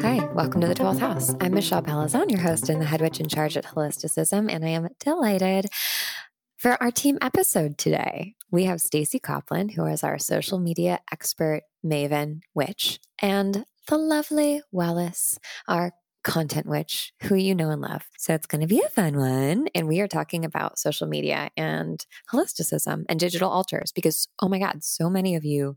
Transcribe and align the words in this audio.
Hi, 0.00 0.26
welcome 0.34 0.60
to 0.62 0.66
the 0.66 0.74
12th 0.74 0.98
House. 0.98 1.34
I'm 1.40 1.54
Michelle 1.54 1.82
Pellizzon, 1.82 2.28
your 2.30 2.40
host 2.40 2.68
and 2.68 2.80
the 2.80 2.86
head 2.86 3.00
witch 3.00 3.20
in 3.20 3.28
charge 3.28 3.56
at 3.56 3.66
Holisticism, 3.66 4.52
and 4.52 4.64
I 4.64 4.70
am 4.70 4.88
delighted 4.98 5.66
for 6.56 6.76
our 6.82 6.90
team 6.90 7.18
episode 7.20 7.78
today. 7.78 8.34
We 8.50 8.64
have 8.64 8.80
Stacy 8.80 9.20
Copland, 9.20 9.72
who 9.72 9.86
is 9.86 10.02
our 10.02 10.18
social 10.18 10.58
media 10.58 10.98
expert, 11.12 11.62
maven, 11.86 12.40
witch, 12.52 12.98
and 13.20 13.64
the 13.86 13.96
lovely 13.96 14.62
Wallace, 14.72 15.38
our 15.68 15.92
content 16.22 16.66
witch 16.66 17.12
who 17.22 17.34
you 17.34 17.54
know 17.54 17.70
and 17.70 17.80
love. 17.80 18.02
So 18.18 18.34
it's 18.34 18.46
going 18.46 18.60
to 18.60 18.66
be 18.66 18.82
a 18.84 18.88
fun 18.88 19.16
one. 19.16 19.68
And 19.74 19.88
we 19.88 20.00
are 20.00 20.08
talking 20.08 20.44
about 20.44 20.78
social 20.78 21.06
media 21.06 21.50
and 21.56 22.04
holisticism 22.32 23.04
and 23.08 23.18
digital 23.18 23.50
altars 23.50 23.92
because, 23.92 24.28
oh 24.40 24.48
my 24.48 24.58
God, 24.58 24.84
so 24.84 25.08
many 25.08 25.34
of 25.34 25.44
you 25.44 25.76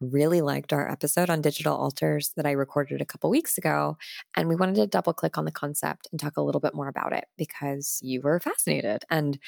really 0.00 0.42
liked 0.42 0.72
our 0.72 0.90
episode 0.90 1.30
on 1.30 1.40
digital 1.40 1.74
altars 1.74 2.32
that 2.36 2.46
I 2.46 2.50
recorded 2.50 3.00
a 3.00 3.06
couple 3.06 3.30
weeks 3.30 3.56
ago. 3.56 3.96
And 4.36 4.48
we 4.48 4.56
wanted 4.56 4.76
to 4.76 4.86
double 4.86 5.14
click 5.14 5.38
on 5.38 5.44
the 5.44 5.52
concept 5.52 6.08
and 6.10 6.20
talk 6.20 6.36
a 6.36 6.42
little 6.42 6.60
bit 6.60 6.74
more 6.74 6.88
about 6.88 7.12
it 7.12 7.26
because 7.38 7.98
you 8.02 8.20
were 8.20 8.40
fascinated. 8.40 9.04
And 9.10 9.38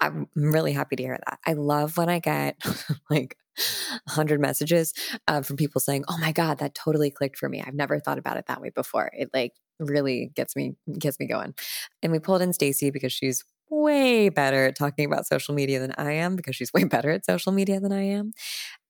I'm 0.00 0.26
really 0.34 0.72
happy 0.72 0.96
to 0.96 1.02
hear 1.02 1.18
that. 1.26 1.38
I 1.46 1.52
love 1.52 1.96
when 1.96 2.08
I 2.08 2.18
get 2.18 2.56
like 3.10 3.36
100 4.06 4.40
messages 4.40 4.94
uh, 5.28 5.42
from 5.42 5.56
people 5.56 5.80
saying, 5.80 6.04
"Oh 6.08 6.18
my 6.18 6.32
god, 6.32 6.58
that 6.58 6.74
totally 6.74 7.10
clicked 7.10 7.38
for 7.38 7.48
me. 7.48 7.62
I've 7.62 7.74
never 7.74 8.00
thought 8.00 8.18
about 8.18 8.36
it 8.36 8.46
that 8.46 8.60
way 8.60 8.70
before." 8.70 9.10
It 9.12 9.30
like 9.32 9.52
really 9.86 10.32
gets 10.34 10.56
me 10.56 10.74
gets 10.98 11.18
me 11.20 11.26
going. 11.26 11.54
And 12.02 12.12
we 12.12 12.18
pulled 12.18 12.42
in 12.42 12.52
Stacy 12.52 12.90
because 12.90 13.12
she's 13.12 13.44
way 13.70 14.28
better 14.28 14.66
at 14.66 14.76
talking 14.76 15.06
about 15.06 15.26
social 15.26 15.54
media 15.54 15.80
than 15.80 15.92
I 15.96 16.12
am 16.12 16.36
because 16.36 16.54
she's 16.56 16.72
way 16.74 16.84
better 16.84 17.10
at 17.10 17.24
social 17.24 17.52
media 17.52 17.80
than 17.80 17.92
I 17.92 18.02
am. 18.02 18.32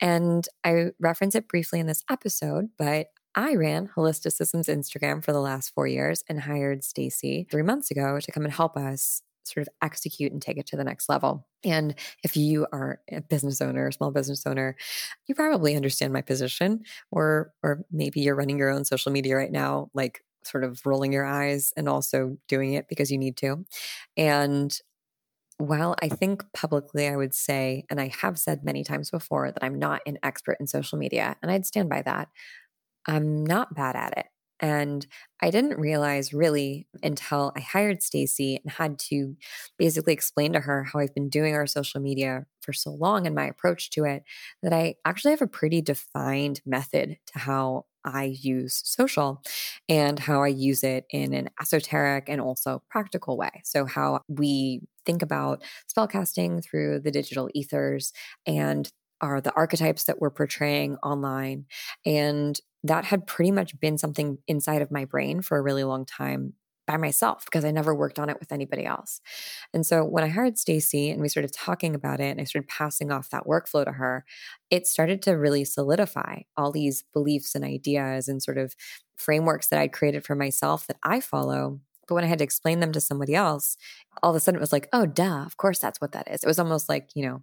And 0.00 0.46
I 0.64 0.86
reference 1.00 1.34
it 1.34 1.48
briefly 1.48 1.80
in 1.80 1.86
this 1.86 2.04
episode, 2.10 2.68
but 2.78 3.08
I 3.34 3.54
ran 3.54 3.88
Holisticism's 3.88 4.66
Instagram 4.66 5.24
for 5.24 5.32
the 5.32 5.40
last 5.40 5.72
4 5.74 5.86
years 5.86 6.22
and 6.28 6.40
hired 6.40 6.84
Stacy 6.84 7.46
3 7.50 7.62
months 7.62 7.90
ago 7.90 8.18
to 8.20 8.32
come 8.32 8.44
and 8.44 8.52
help 8.52 8.76
us 8.76 9.22
sort 9.44 9.66
of 9.66 9.72
execute 9.82 10.32
and 10.32 10.40
take 10.40 10.56
it 10.56 10.66
to 10.66 10.76
the 10.76 10.84
next 10.84 11.08
level. 11.08 11.46
And 11.64 11.94
if 12.22 12.36
you 12.36 12.66
are 12.72 13.00
a 13.10 13.20
business 13.20 13.60
owner, 13.60 13.88
a 13.88 13.92
small 13.92 14.10
business 14.10 14.46
owner, 14.46 14.76
you 15.26 15.34
probably 15.34 15.76
understand 15.76 16.12
my 16.12 16.22
position 16.22 16.82
or 17.10 17.52
or 17.62 17.84
maybe 17.90 18.20
you're 18.20 18.36
running 18.36 18.58
your 18.58 18.70
own 18.70 18.84
social 18.84 19.12
media 19.12 19.36
right 19.36 19.50
now 19.52 19.90
like 19.94 20.22
sort 20.46 20.64
of 20.64 20.80
rolling 20.84 21.12
your 21.12 21.24
eyes 21.24 21.72
and 21.76 21.88
also 21.88 22.36
doing 22.48 22.74
it 22.74 22.88
because 22.88 23.10
you 23.10 23.18
need 23.18 23.36
to. 23.38 23.64
And 24.16 24.76
while 25.58 25.94
I 26.02 26.08
think 26.08 26.44
publicly 26.54 27.08
I 27.08 27.16
would 27.16 27.34
say 27.34 27.84
and 27.90 28.00
I 28.00 28.08
have 28.20 28.38
said 28.38 28.64
many 28.64 28.84
times 28.84 29.10
before 29.10 29.52
that 29.52 29.62
I'm 29.62 29.78
not 29.78 30.02
an 30.06 30.18
expert 30.22 30.56
in 30.60 30.66
social 30.66 30.98
media 30.98 31.36
and 31.42 31.50
I'd 31.50 31.66
stand 31.66 31.88
by 31.88 32.02
that. 32.02 32.28
I'm 33.06 33.44
not 33.44 33.74
bad 33.74 33.96
at 33.96 34.16
it. 34.16 34.26
And 34.60 35.04
I 35.40 35.50
didn't 35.50 35.78
realize 35.80 36.32
really 36.32 36.86
until 37.02 37.52
I 37.56 37.60
hired 37.60 38.00
Stacy 38.00 38.60
and 38.62 38.72
had 38.72 38.98
to 39.10 39.36
basically 39.76 40.12
explain 40.12 40.52
to 40.52 40.60
her 40.60 40.84
how 40.84 41.00
I've 41.00 41.14
been 41.14 41.28
doing 41.28 41.54
our 41.54 41.66
social 41.66 42.00
media 42.00 42.46
for 42.60 42.72
so 42.72 42.92
long 42.92 43.26
and 43.26 43.34
my 43.34 43.46
approach 43.46 43.90
to 43.90 44.04
it 44.04 44.22
that 44.62 44.72
I 44.72 44.94
actually 45.04 45.32
have 45.32 45.42
a 45.42 45.48
pretty 45.48 45.82
defined 45.82 46.60
method 46.64 47.18
to 47.32 47.38
how 47.40 47.86
I 48.04 48.24
use 48.40 48.80
social 48.84 49.42
and 49.88 50.18
how 50.18 50.42
I 50.42 50.48
use 50.48 50.82
it 50.84 51.06
in 51.10 51.32
an 51.34 51.48
esoteric 51.60 52.28
and 52.28 52.40
also 52.40 52.82
practical 52.90 53.36
way. 53.36 53.62
So, 53.64 53.84
how 53.86 54.20
we 54.28 54.82
think 55.06 55.22
about 55.22 55.62
spellcasting 55.94 56.64
through 56.64 57.00
the 57.00 57.10
digital 57.10 57.48
ethers 57.54 58.12
and 58.46 58.90
are 59.20 59.40
the 59.40 59.52
archetypes 59.54 60.04
that 60.04 60.20
we're 60.20 60.30
portraying 60.30 60.96
online 60.96 61.64
and 62.04 62.58
that 62.84 63.04
had 63.04 63.26
pretty 63.26 63.52
much 63.52 63.78
been 63.78 63.96
something 63.96 64.38
inside 64.48 64.82
of 64.82 64.90
my 64.90 65.04
brain 65.04 65.40
for 65.42 65.56
a 65.56 65.62
really 65.62 65.84
long 65.84 66.04
time 66.04 66.54
by 66.92 66.98
myself 66.98 67.44
because 67.46 67.64
I 67.64 67.70
never 67.70 67.94
worked 67.94 68.18
on 68.18 68.28
it 68.28 68.38
with 68.38 68.52
anybody 68.52 68.84
else. 68.84 69.20
And 69.72 69.86
so 69.86 70.04
when 70.04 70.24
I 70.24 70.28
hired 70.28 70.58
Stacy 70.58 71.10
and 71.10 71.22
we 71.22 71.28
started 71.28 71.52
talking 71.52 71.94
about 71.94 72.20
it 72.20 72.30
and 72.30 72.40
I 72.40 72.44
started 72.44 72.68
passing 72.68 73.10
off 73.10 73.30
that 73.30 73.46
workflow 73.46 73.84
to 73.84 73.92
her, 73.92 74.24
it 74.70 74.86
started 74.86 75.22
to 75.22 75.32
really 75.32 75.64
solidify 75.64 76.42
all 76.56 76.70
these 76.70 77.04
beliefs 77.14 77.54
and 77.54 77.64
ideas 77.64 78.28
and 78.28 78.42
sort 78.42 78.58
of 78.58 78.76
frameworks 79.16 79.68
that 79.68 79.78
I'd 79.78 79.92
created 79.92 80.24
for 80.24 80.34
myself 80.34 80.86
that 80.86 80.98
I 81.02 81.20
follow. 81.20 81.80
But 82.06 82.16
when 82.16 82.24
I 82.24 82.28
had 82.28 82.38
to 82.38 82.44
explain 82.44 82.80
them 82.80 82.92
to 82.92 83.00
somebody 83.00 83.34
else, 83.34 83.76
all 84.22 84.30
of 84.30 84.36
a 84.36 84.40
sudden 84.40 84.58
it 84.58 84.60
was 84.60 84.72
like, 84.72 84.88
oh, 84.92 85.06
duh, 85.06 85.44
of 85.46 85.56
course 85.56 85.78
that's 85.78 86.00
what 86.00 86.12
that 86.12 86.30
is. 86.30 86.42
It 86.42 86.48
was 86.48 86.58
almost 86.58 86.90
like, 86.90 87.10
you 87.14 87.26
know, 87.26 87.42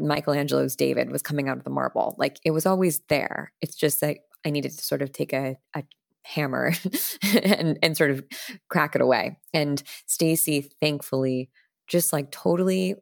Michelangelo's 0.00 0.74
David 0.74 1.12
was 1.12 1.22
coming 1.22 1.48
out 1.48 1.58
of 1.58 1.64
the 1.64 1.70
marble. 1.70 2.16
Like 2.18 2.38
it 2.44 2.50
was 2.50 2.66
always 2.66 3.00
there. 3.08 3.52
It's 3.60 3.76
just 3.76 4.00
that 4.00 4.18
I 4.44 4.50
needed 4.50 4.72
to 4.72 4.84
sort 4.84 5.02
of 5.02 5.12
take 5.12 5.32
a, 5.32 5.56
a 5.74 5.84
hammer 6.34 6.72
and 7.42 7.78
and 7.82 7.96
sort 7.96 8.10
of 8.10 8.24
crack 8.68 8.94
it 8.94 9.00
away. 9.00 9.38
And 9.54 9.82
Stacy, 10.06 10.70
thankfully, 10.80 11.50
just 11.86 12.12
like 12.12 12.30
totally, 12.30 12.94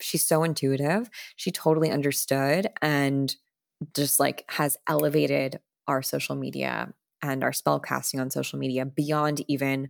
she's 0.00 0.26
so 0.26 0.44
intuitive. 0.44 1.10
She 1.36 1.50
totally 1.50 1.90
understood 1.90 2.68
and 2.80 3.34
just 3.94 4.20
like 4.20 4.44
has 4.48 4.76
elevated 4.88 5.60
our 5.88 6.02
social 6.02 6.36
media 6.36 6.92
and 7.22 7.44
our 7.44 7.52
spell 7.52 7.80
casting 7.80 8.20
on 8.20 8.30
social 8.30 8.58
media 8.58 8.84
beyond 8.86 9.42
even 9.48 9.88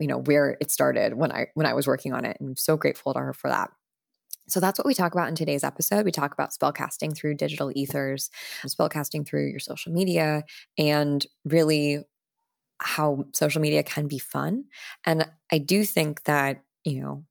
you 0.00 0.06
know 0.08 0.18
where 0.18 0.56
it 0.60 0.70
started 0.70 1.14
when 1.14 1.32
I 1.32 1.46
when 1.54 1.66
I 1.66 1.74
was 1.74 1.86
working 1.86 2.12
on 2.12 2.24
it. 2.24 2.36
And 2.40 2.50
I'm 2.50 2.56
so 2.56 2.76
grateful 2.76 3.14
to 3.14 3.20
her 3.20 3.32
for 3.32 3.48
that. 3.50 3.70
So 4.48 4.60
that's 4.60 4.78
what 4.78 4.86
we 4.86 4.94
talk 4.94 5.12
about 5.12 5.28
in 5.28 5.34
today's 5.34 5.64
episode. 5.64 6.04
We 6.04 6.12
talk 6.12 6.32
about 6.32 6.50
spellcasting 6.50 7.14
through 7.16 7.34
digital 7.34 7.70
ethers, 7.74 8.30
spellcasting 8.66 9.26
through 9.26 9.48
your 9.48 9.60
social 9.60 9.92
media, 9.92 10.44
and 10.78 11.26
really 11.44 12.04
how 12.80 13.26
social 13.34 13.60
media 13.60 13.82
can 13.82 14.06
be 14.08 14.18
fun. 14.18 14.64
And 15.04 15.28
I 15.52 15.58
do 15.58 15.84
think 15.84 16.24
that, 16.24 16.62
you 16.84 17.00
know, 17.00 17.24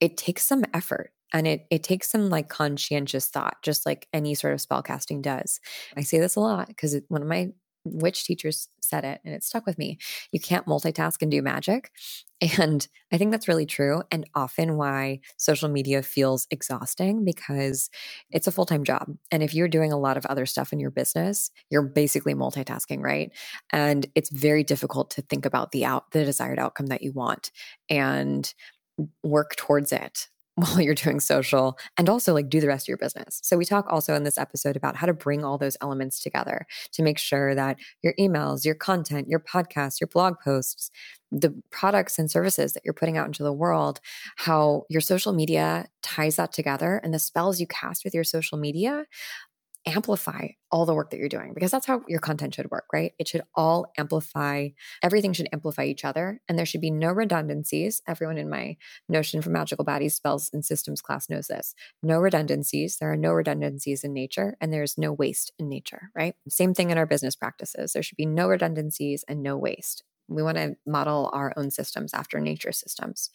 it 0.00 0.16
takes 0.16 0.44
some 0.44 0.64
effort 0.74 1.12
and 1.32 1.46
it 1.46 1.66
it 1.70 1.82
takes 1.82 2.10
some 2.10 2.30
like 2.30 2.48
conscientious 2.48 3.26
thought 3.28 3.56
just 3.62 3.86
like 3.86 4.08
any 4.12 4.34
sort 4.34 4.54
of 4.54 4.60
spellcasting 4.60 5.22
does. 5.22 5.60
I 5.96 6.02
say 6.02 6.20
this 6.20 6.36
a 6.36 6.40
lot 6.40 6.68
because 6.68 6.96
one 7.08 7.22
of 7.22 7.28
my 7.28 7.52
witch 7.84 8.24
teachers 8.24 8.68
said 8.80 9.04
it 9.04 9.20
and 9.24 9.34
it 9.34 9.44
stuck 9.44 9.66
with 9.66 9.78
me. 9.78 9.98
You 10.32 10.40
can't 10.40 10.66
multitask 10.66 11.20
and 11.22 11.30
do 11.30 11.42
magic. 11.42 11.90
And 12.58 12.86
I 13.10 13.16
think 13.16 13.30
that's 13.30 13.48
really 13.48 13.64
true. 13.64 14.02
And 14.10 14.26
often 14.34 14.76
why 14.76 15.20
social 15.38 15.70
media 15.70 16.02
feels 16.02 16.46
exhausting 16.50 17.24
because 17.24 17.88
it's 18.30 18.46
a 18.46 18.52
full 18.52 18.66
time 18.66 18.84
job. 18.84 19.06
And 19.30 19.42
if 19.42 19.54
you're 19.54 19.68
doing 19.68 19.92
a 19.92 19.98
lot 19.98 20.18
of 20.18 20.26
other 20.26 20.44
stuff 20.44 20.70
in 20.70 20.78
your 20.78 20.90
business, 20.90 21.50
you're 21.70 21.88
basically 21.88 22.34
multitasking, 22.34 23.00
right? 23.00 23.32
And 23.72 24.06
it's 24.14 24.30
very 24.30 24.62
difficult 24.62 25.10
to 25.12 25.22
think 25.22 25.46
about 25.46 25.72
the 25.72 25.86
out, 25.86 26.10
the 26.10 26.22
desired 26.22 26.58
outcome 26.58 26.88
that 26.88 27.02
you 27.02 27.12
want 27.12 27.50
and 27.88 28.52
work 29.22 29.56
towards 29.56 29.90
it 29.90 30.28
while 30.56 30.80
you're 30.80 30.94
doing 30.94 31.20
social 31.20 31.78
and 31.96 32.08
also 32.08 32.32
like 32.32 32.48
do 32.48 32.60
the 32.60 32.68
rest 32.68 32.84
of 32.84 32.88
your 32.88 32.98
business. 32.98 33.40
So 33.42 33.56
we 33.56 33.64
talk 33.64 33.86
also 33.88 34.14
in 34.14 34.22
this 34.22 34.38
episode 34.38 34.76
about 34.76 34.96
how 34.96 35.06
to 35.06 35.12
bring 35.12 35.44
all 35.44 35.58
those 35.58 35.76
elements 35.80 36.20
together 36.20 36.66
to 36.92 37.02
make 37.02 37.18
sure 37.18 37.54
that 37.54 37.78
your 38.02 38.14
emails, 38.18 38.64
your 38.64 38.76
content, 38.76 39.28
your 39.28 39.40
podcasts, 39.40 40.00
your 40.00 40.08
blog 40.08 40.36
posts, 40.42 40.90
the 41.32 41.52
products 41.70 42.18
and 42.18 42.30
services 42.30 42.72
that 42.74 42.82
you're 42.84 42.94
putting 42.94 43.16
out 43.18 43.26
into 43.26 43.42
the 43.42 43.52
world, 43.52 44.00
how 44.36 44.84
your 44.88 45.00
social 45.00 45.32
media 45.32 45.86
ties 46.02 46.36
that 46.36 46.52
together 46.52 47.00
and 47.02 47.12
the 47.12 47.18
spells 47.18 47.58
you 47.58 47.66
cast 47.66 48.04
with 48.04 48.14
your 48.14 48.24
social 48.24 48.56
media 48.56 49.04
amplify 49.86 50.48
all 50.70 50.86
the 50.86 50.94
work 50.94 51.10
that 51.10 51.18
you're 51.18 51.28
doing 51.28 51.52
because 51.54 51.70
that's 51.70 51.86
how 51.86 52.02
your 52.08 52.20
content 52.20 52.54
should 52.54 52.70
work, 52.70 52.86
right? 52.92 53.12
It 53.18 53.28
should 53.28 53.42
all 53.54 53.92
amplify, 53.98 54.68
everything 55.02 55.32
should 55.32 55.48
amplify 55.52 55.84
each 55.84 56.04
other, 56.04 56.40
and 56.48 56.58
there 56.58 56.66
should 56.66 56.80
be 56.80 56.90
no 56.90 57.12
redundancies. 57.12 58.02
Everyone 58.08 58.38
in 58.38 58.48
my 58.48 58.76
Notion 59.08 59.42
for 59.42 59.50
Magical 59.50 59.84
Baddies 59.84 60.12
Spells 60.12 60.50
and 60.52 60.64
Systems 60.64 61.00
class 61.00 61.28
knows 61.28 61.46
this. 61.46 61.74
No 62.02 62.18
redundancies. 62.18 62.96
There 62.98 63.12
are 63.12 63.16
no 63.16 63.32
redundancies 63.32 64.04
in 64.04 64.12
nature, 64.12 64.56
and 64.60 64.72
there's 64.72 64.98
no 64.98 65.12
waste 65.12 65.52
in 65.58 65.68
nature, 65.68 66.10
right? 66.14 66.34
Same 66.48 66.74
thing 66.74 66.90
in 66.90 66.98
our 66.98 67.06
business 67.06 67.36
practices. 67.36 67.92
There 67.92 68.02
should 68.02 68.16
be 68.16 68.26
no 68.26 68.48
redundancies 68.48 69.24
and 69.28 69.42
no 69.42 69.56
waste. 69.56 70.02
We 70.28 70.42
want 70.42 70.56
to 70.56 70.76
model 70.86 71.30
our 71.32 71.52
own 71.56 71.70
systems 71.70 72.14
after 72.14 72.40
nature 72.40 72.72
systems. 72.72 73.30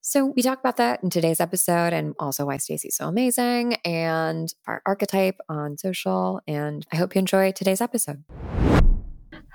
So 0.00 0.26
we 0.26 0.42
talk 0.42 0.60
about 0.60 0.76
that 0.76 1.02
in 1.02 1.10
today's 1.10 1.40
episode 1.40 1.92
and 1.92 2.14
also 2.18 2.46
why 2.46 2.58
Stacy's 2.58 2.96
so 2.96 3.08
amazing 3.08 3.74
and 3.84 4.52
our 4.66 4.80
archetype 4.86 5.38
on 5.48 5.76
social. 5.76 6.40
And 6.46 6.86
I 6.92 6.96
hope 6.96 7.14
you 7.14 7.18
enjoy 7.18 7.52
today's 7.52 7.80
episode. 7.80 8.22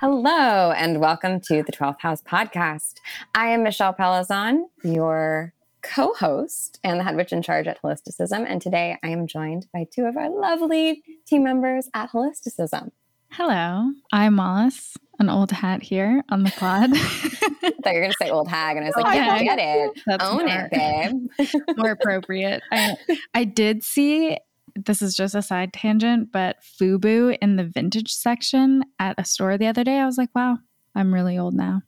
Hello 0.00 0.70
and 0.72 1.00
welcome 1.00 1.40
to 1.48 1.62
the 1.62 1.72
12th 1.72 2.00
House 2.00 2.22
podcast. 2.22 2.94
I 3.34 3.48
am 3.48 3.62
Michelle 3.62 3.94
Pellizzon, 3.94 4.64
your 4.82 5.54
co-host 5.82 6.78
and 6.84 7.00
the 7.00 7.04
head 7.04 7.16
witch 7.16 7.32
in 7.32 7.42
charge 7.42 7.66
at 7.66 7.80
Holisticism. 7.82 8.44
And 8.46 8.60
today 8.60 8.98
I 9.02 9.08
am 9.08 9.26
joined 9.26 9.66
by 9.72 9.86
two 9.90 10.04
of 10.04 10.16
our 10.16 10.28
lovely 10.28 11.02
team 11.26 11.42
members 11.42 11.88
at 11.94 12.10
Holisticism. 12.10 12.90
Hello, 13.30 13.92
I'm 14.12 14.36
Wallace. 14.36 14.94
An 15.18 15.28
old 15.28 15.50
hat 15.50 15.82
here 15.82 16.22
on 16.28 16.42
the 16.42 16.50
pod. 16.50 16.90
I 16.94 16.96
thought 16.96 17.92
you 17.92 17.94
were 17.94 18.00
going 18.00 18.10
to 18.10 18.16
say 18.20 18.30
old 18.30 18.48
hag, 18.48 18.76
and 18.76 18.84
I 18.84 18.88
was 18.88 18.96
like, 18.96 19.06
oh, 19.06 19.12
yeah, 19.12 19.42
get 19.42 19.58
it. 19.58 20.02
That's 20.06 20.24
Own 20.24 20.46
more, 20.46 20.68
it, 20.72 21.28
babe. 21.38 21.62
more 21.76 21.90
appropriate. 21.92 22.62
I, 22.72 22.96
I 23.32 23.44
did 23.44 23.84
see, 23.84 24.36
this 24.74 25.02
is 25.02 25.14
just 25.14 25.34
a 25.34 25.42
side 25.42 25.72
tangent, 25.72 26.32
but 26.32 26.56
FUBU 26.80 27.38
in 27.40 27.56
the 27.56 27.64
vintage 27.64 28.12
section 28.12 28.84
at 28.98 29.14
a 29.18 29.24
store 29.24 29.56
the 29.56 29.66
other 29.66 29.84
day. 29.84 29.98
I 29.98 30.06
was 30.06 30.18
like, 30.18 30.34
wow, 30.34 30.58
I'm 30.94 31.14
really 31.14 31.38
old 31.38 31.54
now. 31.54 31.82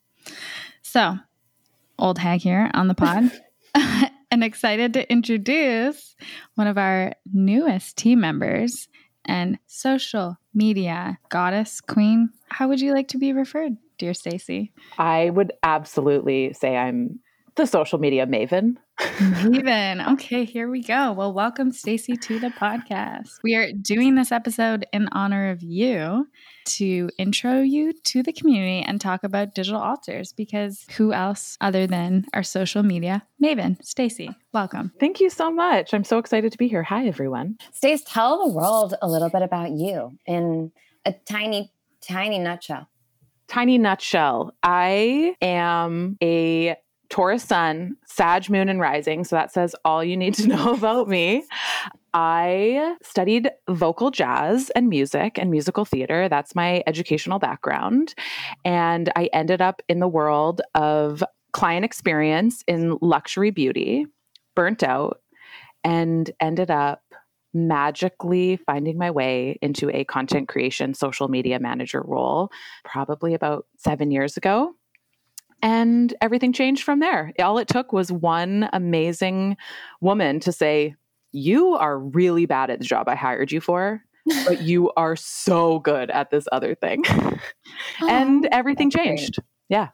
So, 0.82 1.19
old 1.99 2.19
hag 2.19 2.40
here 2.40 2.70
on 2.75 2.88
the 2.88 2.94
pod. 2.94 3.31
and 4.31 4.44
excited 4.44 4.93
to 4.94 5.11
introduce 5.11 6.14
one 6.55 6.67
of 6.67 6.78
our 6.78 7.14
newest 7.32 7.96
team 7.96 8.20
members 8.20 8.88
and 9.26 9.58
social 9.67 10.38
media 10.55 11.19
goddess 11.28 11.81
queen. 11.81 12.31
How 12.49 12.69
would 12.69 12.81
you 12.81 12.93
like 12.94 13.08
to 13.08 13.19
be 13.19 13.32
referred, 13.32 13.76
dear 13.99 14.14
Stacy? 14.14 14.73
I 14.99 15.31
would 15.31 15.52
absolutely 15.62 16.52
say 16.52 16.76
I'm 16.76 17.20
the 17.56 17.67
social 17.67 17.99
media 17.99 18.26
maven. 18.26 18.76
maven. 18.99 20.12
Okay, 20.12 20.44
here 20.44 20.69
we 20.69 20.82
go. 20.82 21.12
Well, 21.12 21.32
welcome 21.32 21.73
Stacy 21.73 22.14
to 22.17 22.38
the 22.38 22.49
podcast. 22.49 23.38
We 23.43 23.55
are 23.55 23.73
doing 23.73 24.14
this 24.14 24.31
episode 24.31 24.87
in 24.93 25.08
honor 25.12 25.50
of 25.50 25.62
you 25.62 26.29
to 26.67 27.08
intro 27.19 27.62
you 27.62 27.94
to 28.05 28.23
the 28.23 28.32
community 28.32 28.82
and 28.87 29.00
talk 29.00 29.25
about 29.25 29.55
digital 29.55 29.81
altars 29.81 30.35
because 30.35 30.85
who 30.99 31.14
else 31.14 31.56
other 31.62 31.87
than 31.87 32.26
our 32.35 32.43
social 32.43 32.82
media 32.82 33.23
maven, 33.43 33.82
Stacy? 33.82 34.29
Welcome. 34.52 34.93
Thank 35.00 35.20
you 35.20 35.31
so 35.31 35.50
much. 35.50 35.94
I'm 35.94 36.05
so 36.05 36.19
excited 36.19 36.52
to 36.52 36.59
be 36.59 36.69
here. 36.69 36.82
Hi 36.82 37.06
everyone. 37.06 37.56
Stace, 37.73 38.02
tell 38.06 38.47
the 38.47 38.52
world 38.52 38.94
a 39.00 39.09
little 39.09 39.31
bit 39.31 39.43
about 39.43 39.70
you 39.70 40.12
in 40.26 40.73
a 41.06 41.12
tiny 41.12 41.73
tiny 42.02 42.38
nutshell. 42.38 42.88
Tiny 43.49 43.79
nutshell. 43.79 44.52
I 44.62 45.37
am 45.41 46.19
a 46.23 46.76
Taurus 47.08 47.44
Sun, 47.44 47.97
Sag 48.06 48.50
Moon, 48.50 48.69
and 48.69 48.81
Rising. 48.81 49.25
So 49.25 49.37
that 49.37 49.53
says 49.53 49.75
all 49.85 50.03
you 50.03 50.17
need 50.17 50.35
to 50.35 50.47
know 50.49 50.75
about 50.75 51.08
me. 51.08 51.44
I 52.14 52.97
studied 53.03 53.50
vocal 53.69 54.11
jazz 54.11 54.70
and 54.70 54.88
music 54.88 55.38
and 55.38 55.50
musical 55.50 55.85
theater. 55.85 56.29
That's 56.29 56.55
my 56.55 56.82
educational 56.87 57.38
background. 57.38 58.14
And 58.64 59.12
I 59.17 59.29
ended 59.32 59.61
up 59.61 59.82
in 59.88 60.00
the 60.00 60.08
world 60.08 60.62
of 60.75 61.23
client 61.53 61.85
experience 61.85 62.64
in 62.67 62.97
luxury 63.00 63.50
beauty, 63.50 64.06
burnt 64.55 64.82
out, 64.82 65.20
and 65.85 66.31
ended 66.41 66.70
up 66.70 67.02
magically 67.52 68.56
finding 68.56 68.99
my 68.99 69.11
way 69.11 69.59
into 69.62 69.88
a 69.91 70.05
content 70.05 70.49
creation 70.49 70.93
social 70.93 71.29
media 71.29 71.59
manager 71.59 72.02
role 72.02 72.50
probably 72.85 73.32
about 73.32 73.67
seven 73.79 74.11
years 74.11 74.37
ago 74.37 74.75
and 75.66 76.14
everything 76.20 76.52
changed 76.52 76.84
from 76.84 77.00
there. 77.00 77.32
All 77.40 77.58
it 77.58 77.66
took 77.66 77.92
was 77.92 78.12
one 78.12 78.68
amazing 78.72 79.56
woman 80.00 80.38
to 80.40 80.52
say, 80.52 80.94
You 81.32 81.74
are 81.74 81.98
really 81.98 82.46
bad 82.46 82.70
at 82.70 82.78
the 82.78 82.84
job 82.84 83.08
I 83.08 83.16
hired 83.16 83.50
you 83.50 83.60
for, 83.60 84.00
but 84.46 84.62
you 84.62 84.92
are 84.96 85.16
so 85.16 85.80
good 85.80 86.08
at 86.12 86.30
this 86.30 86.46
other 86.52 86.76
thing. 86.76 87.04
and 88.00 88.46
oh, 88.46 88.48
everything 88.52 88.90
changed. 88.90 89.38
Yeah 89.68 89.88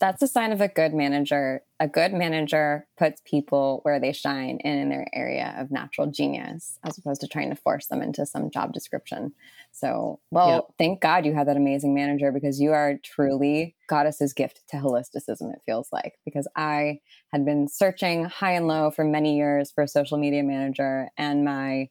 that's 0.00 0.22
a 0.22 0.28
sign 0.28 0.52
of 0.52 0.60
a 0.60 0.68
good 0.68 0.92
manager. 0.92 1.62
A 1.80 1.88
good 1.88 2.12
manager 2.12 2.86
puts 2.98 3.22
people 3.24 3.80
where 3.82 4.00
they 4.00 4.12
shine 4.12 4.58
and 4.64 4.80
in 4.80 4.88
their 4.88 5.06
area 5.12 5.54
of 5.58 5.70
natural 5.70 6.06
genius, 6.08 6.78
as 6.84 6.98
opposed 6.98 7.20
to 7.22 7.28
trying 7.28 7.50
to 7.50 7.56
force 7.56 7.86
them 7.86 8.02
into 8.02 8.26
some 8.26 8.50
job 8.50 8.72
description. 8.72 9.32
So, 9.72 10.20
well, 10.30 10.48
yep. 10.48 10.64
thank 10.78 11.00
God 11.00 11.26
you 11.26 11.34
had 11.34 11.48
that 11.48 11.56
amazing 11.56 11.94
manager 11.94 12.32
because 12.32 12.60
you 12.60 12.72
are 12.72 12.98
truly 13.02 13.76
goddess's 13.88 14.32
gift 14.32 14.62
to 14.68 14.76
holisticism, 14.76 15.52
it 15.52 15.62
feels 15.66 15.88
like. 15.92 16.14
Because 16.24 16.48
I 16.56 17.00
had 17.32 17.44
been 17.44 17.68
searching 17.68 18.24
high 18.24 18.52
and 18.52 18.68
low 18.68 18.90
for 18.90 19.04
many 19.04 19.36
years 19.36 19.72
for 19.72 19.84
a 19.84 19.88
social 19.88 20.18
media 20.18 20.42
manager, 20.42 21.08
and 21.16 21.44
my 21.44 21.88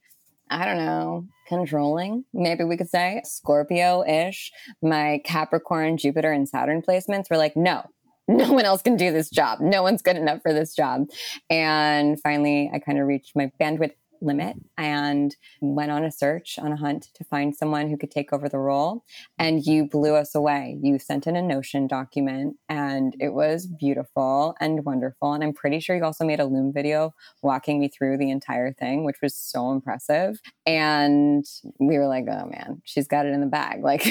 I 0.50 0.66
don't 0.66 0.78
know, 0.78 1.28
controlling, 1.48 2.26
maybe 2.34 2.64
we 2.64 2.78
could 2.78 2.90
say, 2.90 3.22
Scorpio 3.26 4.04
ish. 4.08 4.52
My 4.82 5.22
Capricorn, 5.24 5.98
Jupiter, 5.98 6.32
and 6.32 6.48
Saturn 6.48 6.82
placements 6.82 7.30
were 7.30 7.38
like, 7.38 7.56
no, 7.56 7.84
no 8.28 8.54
one 8.54 8.66
else 8.66 8.82
can 8.82 8.96
do 8.96 9.12
this 9.12 9.30
job. 9.30 9.60
No 9.60 9.84
one's 9.84 10.02
good 10.02 10.16
enough 10.16 10.42
for 10.42 10.54
this 10.54 10.76
job. 10.76 11.08
And 11.50 12.20
finally, 12.22 12.72
I 12.74 12.80
kind 12.80 13.00
of 13.00 13.08
reached 13.08 13.36
my 13.36 13.52
bandwidth 13.60 13.94
limit 14.24 14.58
and 14.78 15.36
went 15.62 15.92
on 15.92 16.04
a 16.04 16.12
search, 16.12 16.58
on 16.58 16.72
a 16.72 16.78
hunt 16.78 17.10
to 17.16 17.24
find 17.24 17.56
someone 17.56 17.90
who 17.90 17.98
could 17.98 18.12
take 18.12 18.34
over 18.34 18.50
the 18.50 18.58
role. 18.58 19.04
And 19.38 19.66
you 19.66 19.88
blew 19.88 20.16
us 20.16 20.34
away. 20.36 20.78
You 20.82 21.00
sent 21.00 21.28
in 21.28 21.36
a 21.36 21.42
Notion 21.42 21.88
document 21.88 22.56
and 22.70 23.16
it 23.20 23.34
was 23.34 23.68
beautiful 23.68 24.56
and 24.60 24.86
wonderful. 24.86 25.34
And 25.34 25.44
I'm 25.44 25.54
pretty 25.54 25.80
sure 25.80 25.96
you 25.96 26.04
also 26.04 26.26
made 26.26 26.40
a 26.40 26.46
Loom 26.46 26.72
video 26.74 27.14
walking 27.42 27.80
me 27.80 27.90
through 27.90 28.18
the 28.18 28.30
entire 28.32 28.74
thing, 28.74 29.04
which 29.04 29.18
was 29.22 29.36
so 29.36 29.72
impressive. 29.72 30.40
And 30.66 31.46
we 31.80 31.98
were 31.98 32.08
like, 32.08 32.26
oh 32.30 32.48
man, 32.50 32.82
she's 32.86 33.08
got 33.08 33.26
it 33.26 33.34
in 33.34 33.42
the 33.42 33.48
bag. 33.48 33.82
Like, 33.94 34.08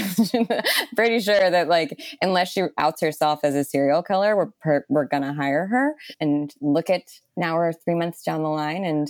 pretty 0.95 1.19
sure 1.19 1.51
that, 1.51 1.67
like, 1.67 1.99
unless 2.21 2.53
she 2.53 2.65
outs 2.79 3.01
herself 3.01 3.41
as 3.43 3.55
a 3.55 3.65
serial 3.65 4.03
killer, 4.03 4.37
we're, 4.37 4.51
per- 4.61 4.85
we're 4.89 5.07
going 5.07 5.23
to 5.23 5.33
hire 5.33 5.67
her. 5.67 5.95
And 6.21 6.55
look 6.61 6.89
at 6.91 7.03
now 7.37 7.57
we're 7.57 7.73
three 7.73 7.95
months 7.95 8.23
down 8.23 8.43
the 8.43 8.49
line 8.49 8.85
and 8.85 9.09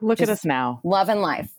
Look 0.00 0.20
at 0.20 0.28
us 0.28 0.44
now. 0.44 0.80
Love 0.84 1.08
and 1.08 1.22
life. 1.22 1.52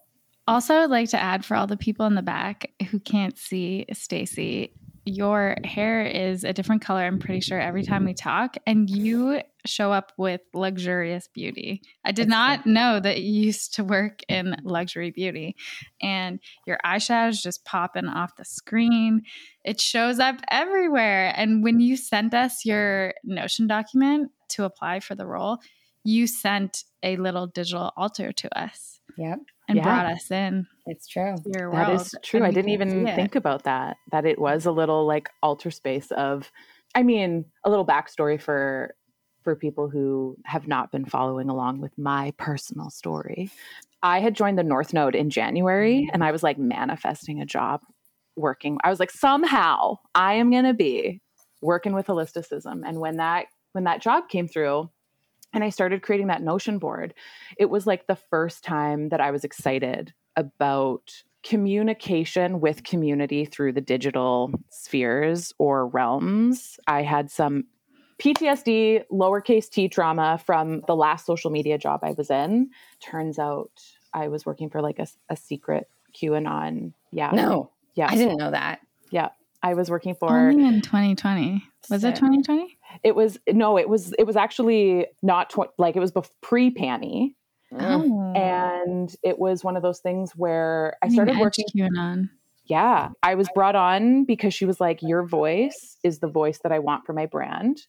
Also, 0.48 0.76
I'd 0.76 0.90
like 0.90 1.10
to 1.10 1.22
add 1.22 1.46
for 1.46 1.56
all 1.56 1.68
the 1.68 1.78
people 1.78 2.06
in 2.06 2.16
the 2.16 2.22
back 2.22 2.70
who 2.90 3.00
can't 3.00 3.38
see 3.38 3.86
Stacy, 3.94 4.74
your 5.06 5.56
hair 5.64 6.04
is 6.04 6.44
a 6.44 6.54
different 6.54 6.82
color, 6.82 7.02
I'm 7.02 7.20
pretty 7.20 7.40
sure, 7.40 7.60
every 7.60 7.84
time 7.84 8.06
we 8.06 8.14
talk. 8.14 8.58
And 8.68 8.90
you 8.90 9.42
show 9.66 9.94
up 9.94 10.12
with 10.18 10.42
luxurious 10.54 11.30
beauty. 11.34 11.82
I 12.04 12.12
did 12.12 12.28
not 12.28 12.66
know 12.66 13.00
that 13.00 13.22
you 13.22 13.46
used 13.46 13.76
to 13.76 13.84
work 13.86 14.20
in 14.28 14.56
luxury 14.64 15.12
beauty. 15.12 15.56
And 16.02 16.40
your 16.68 16.78
eyeshadow's 16.86 17.42
just 17.42 17.64
popping 17.64 18.08
off 18.08 18.36
the 18.38 18.46
screen. 18.46 19.24
It 19.64 19.80
shows 19.80 20.20
up 20.20 20.38
everywhere. 20.52 21.34
And 21.36 21.64
when 21.64 21.80
you 21.80 21.96
sent 21.96 22.34
us 22.34 22.66
your 22.66 23.14
Notion 23.24 23.68
document 23.68 24.32
to 24.50 24.66
apply 24.66 25.00
for 25.00 25.16
the 25.16 25.26
role, 25.26 25.60
you 26.04 26.28
sent 26.28 26.84
a 27.02 27.18
little 27.18 27.48
digital 27.48 27.92
altar 27.96 28.32
to 28.32 28.60
us. 28.60 29.00
Yep. 29.18 29.40
And 29.70 29.78
yeah. 29.78 29.84
brought 29.84 30.06
us 30.08 30.32
in. 30.32 30.68
It's 30.88 31.08
true. 31.08 31.36
Your 31.46 31.72
that 31.72 31.88
world, 31.88 32.02
is 32.02 32.16
true. 32.24 32.44
I 32.44 32.52
didn't 32.52 32.72
even 32.72 33.06
think 33.06 33.36
about 33.36 33.64
that. 33.64 33.98
That 34.12 34.26
it 34.26 34.40
was 34.40 34.66
a 34.66 34.72
little 34.72 35.06
like 35.06 35.30
altar 35.42 35.72
space 35.72 36.12
of 36.12 36.52
I 36.96 37.04
mean, 37.04 37.46
a 37.64 37.70
little 37.70 37.86
backstory 37.86 38.40
for 38.40 38.96
for 39.44 39.56
people 39.56 39.90
who 39.90 40.38
have 40.46 40.68
not 40.68 40.92
been 40.92 41.06
following 41.06 41.50
along 41.50 41.82
with 41.82 41.98
my 41.98 42.34
personal 42.38 42.90
story. 42.90 43.52
I 44.02 44.20
had 44.20 44.36
joined 44.36 44.58
the 44.58 44.64
North 44.64 44.94
Node 44.94 45.16
in 45.16 45.30
January 45.30 46.02
mm-hmm. 46.02 46.10
and 46.14 46.24
I 46.24 46.32
was 46.32 46.44
like 46.44 46.58
manifesting 46.58 47.42
a 47.42 47.46
job 47.46 47.82
working. 48.36 48.78
I 48.84 48.90
was 48.90 49.00
like, 49.00 49.12
somehow 49.12 49.98
I 50.16 50.36
am 50.36 50.50
gonna 50.52 50.74
be 50.74 51.22
working 51.62 51.94
with 51.94 52.08
holisticism. 52.08 52.84
And 52.86 53.00
when 53.00 53.18
that 53.18 53.46
when 53.74 53.86
that 53.86 54.02
job 54.02 54.30
came 54.30 54.48
through, 54.48 54.90
and 55.54 55.64
I 55.64 55.70
started 55.70 56.02
creating 56.02 56.28
that 56.28 56.42
Notion 56.42 56.80
board, 56.80 57.14
it 57.58 57.70
was 57.70 57.88
like 57.88 58.08
the 58.08 58.16
first 58.16 58.64
time 58.64 59.10
that 59.10 59.22
I 59.22 59.32
was 59.32 59.44
excited 59.44 60.14
about 60.36 61.24
communication 61.44 62.62
with 62.62 62.84
community 62.84 63.46
through 63.46 63.74
the 63.74 63.82
digital 63.82 64.52
spheres 64.70 65.54
or 65.60 65.88
realms. 65.88 66.80
I 66.88 67.04
had 67.04 67.30
some 67.30 67.66
PTSD, 68.20 69.04
lowercase 69.12 69.70
t 69.70 69.90
trauma 69.90 70.40
from 70.44 70.82
the 70.88 70.96
last 70.96 71.26
social 71.26 71.52
media 71.52 71.78
job 71.78 72.00
I 72.04 72.12
was 72.12 72.30
in. 72.30 72.70
Turns 73.02 73.38
out 73.38 73.72
I 74.14 74.30
was 74.30 74.46
working 74.46 74.70
for 74.70 74.82
like 74.82 75.00
a, 75.00 75.08
a 75.30 75.36
secret 75.36 75.90
QAnon. 76.16 76.94
Yeah. 77.12 77.32
No. 77.32 77.72
Yeah. 77.96 78.08
I 78.10 78.16
didn't 78.16 78.38
know 78.38 78.52
that. 78.52 78.80
Yeah. 79.12 79.30
I 79.62 79.74
was 79.74 79.90
working 79.90 80.16
for 80.16 80.30
only 80.30 80.66
in 80.66 80.82
2020. 80.82 81.64
Was 81.90 82.04
it 82.04 82.16
2020? 82.16 82.78
It 83.04 83.16
was 83.16 83.38
no, 83.48 83.78
it 83.78 83.90
was 83.90 84.14
it 84.18 84.26
was 84.26 84.36
actually 84.36 85.08
not 85.22 85.50
tw- 85.50 85.74
like 85.78 85.96
it 85.96 86.00
was 86.00 86.14
pre 86.42 86.72
Panny. 86.72 87.36
Oh. 87.78 88.34
And 88.36 89.14
it 89.24 89.40
was 89.40 89.64
one 89.64 89.76
of 89.76 89.82
those 89.82 90.00
things 90.00 90.34
where 90.36 90.96
I 91.02 91.10
started 91.10 91.38
working 91.40 91.66
on. 91.98 92.30
Yeah, 92.66 93.10
I 93.24 93.36
was 93.36 93.50
brought 93.54 93.76
on 93.76 94.26
because 94.26 94.54
she 94.54 94.66
was 94.66 94.80
like, 94.80 95.02
"Your 95.02 95.26
voice 95.26 95.98
is 96.04 96.20
the 96.20 96.28
voice 96.28 96.60
that 96.60 96.72
I 96.72 96.80
want 96.80 97.06
for 97.06 97.14
my 97.14 97.26
brand." 97.26 97.82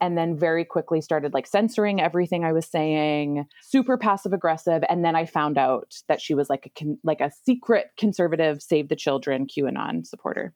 and 0.00 0.16
then 0.16 0.36
very 0.36 0.64
quickly 0.64 1.00
started 1.00 1.34
like 1.34 1.46
censoring 1.46 2.00
everything 2.00 2.44
I 2.44 2.52
was 2.52 2.66
saying, 2.66 3.46
super 3.62 3.96
passive 3.96 4.32
aggressive. 4.32 4.82
And 4.88 5.04
then 5.04 5.16
I 5.16 5.26
found 5.26 5.58
out 5.58 5.94
that 6.08 6.20
she 6.20 6.34
was 6.34 6.48
like 6.48 6.66
a 6.66 6.70
con- 6.70 6.98
like 7.04 7.20
a 7.20 7.30
secret 7.44 7.90
conservative, 7.96 8.62
save 8.62 8.88
the 8.88 8.96
children 8.96 9.46
QAnon 9.46 10.06
supporter. 10.06 10.54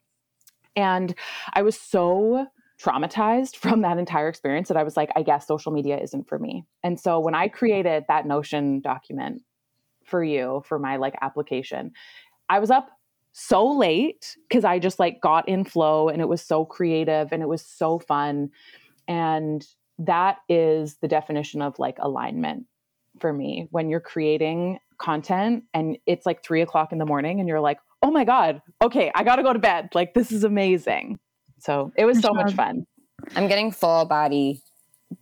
And 0.76 1.14
I 1.52 1.62
was 1.62 1.78
so 1.78 2.46
traumatized 2.82 3.56
from 3.62 3.82
that 3.82 3.98
entire 3.98 4.28
experience 4.28 4.68
that 4.68 4.76
I 4.76 4.82
was 4.82 4.96
like, 4.96 5.10
I 5.16 5.22
guess 5.22 5.46
social 5.46 5.72
media 5.72 5.98
isn't 5.98 6.28
for 6.28 6.38
me. 6.38 6.64
And 6.82 6.98
so 6.98 7.18
when 7.20 7.34
I 7.34 7.46
mm-hmm. 7.46 7.56
created 7.56 8.04
that 8.08 8.26
Notion 8.26 8.80
document 8.80 9.42
for 10.04 10.22
you 10.22 10.62
for 10.64 10.78
my 10.78 10.96
like 10.96 11.14
application, 11.20 11.92
I 12.48 12.58
was 12.60 12.70
up 12.70 12.90
so 13.32 13.66
late 13.66 14.36
because 14.48 14.64
I 14.64 14.78
just 14.78 14.98
like 14.98 15.20
got 15.20 15.48
in 15.48 15.64
flow 15.64 16.08
and 16.08 16.20
it 16.20 16.28
was 16.28 16.42
so 16.42 16.64
creative 16.64 17.32
and 17.32 17.42
it 17.42 17.48
was 17.48 17.64
so 17.64 17.98
fun. 17.98 18.50
And 19.06 19.66
that 19.98 20.38
is 20.48 20.96
the 20.96 21.08
definition 21.08 21.62
of 21.62 21.78
like 21.78 21.98
alignment 22.00 22.66
for 23.20 23.32
me 23.32 23.68
when 23.70 23.88
you're 23.90 24.00
creating 24.00 24.78
content 24.98 25.64
and 25.74 25.98
it's 26.06 26.26
like 26.26 26.42
three 26.42 26.62
o'clock 26.62 26.92
in 26.92 26.98
the 26.98 27.06
morning 27.06 27.40
and 27.40 27.48
you're 27.48 27.60
like, 27.60 27.78
oh 28.02 28.10
my 28.10 28.24
God, 28.24 28.62
okay, 28.82 29.10
I 29.14 29.24
gotta 29.24 29.42
go 29.42 29.52
to 29.52 29.58
bed. 29.58 29.90
Like, 29.94 30.14
this 30.14 30.30
is 30.30 30.44
amazing. 30.44 31.18
So 31.58 31.92
it 31.96 32.04
was 32.04 32.20
so 32.20 32.32
much 32.32 32.52
fun. 32.54 32.86
I'm 33.34 33.48
getting 33.48 33.72
full 33.72 34.04
body 34.04 34.62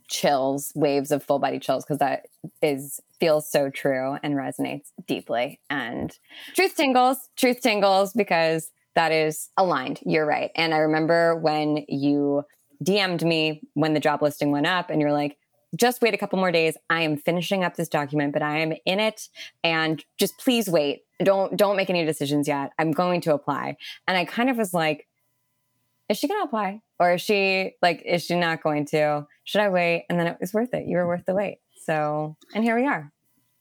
chills, 0.07 0.71
waves 0.75 1.11
of 1.11 1.23
full 1.23 1.39
body 1.39 1.59
chills, 1.59 1.83
because 1.83 1.99
that 1.99 2.27
is 2.61 2.99
feels 3.19 3.49
so 3.49 3.69
true 3.69 4.17
and 4.21 4.35
resonates 4.35 4.91
deeply. 5.07 5.59
And 5.69 6.15
truth 6.55 6.75
tingles, 6.75 7.17
truth 7.35 7.61
tingles, 7.61 8.13
because 8.13 8.69
that 8.95 9.11
is 9.11 9.49
aligned. 9.57 9.99
You're 10.05 10.25
right. 10.25 10.51
And 10.55 10.73
I 10.73 10.77
remember 10.77 11.35
when 11.35 11.85
you 11.87 12.43
DM'd 12.83 13.23
me 13.23 13.61
when 13.73 13.93
the 13.93 13.99
job 13.99 14.21
listing 14.21 14.51
went 14.51 14.67
up 14.67 14.89
and 14.89 15.01
you're 15.01 15.13
like, 15.13 15.37
just 15.75 16.01
wait 16.01 16.13
a 16.13 16.17
couple 16.17 16.39
more 16.39 16.51
days. 16.51 16.77
I 16.89 17.01
am 17.01 17.17
finishing 17.17 17.63
up 17.63 17.75
this 17.75 17.89
document, 17.89 18.33
but 18.33 18.41
I 18.41 18.59
am 18.59 18.73
in 18.85 18.99
it 18.99 19.27
and 19.63 20.03
just 20.17 20.37
please 20.37 20.67
wait. 20.69 21.01
Don't 21.23 21.57
don't 21.57 21.75
make 21.75 21.89
any 21.89 22.05
decisions 22.05 22.47
yet. 22.47 22.71
I'm 22.79 22.91
going 22.91 23.21
to 23.21 23.33
apply. 23.33 23.77
And 24.07 24.17
I 24.17 24.25
kind 24.25 24.49
of 24.49 24.57
was 24.57 24.73
like, 24.73 25.06
is 26.09 26.17
she 26.17 26.27
going 26.27 26.41
to 26.41 26.45
apply 26.45 26.81
or 26.99 27.13
is 27.13 27.21
she 27.21 27.73
like 27.81 28.01
is 28.05 28.23
she 28.23 28.35
not 28.35 28.63
going 28.63 28.85
to? 28.87 29.25
Should 29.43 29.61
I 29.61 29.69
wait? 29.69 30.05
And 30.09 30.19
then 30.19 30.27
it 30.27 30.37
was 30.39 30.53
worth 30.53 30.73
it. 30.73 30.87
You 30.87 30.97
were 30.97 31.07
worth 31.07 31.25
the 31.25 31.33
wait. 31.33 31.59
So, 31.83 32.35
and 32.53 32.63
here 32.63 32.77
we 32.77 32.85
are. 32.85 33.11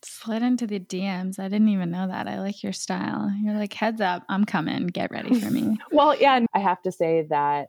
Slid 0.04 0.42
into 0.42 0.66
the 0.66 0.78
DMs. 0.78 1.38
I 1.38 1.48
didn't 1.48 1.68
even 1.68 1.90
know 1.90 2.06
that. 2.06 2.28
I 2.28 2.40
like 2.40 2.62
your 2.62 2.72
style. 2.72 3.32
You're 3.42 3.54
like, 3.54 3.72
heads 3.72 4.00
up, 4.00 4.24
I'm 4.28 4.44
coming. 4.44 4.86
Get 4.88 5.10
ready 5.10 5.40
for 5.40 5.50
me. 5.50 5.78
well, 5.90 6.16
yeah. 6.16 6.36
And 6.36 6.46
I 6.54 6.60
have 6.60 6.82
to 6.82 6.92
say 6.92 7.26
that 7.30 7.68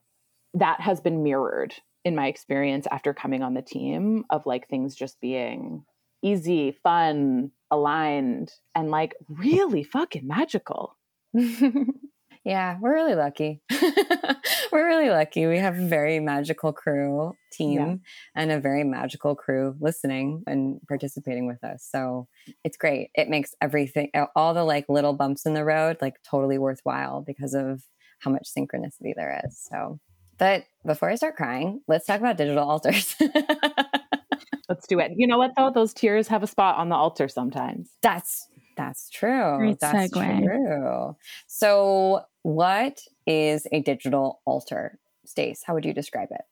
that 0.54 0.82
has 0.82 1.00
been 1.00 1.24
mirrored 1.24 1.74
in 2.06 2.16
my 2.16 2.28
experience 2.28 2.88
after 2.92 3.14
coming 3.14 3.44
on 3.44 3.54
the 3.54 3.62
team 3.62 4.24
of 4.30 4.46
like 4.46 4.68
things 4.68 4.96
just 4.96 5.20
being 5.20 5.84
easy, 6.24 6.78
fun, 6.84 7.52
aligned, 7.72 8.52
and 8.76 8.92
like 8.92 9.16
really 9.30 9.84
fucking 9.84 10.28
magical. 10.28 10.98
yeah, 12.48 12.78
we're 12.80 12.94
really 12.94 13.16
lucky. 13.16 13.62
we're 14.72 14.88
really 14.88 15.10
lucky. 15.10 15.46
We 15.48 15.58
have 15.58 15.78
a 15.78 15.86
very 15.86 16.22
magical 16.22 16.72
crew 16.72 17.34
team 17.52 17.74
yeah. 17.74 17.96
and 18.36 18.52
a 18.54 18.60
very 18.60 18.86
magical 18.86 19.36
crew 19.36 19.76
listening 19.82 20.44
and 20.48 20.80
participating 20.88 21.46
with 21.46 21.62
us. 21.62 21.86
So 21.92 22.30
it's 22.64 22.78
great. 22.78 23.10
It 23.16 23.28
makes 23.28 23.54
everything, 23.60 24.12
all 24.34 24.54
the 24.54 24.64
like 24.64 24.86
little 24.88 25.12
bumps 25.12 25.46
in 25.46 25.56
the 25.56 25.66
road, 25.66 25.98
like 26.02 26.14
totally 26.24 26.58
worthwhile 26.58 27.22
because 27.22 27.54
of 27.54 27.84
how 28.20 28.32
much 28.32 28.48
synchronicity 28.58 29.14
there 29.14 29.42
is. 29.46 29.60
So 29.70 30.00
but 30.38 30.64
before 30.86 31.10
I 31.10 31.16
start 31.16 31.36
crying, 31.36 31.82
let's 31.90 32.06
talk 32.06 32.22
about 32.22 32.38
digital 32.38 32.64
altars. 32.64 33.14
let's 34.70 34.88
do 34.88 35.00
it. 35.00 35.12
You 35.18 35.28
know 35.28 35.38
what 35.38 35.52
though? 35.58 35.70
Those 35.70 35.94
tears 35.94 36.30
have 36.30 36.44
a 36.44 36.48
spot 36.48 36.78
on 36.78 36.88
the 36.88 36.96
altar 36.96 37.28
sometimes. 37.28 37.90
That's 38.02 38.48
that's 38.78 39.10
true. 39.10 39.58
Great 39.58 39.80
that's 39.80 40.14
segue. 40.14 40.44
true. 40.46 41.16
So, 41.48 42.22
what 42.48 43.02
is 43.26 43.68
a 43.74 43.82
digital 43.82 44.40
altar, 44.46 45.00
Stace? 45.26 45.64
How 45.66 45.74
would 45.74 45.84
you 45.84 45.94
describe 45.94 46.30
it? 46.32 46.46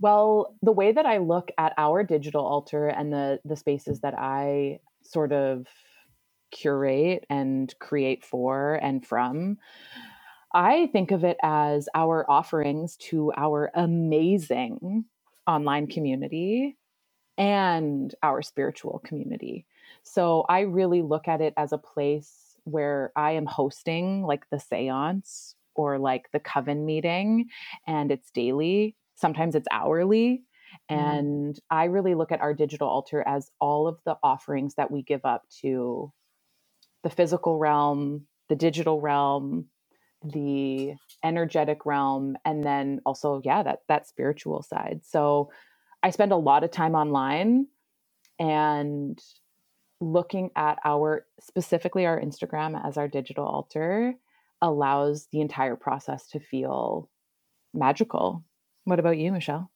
Well, 0.00 0.54
the 0.62 0.72
way 0.72 0.90
that 0.90 1.04
I 1.04 1.18
look 1.18 1.50
at 1.58 1.74
our 1.76 2.02
digital 2.02 2.46
altar 2.46 2.88
and 2.88 3.12
the 3.12 3.40
the 3.44 3.54
spaces 3.54 4.00
that 4.00 4.14
I 4.18 4.80
sort 5.02 5.32
of 5.32 5.66
curate 6.50 7.26
and 7.28 7.74
create 7.78 8.24
for 8.24 8.76
and 8.76 9.06
from 9.06 9.58
I 10.54 10.88
think 10.92 11.10
of 11.10 11.24
it 11.24 11.36
as 11.42 11.90
our 11.94 12.24
offerings 12.30 12.96
to 13.10 13.30
our 13.36 13.70
amazing 13.74 15.04
online 15.46 15.88
community 15.88 16.78
and 17.36 18.14
our 18.22 18.40
spiritual 18.40 19.02
community. 19.04 19.66
So 20.04 20.46
I 20.48 20.60
really 20.60 21.02
look 21.02 21.28
at 21.28 21.42
it 21.42 21.52
as 21.58 21.72
a 21.72 21.78
place 21.78 22.43
where 22.64 23.12
I 23.16 23.32
am 23.32 23.46
hosting 23.46 24.22
like 24.22 24.48
the 24.50 24.60
seance 24.60 25.54
or 25.74 25.98
like 25.98 26.30
the 26.32 26.40
coven 26.40 26.84
meeting, 26.86 27.48
and 27.86 28.10
it's 28.10 28.30
daily, 28.30 28.96
sometimes 29.16 29.54
it's 29.54 29.68
hourly. 29.70 30.44
Mm. 30.90 30.96
And 30.96 31.60
I 31.70 31.84
really 31.84 32.14
look 32.14 32.32
at 32.32 32.40
our 32.40 32.54
digital 32.54 32.88
altar 32.88 33.22
as 33.26 33.50
all 33.60 33.86
of 33.86 33.98
the 34.04 34.16
offerings 34.22 34.74
that 34.76 34.90
we 34.90 35.02
give 35.02 35.24
up 35.24 35.42
to 35.62 36.12
the 37.02 37.10
physical 37.10 37.58
realm, 37.58 38.26
the 38.48 38.56
digital 38.56 39.00
realm, 39.00 39.66
the 40.24 40.94
energetic 41.22 41.84
realm 41.84 42.36
and 42.44 42.64
then 42.64 43.00
also 43.04 43.42
yeah 43.44 43.62
that 43.62 43.80
that 43.88 44.08
spiritual 44.08 44.62
side 44.62 45.00
so 45.04 45.50
i 46.02 46.10
spend 46.10 46.32
a 46.32 46.36
lot 46.36 46.64
of 46.64 46.70
time 46.70 46.94
online 46.94 47.66
and 48.38 49.20
looking 50.04 50.50
at 50.56 50.78
our 50.84 51.26
specifically 51.40 52.06
our 52.06 52.20
instagram 52.20 52.80
as 52.86 52.96
our 52.96 53.08
digital 53.08 53.44
altar 53.44 54.14
allows 54.60 55.28
the 55.32 55.40
entire 55.40 55.76
process 55.76 56.26
to 56.28 56.40
feel 56.40 57.08
magical 57.72 58.44
what 58.84 58.98
about 58.98 59.18
you 59.18 59.32
michelle 59.32 59.70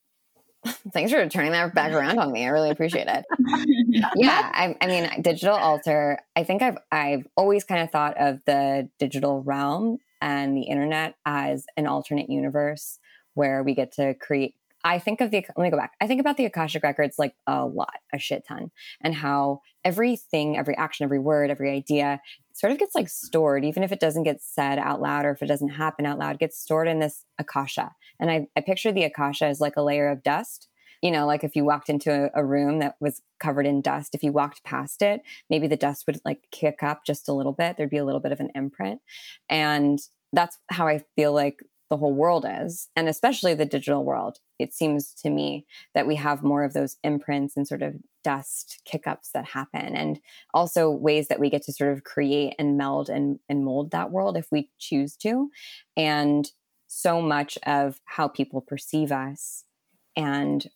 Thanks 0.93 1.13
for 1.13 1.27
turning 1.29 1.53
that 1.53 1.73
back 1.75 1.93
around 1.93 2.19
on 2.19 2.33
me. 2.33 2.45
I 2.45 2.49
really 2.49 2.71
appreciate 2.71 3.07
it. 3.07 3.25
yeah, 4.17 4.51
I, 4.53 4.77
I, 4.81 4.87
mean, 4.87 5.23
digital 5.23 5.55
altar. 5.55 6.19
I 6.35 6.43
think 6.43 6.63
I've 6.63 6.79
I've 6.91 7.27
always 7.37 7.65
kind 7.65 7.83
of 7.83 7.91
thought 7.91 8.17
of 8.19 8.41
the 8.45 8.89
digital 8.99 9.43
realm 9.43 9.99
and 10.21 10.57
the 10.57 10.63
internet 10.63 11.15
as 11.25 11.65
an 11.77 11.87
alternate 11.87 12.29
universe 12.29 12.99
where 13.35 13.63
we 13.63 13.75
get 13.75 13.93
to 13.93 14.15
create 14.15 14.57
I 14.85 14.99
think 14.99 15.21
of 15.21 15.31
the, 15.31 15.45
let 15.57 15.65
me 15.65 15.71
go 15.71 15.77
back. 15.77 15.93
I 16.01 16.07
think 16.07 16.21
about 16.21 16.37
the 16.37 16.45
Akashic 16.45 16.83
Records 16.83 17.19
like 17.19 17.35
a 17.47 17.67
lot, 17.67 17.99
a 18.15 18.19
shit 18.19 18.47
ton, 18.47 18.71
and 19.01 19.15
how 19.15 19.63
everything, 19.89 20.59
every 20.59 20.77
action, 20.77 21.05
every 21.05 21.19
word, 21.19 21.51
every 21.51 21.71
idea 21.71 22.21
sort 22.53 22.73
of 22.73 22.79
gets 22.79 22.95
like 22.95 23.09
stored, 23.09 23.65
even 23.65 23.83
if 23.83 23.91
it 23.91 24.01
doesn't 24.01 24.25
get 24.25 24.43
said 24.43 24.79
out 24.79 25.01
loud 25.01 25.25
or 25.25 25.31
if 25.31 25.43
it 25.43 25.47
doesn't 25.47 25.71
happen 25.71 26.05
out 26.05 26.19
loud, 26.19 26.39
gets 26.39 26.59
stored 26.61 26.87
in 26.87 26.99
this 26.99 27.25
Akasha. 27.39 27.93
And 28.21 28.31
I, 28.31 28.49
I 28.55 28.61
picture 28.61 28.93
the 28.93 29.05
Akasha 29.05 29.47
as 29.47 29.63
like 29.63 29.77
a 29.77 29.83
layer 29.83 30.11
of 30.11 30.23
dust. 30.23 30.69
You 31.01 31.11
know, 31.11 31.27
like 31.27 31.43
if 31.43 31.57
you 31.57 31.65
walked 31.65 31.89
into 31.89 32.13
a, 32.13 32.43
a 32.43 32.45
room 32.45 32.81
that 32.81 32.97
was 33.01 33.23
covered 33.41 33.67
in 33.67 33.81
dust, 33.81 34.15
if 34.15 34.23
you 34.23 34.31
walked 34.31 34.63
past 34.63 35.01
it, 35.01 35.23
maybe 35.49 35.67
the 35.67 35.77
dust 35.77 36.05
would 36.07 36.21
like 36.23 36.43
kick 36.51 36.83
up 36.83 37.07
just 37.07 37.29
a 37.29 37.33
little 37.33 37.53
bit. 37.53 37.77
There'd 37.79 37.89
be 37.89 37.97
a 37.97 38.05
little 38.05 38.21
bit 38.21 38.33
of 38.33 38.41
an 38.41 38.51
imprint. 38.55 39.01
And 39.49 39.99
that's 40.35 40.59
how 40.69 40.87
I 40.87 41.01
feel 41.17 41.33
like 41.33 41.61
the 41.89 41.97
whole 41.97 42.13
world 42.13 42.45
is, 42.47 42.89
and 42.95 43.09
especially 43.09 43.55
the 43.55 43.65
digital 43.65 44.05
world. 44.05 44.39
It 44.59 44.75
seems 44.75 45.13
to 45.23 45.31
me 45.31 45.67
that 45.95 46.07
we 46.07 46.17
have 46.17 46.43
more 46.43 46.65
of 46.65 46.73
those 46.73 46.97
imprints 47.05 47.57
and 47.57 47.67
sort 47.67 47.83
of 47.83 47.95
dust 48.25 48.81
kickups 48.91 49.31
that 49.33 49.47
happen, 49.47 49.97
and 49.97 50.21
also 50.53 50.91
ways 50.91 51.29
that 51.29 51.41
we 51.41 51.51
get 51.51 51.63
to 51.63 51.73
sort 51.73 51.93
of 51.93 52.05
create 52.05 52.55
and 52.59 52.77
meld 52.77 53.09
and, 53.09 53.39
and 53.49 53.65
mold 53.65 53.91
that 53.93 54.11
world 54.11 54.37
if 54.37 54.51
we 54.51 54.71
choose 54.79 55.17
to. 55.17 55.51
And 55.97 56.51
so 56.89 57.21
much 57.21 57.59
of 57.67 58.01
how 58.05 58.29
people 58.29 58.61
perceive 58.61 59.13
us 59.13 59.65
and 60.17 60.67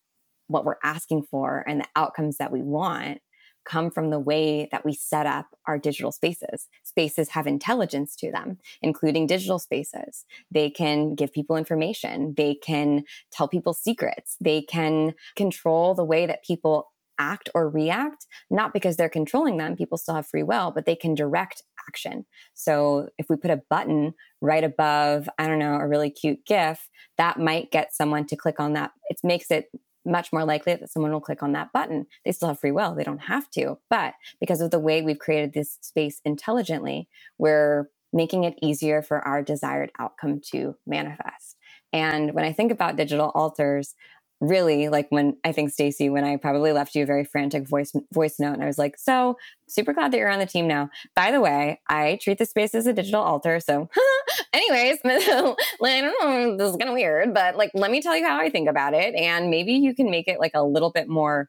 what 0.46 0.64
we're 0.64 0.76
asking 0.84 1.22
for 1.22 1.64
and 1.66 1.80
the 1.80 1.88
outcomes 1.96 2.36
that 2.36 2.52
we 2.52 2.62
want 2.62 3.20
come 3.64 3.90
from 3.90 4.10
the 4.10 4.18
way 4.18 4.68
that 4.72 4.84
we 4.84 4.92
set 4.94 5.26
up 5.26 5.46
our 5.66 5.78
digital 5.78 6.12
spaces. 6.12 6.68
Spaces 6.82 7.30
have 7.30 7.46
intelligence 7.46 8.16
to 8.16 8.30
them, 8.30 8.58
including 8.80 9.26
digital 9.26 9.58
spaces. 9.58 10.24
They 10.50 10.70
can 10.70 11.14
give 11.14 11.32
people 11.32 11.56
information. 11.56 12.34
They 12.36 12.54
can 12.54 13.04
tell 13.30 13.48
people 13.48 13.74
secrets. 13.74 14.36
They 14.40 14.62
can 14.62 15.14
control 15.36 15.94
the 15.94 16.04
way 16.04 16.26
that 16.26 16.44
people 16.44 16.92
act 17.18 17.48
or 17.54 17.68
react, 17.68 18.26
not 18.50 18.72
because 18.72 18.96
they're 18.96 19.08
controlling 19.08 19.56
them. 19.56 19.76
People 19.76 19.98
still 19.98 20.14
have 20.14 20.26
free 20.26 20.42
will, 20.42 20.72
but 20.74 20.86
they 20.86 20.96
can 20.96 21.14
direct 21.14 21.62
action. 21.88 22.24
So 22.54 23.08
if 23.18 23.26
we 23.28 23.36
put 23.36 23.50
a 23.50 23.62
button 23.70 24.14
right 24.40 24.64
above, 24.64 25.28
I 25.38 25.46
don't 25.46 25.58
know, 25.58 25.74
a 25.74 25.86
really 25.86 26.10
cute 26.10 26.44
GIF, 26.46 26.88
that 27.18 27.38
might 27.38 27.70
get 27.70 27.94
someone 27.94 28.26
to 28.26 28.36
click 28.36 28.58
on 28.58 28.72
that. 28.72 28.92
It 29.08 29.18
makes 29.22 29.50
it 29.50 29.66
much 30.04 30.32
more 30.32 30.44
likely 30.44 30.74
that 30.74 30.90
someone 30.90 31.12
will 31.12 31.20
click 31.20 31.42
on 31.42 31.52
that 31.52 31.72
button. 31.72 32.06
They 32.24 32.32
still 32.32 32.48
have 32.48 32.60
free 32.60 32.72
will, 32.72 32.94
they 32.94 33.04
don't 33.04 33.18
have 33.18 33.50
to. 33.52 33.78
But 33.90 34.14
because 34.40 34.60
of 34.60 34.70
the 34.70 34.78
way 34.78 35.02
we've 35.02 35.18
created 35.18 35.52
this 35.52 35.78
space 35.80 36.20
intelligently, 36.24 37.08
we're 37.38 37.88
making 38.12 38.44
it 38.44 38.58
easier 38.60 39.02
for 39.02 39.26
our 39.26 39.42
desired 39.42 39.90
outcome 39.98 40.40
to 40.52 40.76
manifest. 40.86 41.56
And 41.92 42.34
when 42.34 42.44
I 42.44 42.52
think 42.52 42.72
about 42.72 42.96
digital 42.96 43.32
altars, 43.34 43.94
really 44.42 44.88
like 44.88 45.06
when 45.10 45.36
I 45.44 45.52
think 45.52 45.70
Stacy, 45.70 46.10
when 46.10 46.24
I 46.24 46.36
probably 46.36 46.72
left 46.72 46.96
you 46.96 47.04
a 47.04 47.06
very 47.06 47.24
frantic 47.24 47.66
voice 47.66 47.92
voice 48.12 48.40
note, 48.40 48.54
and 48.54 48.62
I 48.62 48.66
was 48.66 48.76
like, 48.76 48.98
"So 48.98 49.38
super 49.68 49.92
glad 49.92 50.12
that 50.12 50.18
you're 50.18 50.28
on 50.28 50.40
the 50.40 50.46
team 50.46 50.66
now." 50.66 50.90
By 51.14 51.30
the 51.30 51.40
way, 51.40 51.80
I 51.88 52.18
treat 52.20 52.38
the 52.38 52.44
space 52.44 52.74
as 52.74 52.86
a 52.86 52.92
digital 52.92 53.22
altar. 53.22 53.60
So, 53.60 53.88
anyways, 54.52 54.98
I 55.04 55.56
don't 55.80 56.20
know, 56.20 56.56
this 56.56 56.70
is 56.70 56.76
kind 56.76 56.90
of 56.90 56.94
weird, 56.94 57.32
but 57.32 57.56
like, 57.56 57.70
let 57.72 57.90
me 57.92 58.02
tell 58.02 58.16
you 58.16 58.26
how 58.26 58.38
I 58.38 58.50
think 58.50 58.68
about 58.68 58.94
it, 58.94 59.14
and 59.14 59.48
maybe 59.48 59.74
you 59.74 59.94
can 59.94 60.10
make 60.10 60.26
it 60.26 60.40
like 60.40 60.52
a 60.54 60.64
little 60.64 60.90
bit 60.90 61.08
more 61.08 61.48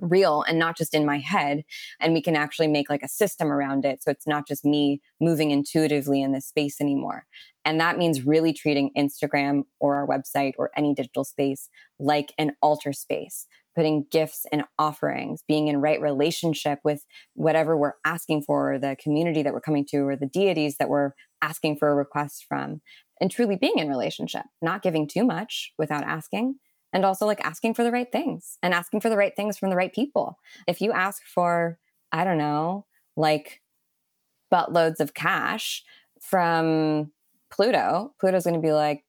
real 0.00 0.42
and 0.42 0.58
not 0.58 0.76
just 0.76 0.92
in 0.92 1.06
my 1.06 1.18
head 1.18 1.64
and 2.00 2.12
we 2.12 2.20
can 2.20 2.36
actually 2.36 2.68
make 2.68 2.90
like 2.90 3.02
a 3.02 3.08
system 3.08 3.50
around 3.50 3.84
it 3.84 4.02
so 4.02 4.10
it's 4.10 4.26
not 4.26 4.46
just 4.46 4.62
me 4.62 5.00
moving 5.20 5.50
intuitively 5.50 6.20
in 6.20 6.32
this 6.32 6.46
space 6.46 6.82
anymore 6.82 7.24
and 7.66 7.78
that 7.80 7.98
means 7.98 8.24
really 8.24 8.52
treating 8.52 8.90
instagram 8.96 9.64
or 9.80 9.96
our 9.96 10.06
website 10.06 10.52
or 10.58 10.70
any 10.76 10.94
digital 10.94 11.24
space 11.24 11.68
like 11.98 12.32
an 12.38 12.52
altar 12.62 12.92
space 12.92 13.46
putting 13.74 14.06
gifts 14.10 14.46
and 14.50 14.64
offerings 14.78 15.42
being 15.46 15.68
in 15.68 15.82
right 15.82 16.00
relationship 16.00 16.78
with 16.82 17.04
whatever 17.34 17.76
we're 17.76 17.92
asking 18.06 18.40
for 18.42 18.72
or 18.72 18.78
the 18.78 18.96
community 19.02 19.42
that 19.42 19.52
we're 19.52 19.60
coming 19.60 19.84
to 19.84 19.98
or 19.98 20.16
the 20.16 20.26
deities 20.26 20.78
that 20.78 20.88
we're 20.88 21.10
asking 21.42 21.76
for 21.76 21.90
a 21.90 21.94
request 21.94 22.46
from 22.48 22.80
and 23.20 23.30
truly 23.30 23.56
being 23.56 23.78
in 23.78 23.88
relationship 23.88 24.44
not 24.62 24.82
giving 24.82 25.06
too 25.06 25.24
much 25.24 25.72
without 25.78 26.04
asking 26.04 26.54
and 26.96 27.04
also 27.04 27.26
like 27.26 27.44
asking 27.44 27.74
for 27.74 27.84
the 27.84 27.92
right 27.92 28.10
things 28.10 28.56
and 28.62 28.72
asking 28.72 29.00
for 29.00 29.10
the 29.10 29.18
right 29.18 29.36
things 29.36 29.58
from 29.58 29.68
the 29.68 29.76
right 29.76 29.92
people. 29.92 30.38
If 30.66 30.80
you 30.80 30.92
ask 30.92 31.22
for, 31.26 31.78
I 32.10 32.24
don't 32.24 32.38
know, 32.38 32.86
like 33.18 33.60
buttloads 34.50 35.00
of 35.00 35.12
cash 35.12 35.84
from 36.22 37.12
Pluto, 37.50 38.14
Pluto's 38.20 38.44
going 38.44 38.54
to 38.54 38.60
be 38.60 38.72
like, 38.72 39.04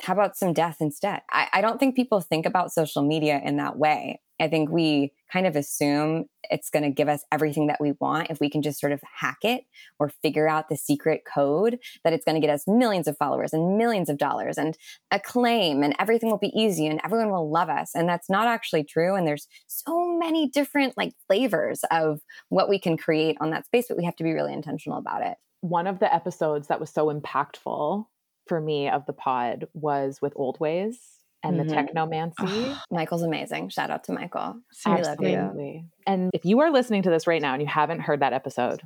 how 0.00 0.14
about 0.14 0.36
some 0.36 0.52
death 0.52 0.78
instead? 0.80 1.20
I, 1.30 1.48
I 1.52 1.60
don't 1.60 1.78
think 1.78 1.94
people 1.94 2.20
think 2.20 2.46
about 2.46 2.72
social 2.72 3.02
media 3.02 3.40
in 3.44 3.56
that 3.58 3.76
way. 3.76 4.20
I 4.40 4.48
think 4.48 4.70
we 4.70 5.12
kind 5.32 5.46
of 5.46 5.54
assume 5.54 6.24
it's 6.50 6.68
going 6.68 6.82
to 6.82 6.90
give 6.90 7.08
us 7.08 7.22
everything 7.30 7.68
that 7.68 7.80
we 7.80 7.92
want 8.00 8.30
if 8.30 8.40
we 8.40 8.50
can 8.50 8.60
just 8.60 8.80
sort 8.80 8.92
of 8.92 9.00
hack 9.20 9.38
it 9.42 9.62
or 10.00 10.08
figure 10.08 10.48
out 10.48 10.68
the 10.68 10.76
secret 10.76 11.22
code 11.32 11.78
that 12.02 12.12
it's 12.12 12.24
going 12.24 12.34
to 12.34 12.44
get 12.44 12.52
us 12.52 12.64
millions 12.66 13.06
of 13.06 13.16
followers 13.16 13.52
and 13.52 13.78
millions 13.78 14.08
of 14.08 14.18
dollars 14.18 14.58
and 14.58 14.76
acclaim 15.12 15.84
and 15.84 15.94
everything 16.00 16.28
will 16.28 16.38
be 16.38 16.52
easy 16.58 16.86
and 16.86 17.00
everyone 17.04 17.30
will 17.30 17.50
love 17.50 17.68
us 17.68 17.92
and 17.94 18.08
that's 18.08 18.28
not 18.28 18.48
actually 18.48 18.82
true 18.82 19.14
and 19.14 19.28
there's 19.28 19.46
so 19.68 20.18
many 20.18 20.48
different 20.48 20.96
like 20.96 21.12
flavors 21.28 21.84
of 21.92 22.20
what 22.48 22.68
we 22.68 22.80
can 22.80 22.96
create 22.96 23.36
on 23.40 23.50
that 23.50 23.64
space 23.66 23.86
but 23.88 23.96
we 23.96 24.04
have 24.04 24.16
to 24.16 24.24
be 24.24 24.32
really 24.32 24.52
intentional 24.52 24.98
about 24.98 25.22
it 25.22 25.36
one 25.62 25.86
of 25.86 26.00
the 26.00 26.12
episodes 26.12 26.68
that 26.68 26.80
was 26.80 26.90
so 26.90 27.06
impactful 27.12 28.04
for 28.46 28.60
me 28.60 28.88
of 28.88 29.06
the 29.06 29.12
pod 29.12 29.68
was 29.72 30.20
with 30.20 30.32
old 30.36 30.60
ways 30.60 30.98
and 31.42 31.58
mm-hmm. 31.58 31.68
the 31.68 31.74
technomancy. 31.74 32.78
Michael's 32.90 33.22
amazing. 33.22 33.68
Shout 33.70 33.90
out 33.90 34.04
to 34.04 34.12
Michael. 34.12 34.56
Absolutely. 34.84 35.36
love 35.36 35.56
you. 35.56 35.84
And 36.06 36.30
if 36.34 36.44
you 36.44 36.60
are 36.60 36.70
listening 36.70 37.02
to 37.02 37.10
this 37.10 37.26
right 37.26 37.40
now 37.40 37.52
and 37.54 37.62
you 37.62 37.68
haven't 37.68 38.00
heard 38.00 38.20
that 38.20 38.32
episode, 38.32 38.82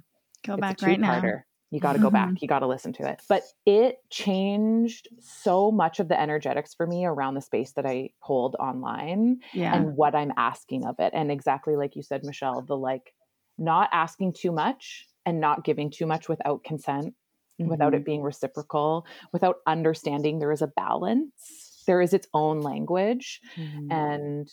go 0.47 0.57
back 0.57 0.81
right 0.83 1.01
now. 1.01 1.23
You 1.71 1.81
got 1.81 1.95
to 1.95 1.99
go 1.99 2.11
back. 2.11 2.41
You 2.41 2.47
got 2.47 2.61
to 2.61 2.67
listen 2.67 2.93
to 2.95 3.09
it. 3.09 3.21
But 3.29 3.43
it 3.65 3.97
changed 4.09 5.09
so 5.19 5.73
much 5.73 5.99
of 5.99 6.09
the 6.09 6.19
energetics 6.19 6.75
for 6.75 6.87
me 6.87 7.05
around 7.05 7.35
the 7.35 7.41
space 7.41 7.73
that 7.73 7.85
I 7.85 8.11
hold 8.21 8.55
online 8.61 9.41
yeah. 9.53 9.75
and 9.75 9.97
what 9.97 10.15
I'm 10.15 10.33
asking 10.37 10.87
of 10.87 10.97
it. 11.01 11.13
And 11.13 11.33
exactly 11.33 11.75
like 11.75 11.97
you 11.97 12.03
said, 12.03 12.23
Michelle, 12.23 12.63
the 12.63 12.77
like 12.77 13.13
not 13.59 13.89
asking 13.93 14.35
too 14.35 14.53
much 14.53 15.07
and 15.27 15.41
not 15.41 15.65
giving 15.65 15.91
too 15.91 16.07
much 16.07 16.29
without 16.29 16.65
consent, 16.65 17.15
mm-hmm. 17.61 17.69
without 17.69 17.93
it 17.93 18.05
being 18.05 18.23
reciprocal, 18.23 19.05
without 19.33 19.57
understanding 19.67 20.39
there 20.39 20.53
is 20.53 20.63
a 20.63 20.69
balance 20.69 21.67
there 21.87 22.03
is 22.03 22.13
its 22.13 22.27
own 22.35 22.61
language 22.61 23.41
mm-hmm. 23.57 23.91
and 23.91 24.49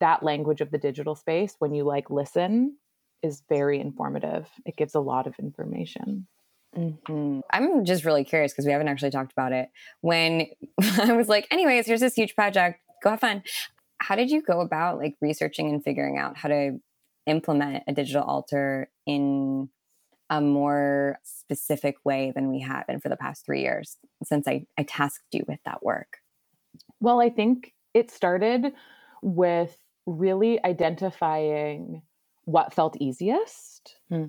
that 0.00 0.22
language 0.22 0.60
of 0.60 0.70
the 0.70 0.78
digital 0.78 1.14
space 1.14 1.54
when 1.58 1.72
you 1.72 1.84
like 1.84 2.10
listen 2.10 2.76
is 3.22 3.42
very 3.48 3.80
informative 3.80 4.48
it 4.64 4.76
gives 4.76 4.94
a 4.94 5.00
lot 5.00 5.26
of 5.26 5.34
information 5.38 6.26
mm-hmm. 6.76 7.40
i'm 7.52 7.84
just 7.84 8.04
really 8.04 8.24
curious 8.24 8.52
because 8.52 8.66
we 8.66 8.72
haven't 8.72 8.88
actually 8.88 9.10
talked 9.10 9.32
about 9.32 9.52
it 9.52 9.68
when 10.02 10.46
i 10.98 11.12
was 11.12 11.28
like 11.28 11.46
anyways 11.50 11.86
here's 11.86 12.00
this 12.00 12.14
huge 12.14 12.34
project 12.34 12.80
go 13.02 13.10
have 13.10 13.20
fun 13.20 13.42
how 13.98 14.14
did 14.14 14.30
you 14.30 14.42
go 14.42 14.60
about 14.60 14.98
like 14.98 15.14
researching 15.20 15.70
and 15.70 15.82
figuring 15.82 16.18
out 16.18 16.36
how 16.36 16.48
to 16.48 16.78
implement 17.26 17.82
a 17.88 17.92
digital 17.92 18.22
altar 18.22 18.88
in 19.06 19.68
a 20.28 20.40
more 20.40 21.18
specific 21.22 21.96
way 22.04 22.32
than 22.34 22.50
we 22.50 22.60
have 22.60 22.86
been 22.86 23.00
for 23.00 23.08
the 23.08 23.16
past 23.16 23.44
three 23.44 23.62
years 23.62 23.96
since 24.24 24.48
I, 24.48 24.66
I 24.76 24.82
tasked 24.82 25.32
you 25.32 25.44
with 25.46 25.60
that 25.64 25.84
work 25.84 26.18
well, 27.00 27.20
I 27.20 27.30
think 27.30 27.74
it 27.94 28.10
started 28.10 28.72
with 29.22 29.76
really 30.06 30.62
identifying 30.64 32.02
what 32.44 32.74
felt 32.74 32.96
easiest. 33.00 33.96
Hmm. 34.08 34.26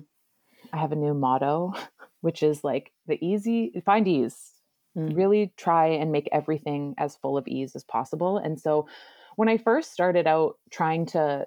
I 0.72 0.78
have 0.78 0.92
a 0.92 0.96
new 0.96 1.14
motto, 1.14 1.74
which 2.20 2.42
is 2.42 2.64
like 2.64 2.92
the 3.06 3.24
easy, 3.24 3.72
find 3.84 4.06
ease. 4.08 4.52
Hmm. 4.94 5.08
Really 5.08 5.52
try 5.56 5.88
and 5.88 6.12
make 6.12 6.28
everything 6.32 6.94
as 6.98 7.16
full 7.16 7.36
of 7.36 7.46
ease 7.46 7.74
as 7.74 7.84
possible. 7.84 8.38
And 8.38 8.60
so 8.60 8.88
when 9.36 9.48
I 9.48 9.56
first 9.56 9.92
started 9.92 10.26
out 10.26 10.56
trying 10.70 11.06
to 11.06 11.46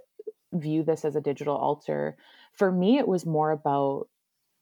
view 0.54 0.84
this 0.84 1.04
as 1.04 1.16
a 1.16 1.22
digital 1.22 1.56
altar, 1.56 2.18
for 2.54 2.72
me, 2.72 2.98
it 2.98 3.08
was 3.08 3.26
more 3.26 3.52
about 3.52 4.08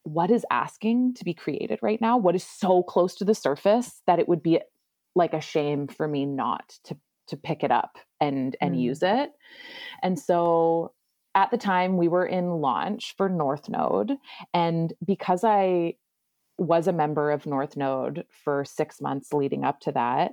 what 0.04 0.32
is 0.32 0.46
asking 0.52 1.14
to 1.16 1.26
be 1.26 1.34
created 1.34 1.80
right 1.82 2.00
now? 2.02 2.18
What 2.18 2.36
is 2.36 2.44
so 2.44 2.84
close 2.84 3.16
to 3.16 3.26
the 3.26 3.36
surface 3.36 4.02
that 4.08 4.20
it 4.20 4.28
would 4.28 4.42
be 4.42 4.60
like 5.16 5.34
a 5.34 5.42
shame 5.42 5.88
for 5.88 6.08
me 6.08 6.26
not 6.26 6.74
to 6.86 6.98
to 7.28 7.38
pick 7.38 7.64
it 7.64 7.72
up 7.72 7.98
and 8.20 8.56
and 8.60 8.76
mm. 8.76 8.82
use 8.82 9.04
it. 9.04 9.32
And 10.02 10.20
so 10.20 10.94
at 11.36 11.52
the 11.52 11.58
time 11.58 11.98
we 11.98 12.08
were 12.08 12.26
in 12.26 12.50
launch 12.62 13.14
for 13.18 13.30
North 13.30 13.70
Node 13.70 14.14
and 14.54 14.94
because 15.06 15.44
I 15.44 15.94
was 16.58 16.88
a 16.88 16.94
member 16.94 17.32
of 17.32 17.46
North 17.46 17.78
Node 17.78 18.26
for 18.44 18.66
6 18.66 19.02
months 19.02 19.32
leading 19.32 19.64
up 19.64 19.80
to 19.82 19.92
that, 19.94 20.32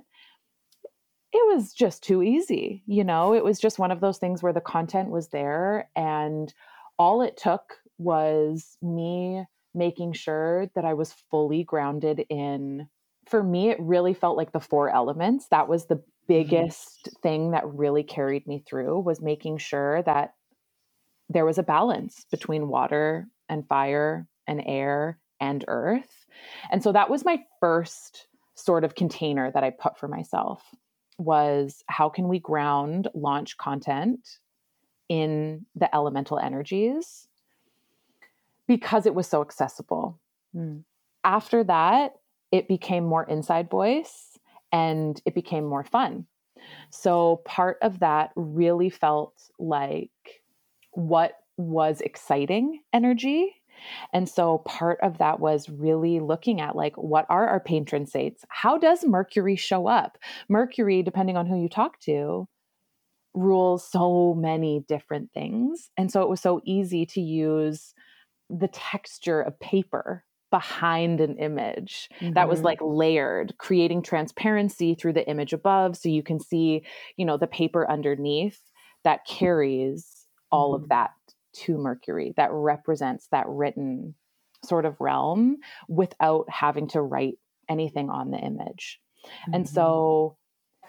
it 1.31 1.55
was 1.55 1.71
just 1.71 2.03
too 2.03 2.21
easy, 2.21 2.83
you 2.85 3.03
know? 3.03 3.33
It 3.33 3.45
was 3.45 3.59
just 3.59 3.79
one 3.79 3.91
of 3.91 4.01
those 4.01 4.17
things 4.17 4.43
where 4.43 4.51
the 4.51 4.59
content 4.59 5.09
was 5.09 5.29
there 5.29 5.89
and 5.95 6.53
all 6.99 7.21
it 7.21 7.37
took 7.37 7.75
was 7.97 8.77
me 8.81 9.45
making 9.77 10.13
sure 10.13 10.67
that 10.75 10.85
I 10.85 10.93
was 10.93 11.13
fully 11.29 11.63
grounded 11.63 12.25
in 12.29 12.87
for 13.27 13.43
me, 13.43 13.69
it 13.69 13.77
really 13.79 14.13
felt 14.13 14.37
like 14.37 14.51
the 14.51 14.59
four 14.59 14.89
elements. 14.89 15.47
That 15.49 15.67
was 15.67 15.85
the 15.85 15.95
mm-hmm. 15.95 16.09
biggest 16.27 17.05
mm-hmm. 17.07 17.21
thing 17.21 17.51
that 17.51 17.67
really 17.67 18.03
carried 18.03 18.47
me 18.47 18.63
through 18.67 18.99
was 18.99 19.21
making 19.21 19.57
sure 19.57 20.01
that 20.03 20.33
there 21.29 21.45
was 21.45 21.57
a 21.57 21.63
balance 21.63 22.25
between 22.31 22.69
water 22.69 23.27
and 23.49 23.67
fire 23.67 24.27
and 24.47 24.63
air 24.65 25.19
and 25.39 25.65
earth. 25.67 26.25
And 26.71 26.81
so 26.81 26.91
that 26.93 27.09
was 27.09 27.25
my 27.25 27.43
first 27.59 28.27
sort 28.55 28.83
of 28.83 28.95
container 28.95 29.51
that 29.51 29.63
I 29.63 29.69
put 29.69 29.97
for 29.97 30.07
myself 30.07 30.63
was 31.19 31.83
how 31.87 32.09
can 32.09 32.27
we 32.27 32.39
ground 32.39 33.07
launch 33.13 33.57
content 33.57 34.19
in 35.09 35.65
the 35.75 35.93
elemental 35.93 36.39
energies 36.39 37.26
because 38.67 39.05
it 39.05 39.15
was 39.15 39.27
so 39.27 39.41
accessible. 39.41 40.19
Mm. 40.55 40.83
After 41.23 41.63
that, 41.63 42.13
it 42.51 42.67
became 42.67 43.05
more 43.05 43.23
inside 43.23 43.69
voice 43.69 44.37
and 44.71 45.21
it 45.25 45.35
became 45.35 45.65
more 45.65 45.83
fun. 45.83 46.25
So 46.89 47.41
part 47.45 47.77
of 47.81 47.99
that 47.99 48.31
really 48.35 48.89
felt 48.89 49.33
like 49.59 50.09
what 50.91 51.33
was 51.57 52.01
exciting 52.01 52.81
energy. 52.93 53.53
And 54.11 54.27
so 54.27 54.59
part 54.59 54.99
of 55.01 55.19
that 55.19 55.39
was 55.39 55.69
really 55.69 56.19
looking 56.19 56.61
at 56.61 56.75
like 56.75 56.95
what 56.97 57.25
are 57.29 57.47
our 57.47 57.59
patron 57.59 58.05
saints? 58.07 58.43
How 58.49 58.77
does 58.77 59.05
Mercury 59.05 59.55
show 59.55 59.87
up? 59.87 60.17
Mercury, 60.49 61.03
depending 61.03 61.37
on 61.37 61.45
who 61.45 61.61
you 61.61 61.69
talk 61.69 61.99
to, 62.01 62.47
rules 63.33 63.87
so 63.87 64.33
many 64.33 64.83
different 64.87 65.31
things. 65.31 65.91
And 65.95 66.11
so 66.11 66.23
it 66.23 66.29
was 66.29 66.41
so 66.41 66.61
easy 66.65 67.05
to 67.07 67.21
use 67.21 67.93
the 68.49 68.67
texture 68.69 69.41
of 69.41 69.59
paper 69.59 70.23
behind 70.49 71.19
an 71.19 71.37
image 71.37 72.09
mm-hmm. 72.19 72.33
that 72.33 72.47
was 72.47 72.59
mm-hmm. 72.59 72.67
like 72.67 72.79
layered 72.81 73.53
creating 73.57 74.01
transparency 74.01 74.95
through 74.95 75.13
the 75.13 75.27
image 75.27 75.51
above 75.51 75.97
so 75.97 76.07
you 76.07 76.23
can 76.23 76.39
see 76.39 76.83
you 77.17 77.25
know 77.25 77.37
the 77.37 77.47
paper 77.47 77.89
underneath 77.89 78.59
that 79.03 79.25
carries 79.25 80.25
all 80.51 80.73
mm-hmm. 80.73 80.83
of 80.83 80.89
that 80.89 81.11
to 81.53 81.77
mercury 81.77 82.33
that 82.37 82.49
represents 82.51 83.27
that 83.31 83.45
written 83.47 84.15
sort 84.63 84.85
of 84.85 84.99
realm 84.99 85.57
without 85.87 86.49
having 86.49 86.87
to 86.87 87.01
write 87.01 87.37
anything 87.67 88.09
on 88.09 88.31
the 88.31 88.37
image 88.37 89.01
mm-hmm. 89.25 89.55
and 89.55 89.67
so 89.67 90.37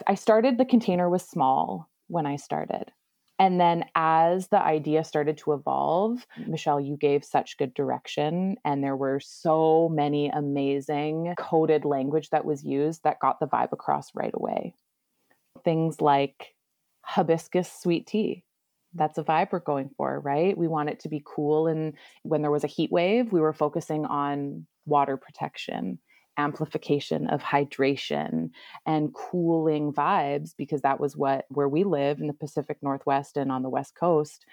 i 0.07 0.15
started 0.15 0.57
the 0.57 0.65
container 0.65 1.11
was 1.11 1.23
small 1.23 1.91
when 2.07 2.27
i 2.27 2.37
started 2.37 2.93
and 3.39 3.61
then 3.61 3.85
as 3.95 4.49
the 4.49 4.61
idea 4.61 5.05
started 5.05 5.39
to 5.39 5.53
evolve, 5.53 6.27
Michelle, 6.47 6.81
you 6.81 6.97
gave 6.97 7.25
such 7.25 7.57
good 7.57 7.73
direction. 7.73 8.57
And 8.65 8.83
there 8.83 8.97
were 8.97 9.21
so 9.21 9.89
many 9.93 10.29
amazing 10.29 11.35
coded 11.39 11.85
language 11.85 12.31
that 12.31 12.45
was 12.45 12.65
used 12.65 13.05
that 13.05 13.21
got 13.21 13.39
the 13.39 13.47
vibe 13.47 13.73
across 13.73 14.15
right 14.15 14.35
away. 14.35 14.75
Things 15.65 16.01
like 16.01 16.55
hibiscus 17.03 17.71
sweet 17.73 18.07
tea. 18.09 18.45
That's 18.95 19.19
a 19.19 19.25
vibe 19.25 19.53
we're 19.53 19.61
going 19.61 19.91
for, 19.97 20.19
right? 20.19 20.57
We 20.57 20.67
want 20.67 20.89
it 20.89 21.01
to 21.01 21.09
be 21.09 21.23
cool. 21.25 21.69
And 21.69 21.95
when 22.23 22.43
there 22.43 22.51
was 22.51 22.65
a 22.65 22.69
heat 22.69 22.91
wave, 22.91 23.33
we 23.33 23.41
were 23.41 23.53
focusing 23.53 24.05
on 24.05 24.67
water 24.85 25.17
protection 25.17 26.01
amplification 26.39 27.27
of 27.29 27.43
hydration 27.43 28.51
and 28.87 29.13
cooling 29.13 29.93
vibes 29.93 30.55
because 30.57 30.81
that 30.83 31.01
was 31.01 31.17
what 31.17 31.45
where 31.49 31.69
we 31.69 31.85
live 31.85 32.21
in 32.21 32.29
the 32.29 32.33
Pacific 32.33 32.79
Northwest 32.81 33.37
and 33.37 33.53
on 33.53 33.63
the 33.63 33.69
West 33.69 33.95
Coast 33.95 34.47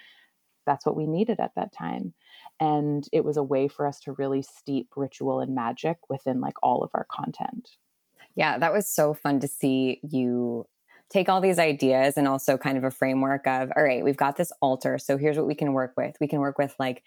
that's 0.66 0.84
what 0.84 0.96
we 0.96 1.06
needed 1.06 1.40
at 1.40 1.54
that 1.54 1.72
time. 1.72 2.12
And 2.60 3.06
it 3.12 3.24
was 3.24 3.36
a 3.36 3.42
way 3.42 3.68
for 3.68 3.86
us 3.86 4.00
to 4.00 4.12
really 4.12 4.42
steep 4.42 4.88
ritual 4.96 5.40
and 5.40 5.54
magic 5.54 5.96
within 6.08 6.40
like 6.40 6.56
all 6.62 6.82
of 6.82 6.90
our 6.92 7.06
content. 7.10 7.70
Yeah 8.34 8.58
that 8.58 8.72
was 8.72 8.88
so 8.88 9.14
fun 9.14 9.40
to 9.40 9.48
see 9.48 10.00
you 10.02 10.66
take 11.08 11.28
all 11.28 11.40
these 11.40 11.60
ideas 11.60 12.14
and 12.16 12.26
also 12.26 12.58
kind 12.58 12.76
of 12.76 12.82
a 12.82 12.90
framework 12.90 13.46
of 13.46 13.70
all 13.76 13.84
right 13.84 14.02
we've 14.02 14.16
got 14.16 14.36
this 14.36 14.50
altar 14.60 14.98
so 14.98 15.16
here's 15.16 15.36
what 15.36 15.46
we 15.46 15.54
can 15.54 15.72
work 15.72 15.94
with. 15.96 16.16
We 16.20 16.28
can 16.28 16.40
work 16.40 16.58
with 16.58 16.74
like 16.78 17.04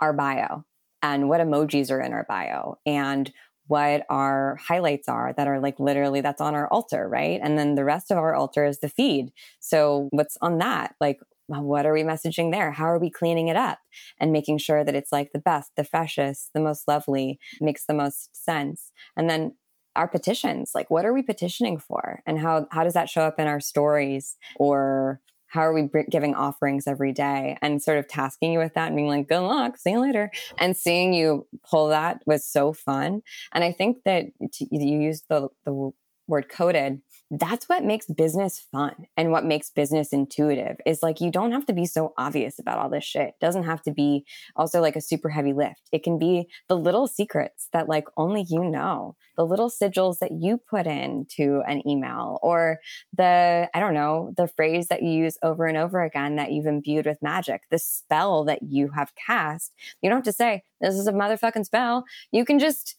our 0.00 0.12
bio 0.12 0.64
and 1.02 1.28
what 1.28 1.40
emojis 1.40 1.90
are 1.90 2.00
in 2.00 2.12
our 2.12 2.24
bio 2.28 2.78
and 2.86 3.30
what 3.66 4.04
our 4.10 4.56
highlights 4.56 5.08
are 5.08 5.32
that 5.36 5.46
are 5.46 5.60
like 5.60 5.78
literally 5.78 6.20
that's 6.20 6.40
on 6.40 6.54
our 6.54 6.68
altar, 6.68 7.08
right? 7.08 7.40
And 7.42 7.58
then 7.58 7.74
the 7.74 7.84
rest 7.84 8.10
of 8.10 8.18
our 8.18 8.34
altar 8.34 8.64
is 8.64 8.80
the 8.80 8.88
feed. 8.88 9.32
So 9.60 10.08
what's 10.10 10.36
on 10.40 10.58
that? 10.58 10.94
Like 11.00 11.20
what 11.46 11.86
are 11.86 11.92
we 11.92 12.02
messaging 12.02 12.52
there? 12.52 12.70
How 12.70 12.86
are 12.86 12.98
we 12.98 13.10
cleaning 13.10 13.48
it 13.48 13.56
up 13.56 13.78
and 14.20 14.32
making 14.32 14.58
sure 14.58 14.84
that 14.84 14.94
it's 14.94 15.12
like 15.12 15.32
the 15.32 15.40
best, 15.40 15.72
the 15.76 15.84
freshest, 15.84 16.50
the 16.54 16.60
most 16.60 16.86
lovely, 16.86 17.38
makes 17.60 17.86
the 17.86 17.94
most 17.94 18.30
sense? 18.36 18.92
And 19.16 19.28
then 19.28 19.56
our 19.96 20.06
petitions, 20.06 20.70
like 20.74 20.90
what 20.90 21.04
are 21.04 21.12
we 21.12 21.22
petitioning 21.22 21.78
for? 21.78 22.22
And 22.26 22.38
how 22.38 22.68
how 22.70 22.84
does 22.84 22.94
that 22.94 23.08
show 23.08 23.22
up 23.22 23.40
in 23.40 23.48
our 23.48 23.60
stories 23.60 24.36
or 24.56 25.20
how 25.50 25.60
are 25.60 25.72
we 25.72 25.88
giving 26.10 26.34
offerings 26.34 26.86
every 26.86 27.12
day? 27.12 27.58
And 27.60 27.82
sort 27.82 27.98
of 27.98 28.06
tasking 28.06 28.52
you 28.52 28.58
with 28.60 28.74
that 28.74 28.88
and 28.88 28.96
being 28.96 29.08
like 29.08 29.28
good 29.28 29.40
luck 29.40 29.76
see 29.76 29.90
you 29.90 30.00
later. 30.00 30.30
And 30.58 30.76
seeing 30.76 31.12
you 31.12 31.46
pull 31.68 31.88
that 31.88 32.22
was 32.24 32.46
so 32.46 32.72
fun. 32.72 33.22
And 33.52 33.64
i 33.64 33.72
think 33.72 33.98
that 34.04 34.26
you 34.40 35.00
used 35.00 35.24
the, 35.28 35.48
the 35.64 35.90
word 36.30 36.48
coded 36.48 37.00
that's 37.30 37.68
what 37.68 37.84
makes 37.84 38.06
business 38.06 38.66
fun 38.72 39.06
and 39.16 39.30
what 39.30 39.44
makes 39.44 39.70
business 39.70 40.12
intuitive 40.12 40.76
is 40.84 41.00
like 41.00 41.20
you 41.20 41.30
don't 41.30 41.52
have 41.52 41.64
to 41.66 41.72
be 41.72 41.86
so 41.86 42.12
obvious 42.18 42.58
about 42.58 42.78
all 42.78 42.90
this 42.90 43.04
shit. 43.04 43.28
It 43.28 43.34
doesn't 43.40 43.62
have 43.62 43.82
to 43.82 43.92
be 43.92 44.24
also 44.56 44.80
like 44.80 44.96
a 44.96 45.00
super 45.00 45.28
heavy 45.28 45.52
lift. 45.52 45.82
It 45.92 46.02
can 46.02 46.18
be 46.18 46.48
the 46.68 46.76
little 46.76 47.06
secrets 47.06 47.68
that 47.72 47.88
like 47.88 48.06
only 48.16 48.44
you 48.48 48.64
know, 48.64 49.14
the 49.36 49.46
little 49.46 49.70
sigils 49.70 50.18
that 50.18 50.32
you 50.32 50.58
put 50.58 50.88
into 50.88 51.62
an 51.68 51.86
email 51.88 52.40
or 52.42 52.80
the, 53.16 53.70
I 53.72 53.78
don't 53.78 53.94
know, 53.94 54.32
the 54.36 54.48
phrase 54.48 54.88
that 54.88 55.04
you 55.04 55.10
use 55.10 55.38
over 55.40 55.66
and 55.66 55.76
over 55.76 56.02
again 56.02 56.34
that 56.34 56.50
you've 56.50 56.66
imbued 56.66 57.06
with 57.06 57.22
magic, 57.22 57.62
the 57.70 57.78
spell 57.78 58.44
that 58.46 58.64
you 58.64 58.90
have 58.96 59.12
cast. 59.14 59.72
You 60.02 60.10
don't 60.10 60.18
have 60.18 60.24
to 60.24 60.32
say, 60.32 60.64
this 60.80 60.96
is 60.96 61.06
a 61.06 61.12
motherfucking 61.12 61.64
spell. 61.64 62.04
You 62.32 62.44
can 62.44 62.58
just 62.58 62.96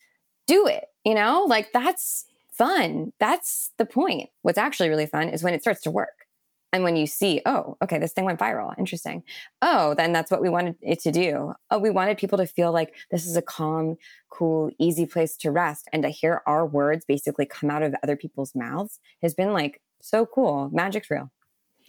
do 0.48 0.68
it, 0.68 0.86
you 1.04 1.16
know? 1.16 1.46
Like 1.48 1.74
that's 1.74 2.26
fun. 2.62 3.12
That's 3.20 3.72
the 3.80 3.88
point. 3.88 4.30
What's 4.44 4.60
actually 4.60 4.90
really 4.90 5.08
fun 5.08 5.30
is 5.30 5.42
when 5.42 5.56
it 5.56 5.62
starts 5.62 5.82
to 5.82 5.92
work. 5.92 6.28
And 6.72 6.84
when 6.84 6.96
you 6.96 7.08
see, 7.08 7.42
oh, 7.48 7.76
okay, 7.84 7.98
this 7.98 8.14
thing 8.14 8.24
went 8.24 8.40
viral. 8.40 8.78
Interesting. 8.78 9.24
Oh, 9.64 9.96
then 9.96 10.14
that's 10.14 10.30
what 10.30 10.44
we 10.44 10.48
wanted 10.48 10.76
it 10.80 11.02
to 11.02 11.12
do. 11.12 11.54
Oh, 11.72 11.80
we 11.80 11.90
wanted 11.90 12.20
people 12.20 12.38
to 12.38 12.46
feel 12.46 12.72
like 12.72 12.94
this 13.10 13.26
is 13.26 13.36
a 13.36 13.42
calm, 13.42 13.98
cool, 14.30 14.70
easy 14.78 15.08
place 15.08 15.36
to 15.38 15.50
rest. 15.50 15.90
And 15.92 16.04
to 16.04 16.10
hear 16.10 16.44
our 16.46 16.66
words 16.66 17.04
basically 17.04 17.48
come 17.48 17.72
out 17.72 17.82
of 17.82 17.96
other 18.04 18.16
people's 18.16 18.54
mouths 18.54 19.00
has 19.24 19.34
been 19.34 19.54
like 19.54 19.82
so 20.00 20.28
cool. 20.28 20.70
Magic's 20.72 21.10
real. 21.10 21.32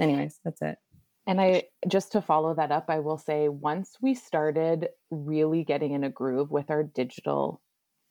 Anyways, 0.00 0.40
that's 0.42 0.62
it. 0.62 0.78
And 1.26 1.38
I 1.38 1.64
just 1.86 2.12
to 2.12 2.22
follow 2.22 2.54
that 2.54 2.72
up, 2.72 2.86
I 2.88 2.98
will 2.98 3.18
say 3.18 3.48
once 3.48 3.98
we 4.00 4.14
started 4.14 4.88
really 5.10 5.64
getting 5.64 5.92
in 5.92 6.02
a 6.02 6.10
groove 6.10 6.50
with 6.50 6.70
our 6.70 6.82
digital 6.82 7.60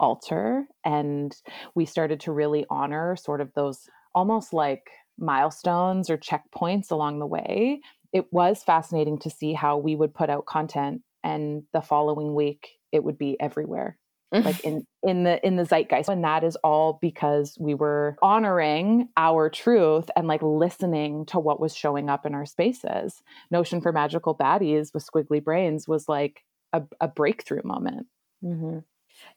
altar 0.02 0.66
and 0.84 1.36
we 1.76 1.86
started 1.86 2.20
to 2.20 2.32
really 2.32 2.66
honor 2.70 3.16
sort 3.16 3.40
of 3.40 3.54
those 3.54 3.88
almost 4.14 4.52
like 4.52 4.84
milestones 5.18 6.10
or 6.10 6.18
checkpoints 6.18 6.92
along 6.92 7.20
the 7.20 7.28
way. 7.28 7.80
It 8.12 8.26
was 8.34 8.64
fascinating 8.64 9.20
to 9.20 9.30
see 9.30 9.54
how 9.54 9.78
we 9.78 9.96
would 9.96 10.14
put 10.14 10.30
out 10.30 10.46
content 10.46 11.02
and 11.24 11.64
the 11.72 11.82
following 11.82 12.36
week 12.36 12.72
it 12.92 13.04
would 13.04 13.18
be 13.18 13.40
everywhere 13.40 13.98
like 14.32 14.60
in 14.64 14.86
in 15.04 15.24
the 15.24 15.46
in 15.46 15.56
the 15.56 15.66
zeitgeist. 15.66 16.10
And 16.10 16.24
that 16.24 16.44
is 16.44 16.56
all 16.58 17.00
because 17.02 17.58
we 17.60 17.74
were 17.74 18.18
honoring 18.22 19.10
our 19.18 19.50
truth 19.50 20.10
and 20.16 20.28
like 20.28 20.42
listening 20.42 21.26
to 21.28 21.40
what 21.40 21.60
was 21.60 21.76
showing 21.76 22.10
up 22.10 22.26
in 22.26 22.34
our 22.34 22.46
spaces. 22.46 23.22
Notion 23.50 23.82
for 23.82 23.92
magical 23.92 24.36
baddies 24.36 24.94
with 24.94 25.06
squiggly 25.06 25.44
brains 25.44 25.88
was 25.88 26.08
like 26.08 26.44
a, 26.74 26.84
a 27.00 27.08
breakthrough 27.08 27.62
moment. 27.64 28.08
Mm-hmm. 28.44 28.80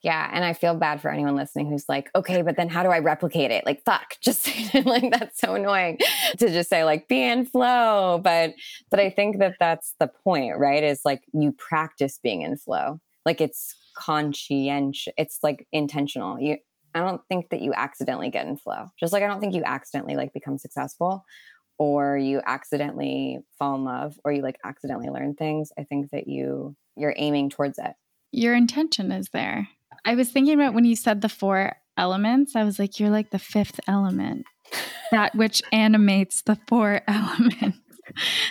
Yeah. 0.02 0.30
And 0.32 0.44
I 0.44 0.52
feel 0.52 0.74
bad 0.74 1.00
for 1.00 1.10
anyone 1.10 1.34
listening 1.34 1.70
who's 1.70 1.88
like, 1.88 2.10
okay, 2.14 2.42
but 2.42 2.56
then 2.56 2.68
how 2.68 2.82
do 2.82 2.90
I 2.90 2.98
replicate 2.98 3.50
it? 3.50 3.64
Like, 3.64 3.82
fuck, 3.84 4.16
just 4.20 4.46
like 4.74 5.10
that's 5.10 5.40
so 5.40 5.54
annoying 5.54 5.98
to 6.38 6.50
just 6.50 6.68
say 6.68 6.84
like 6.84 7.08
be 7.08 7.22
in 7.22 7.46
flow. 7.46 8.20
But, 8.22 8.54
but 8.90 9.00
I 9.00 9.10
think 9.10 9.38
that 9.38 9.56
that's 9.58 9.94
the 9.98 10.08
point, 10.08 10.58
right? 10.58 10.82
Is 10.82 11.00
like 11.04 11.22
you 11.32 11.52
practice 11.52 12.18
being 12.22 12.42
in 12.42 12.56
flow. 12.56 13.00
Like 13.24 13.40
it's 13.40 13.74
conscientious. 13.96 15.14
It's 15.16 15.38
like 15.42 15.66
intentional. 15.72 16.38
You, 16.38 16.58
I 16.94 17.00
don't 17.00 17.22
think 17.28 17.48
that 17.50 17.62
you 17.62 17.72
accidentally 17.74 18.30
get 18.30 18.46
in 18.46 18.56
flow. 18.56 18.88
Just 19.00 19.12
like 19.12 19.22
I 19.22 19.26
don't 19.26 19.40
think 19.40 19.54
you 19.54 19.62
accidentally 19.64 20.16
like 20.16 20.32
become 20.32 20.58
successful 20.58 21.24
or 21.78 22.16
you 22.16 22.40
accidentally 22.46 23.38
fall 23.58 23.74
in 23.76 23.84
love 23.84 24.18
or 24.24 24.32
you 24.32 24.42
like 24.42 24.58
accidentally 24.64 25.08
learn 25.08 25.34
things. 25.34 25.72
I 25.78 25.84
think 25.84 26.10
that 26.10 26.28
you 26.28 26.76
you're 26.96 27.14
aiming 27.16 27.50
towards 27.50 27.78
it 27.78 27.94
your 28.34 28.54
intention 28.54 29.12
is 29.12 29.28
there. 29.32 29.68
I 30.04 30.14
was 30.14 30.30
thinking 30.30 30.54
about 30.54 30.74
when 30.74 30.84
you 30.84 30.96
said 30.96 31.20
the 31.20 31.28
four 31.28 31.76
elements, 31.96 32.56
I 32.56 32.64
was 32.64 32.78
like, 32.78 32.98
you're 32.98 33.10
like 33.10 33.30
the 33.30 33.38
fifth 33.38 33.80
element, 33.86 34.44
that 35.10 35.34
which 35.34 35.62
animates 35.72 36.42
the 36.42 36.58
four 36.66 37.00
elements. 37.08 37.78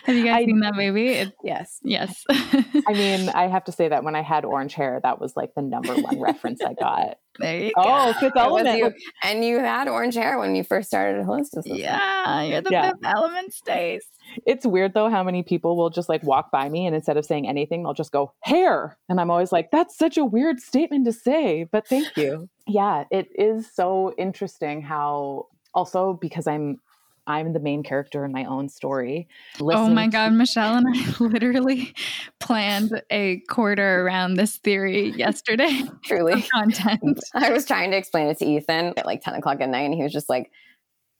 Have 0.05 0.15
you 0.15 0.25
guys 0.25 0.43
I, 0.43 0.45
seen 0.45 0.59
that 0.61 0.75
movie? 0.75 1.09
It, 1.09 1.33
yes. 1.43 1.79
Yes. 1.83 2.23
I 2.29 2.93
mean, 2.93 3.29
I 3.29 3.47
have 3.47 3.63
to 3.65 3.71
say 3.71 3.87
that 3.87 4.03
when 4.03 4.15
I 4.15 4.21
had 4.21 4.45
orange 4.45 4.73
hair, 4.73 4.99
that 5.03 5.21
was 5.21 5.35
like 5.35 5.53
the 5.55 5.61
number 5.61 5.93
one 5.93 6.19
reference 6.19 6.61
I 6.61 6.73
got. 6.73 7.17
There 7.39 7.63
you 7.63 7.71
oh, 7.75 8.13
go. 8.13 8.19
fifth 8.19 8.37
element. 8.37 8.77
You, 8.77 8.93
and 9.23 9.43
you 9.43 9.57
had 9.57 9.87
orange 9.87 10.13
hair 10.13 10.37
when 10.37 10.55
you 10.55 10.63
first 10.63 10.87
started 10.87 11.25
Holistic. 11.25 11.63
Yeah, 11.65 12.43
you're 12.43 12.61
the 12.61 12.69
yeah. 12.69 12.91
fifth 12.91 12.99
element, 13.03 13.53
Stace. 13.53 14.07
It's 14.45 14.65
weird 14.65 14.93
though 14.93 15.09
how 15.09 15.23
many 15.23 15.43
people 15.43 15.75
will 15.75 15.89
just 15.89 16.09
like 16.09 16.23
walk 16.23 16.51
by 16.51 16.69
me 16.69 16.85
and 16.85 16.95
instead 16.95 17.17
of 17.17 17.25
saying 17.25 17.47
anything, 17.47 17.83
they'll 17.83 17.93
just 17.93 18.11
go 18.11 18.33
hair. 18.41 18.97
And 19.09 19.19
I'm 19.19 19.31
always 19.31 19.51
like, 19.51 19.71
that's 19.71 19.97
such 19.97 20.17
a 20.17 20.25
weird 20.25 20.59
statement 20.59 21.05
to 21.05 21.13
say, 21.13 21.65
but 21.65 21.87
thank 21.87 22.15
you. 22.17 22.49
yeah, 22.67 23.05
it 23.11 23.29
is 23.35 23.71
so 23.73 24.13
interesting 24.17 24.81
how 24.81 25.47
also 25.73 26.13
because 26.13 26.47
I'm 26.47 26.79
I'm 27.25 27.53
the 27.53 27.59
main 27.59 27.83
character 27.83 28.25
in 28.25 28.31
my 28.31 28.45
own 28.45 28.67
story. 28.69 29.27
Oh 29.61 29.87
my 29.89 30.07
God, 30.07 30.29
to- 30.29 30.35
Michelle 30.35 30.75
and 30.75 30.87
I 30.89 31.13
literally 31.23 31.93
planned 32.39 33.01
a 33.09 33.39
quarter 33.49 34.01
around 34.05 34.35
this 34.35 34.57
theory 34.57 35.11
yesterday. 35.11 35.83
Truly. 36.03 36.41
Content. 36.53 37.19
I 37.33 37.49
was 37.51 37.65
trying 37.65 37.91
to 37.91 37.97
explain 37.97 38.27
it 38.27 38.39
to 38.39 38.45
Ethan 38.45 38.93
at 38.97 39.05
like 39.05 39.21
10 39.21 39.35
o'clock 39.35 39.61
at 39.61 39.69
night, 39.69 39.83
and 39.83 39.93
he 39.93 40.03
was 40.03 40.11
just 40.11 40.29
like, 40.29 40.51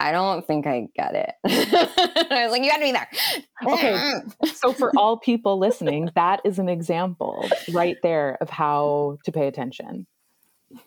I 0.04 0.12
don't 0.12 0.46
think 0.46 0.68
I 0.68 0.90
get 0.94 1.16
it. 1.16 1.32
I 1.46 2.44
was 2.44 2.52
like, 2.52 2.62
you 2.62 2.70
got 2.70 2.78
to 2.78 2.84
be 2.84 2.92
there. 2.92 3.08
Okay. 3.66 4.20
so, 4.54 4.74
for 4.74 4.92
all 4.98 5.16
people 5.24 5.58
listening, 5.58 6.10
that 6.16 6.42
is 6.44 6.60
an 6.60 6.68
example 6.68 7.50
right 7.72 7.96
there 8.04 8.38
of 8.42 8.50
how 8.50 9.18
to 9.24 9.32
pay 9.32 9.48
attention. 9.48 10.06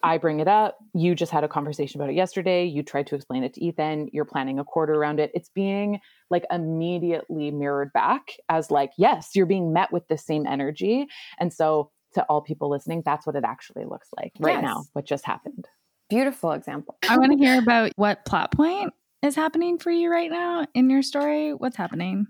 I 0.02 0.18
bring 0.18 0.40
it 0.40 0.48
up. 0.48 0.76
You 0.92 1.14
just 1.14 1.33
had 1.33 1.44
a 1.44 1.48
conversation 1.48 1.98
about 1.98 2.11
it 2.11 2.16
yesterday. 2.16 2.66
You 2.66 2.83
tried 2.83 3.07
to 3.07 3.14
explain 3.14 3.42
it 3.42 3.55
to 3.55 3.64
Ethan. 3.64 4.11
You're 4.12 4.26
planning 4.26 4.59
a 4.59 4.64
quarter 4.64 4.92
around 4.92 5.18
it. 5.18 5.31
It's 5.33 5.48
being 5.48 6.00
like 6.29 6.44
immediately 6.50 7.50
mirrored 7.50 7.94
back 7.94 8.33
as 8.50 8.70
like, 8.70 8.90
yes, 8.98 9.31
you're 9.35 9.46
being 9.46 9.72
met 9.72 9.92
with 9.92 10.07
the 10.09 10.18
same 10.18 10.46
energy. 10.46 11.07
And 11.40 11.55
so 11.55 11.90
to 12.14 12.24
all 12.24 12.42
people 12.42 12.68
listening, 12.68 13.02
that's 13.07 13.26
what 13.26 13.35
it 13.35 13.44
actually 13.44 13.87
looks 13.87 14.09
like 14.14 14.33
right 14.40 14.57
yes. 14.57 14.62
now, 14.62 14.85
what 14.92 15.07
just 15.07 15.24
happened. 15.24 15.68
Beautiful 16.11 16.52
example. 16.52 16.98
I 17.09 17.16
want 17.16 17.33
to 17.33 17.38
hear 17.38 17.59
about 17.59 17.92
what 17.96 18.26
plot 18.26 18.52
point 18.52 18.92
is 19.26 19.34
happening 19.34 19.78
for 19.78 19.90
you 19.90 20.10
right 20.10 20.30
now 20.30 20.66
in 20.74 20.88
your 20.88 21.02
story. 21.02 21.52
What's 21.52 21.76
happening? 21.76 22.26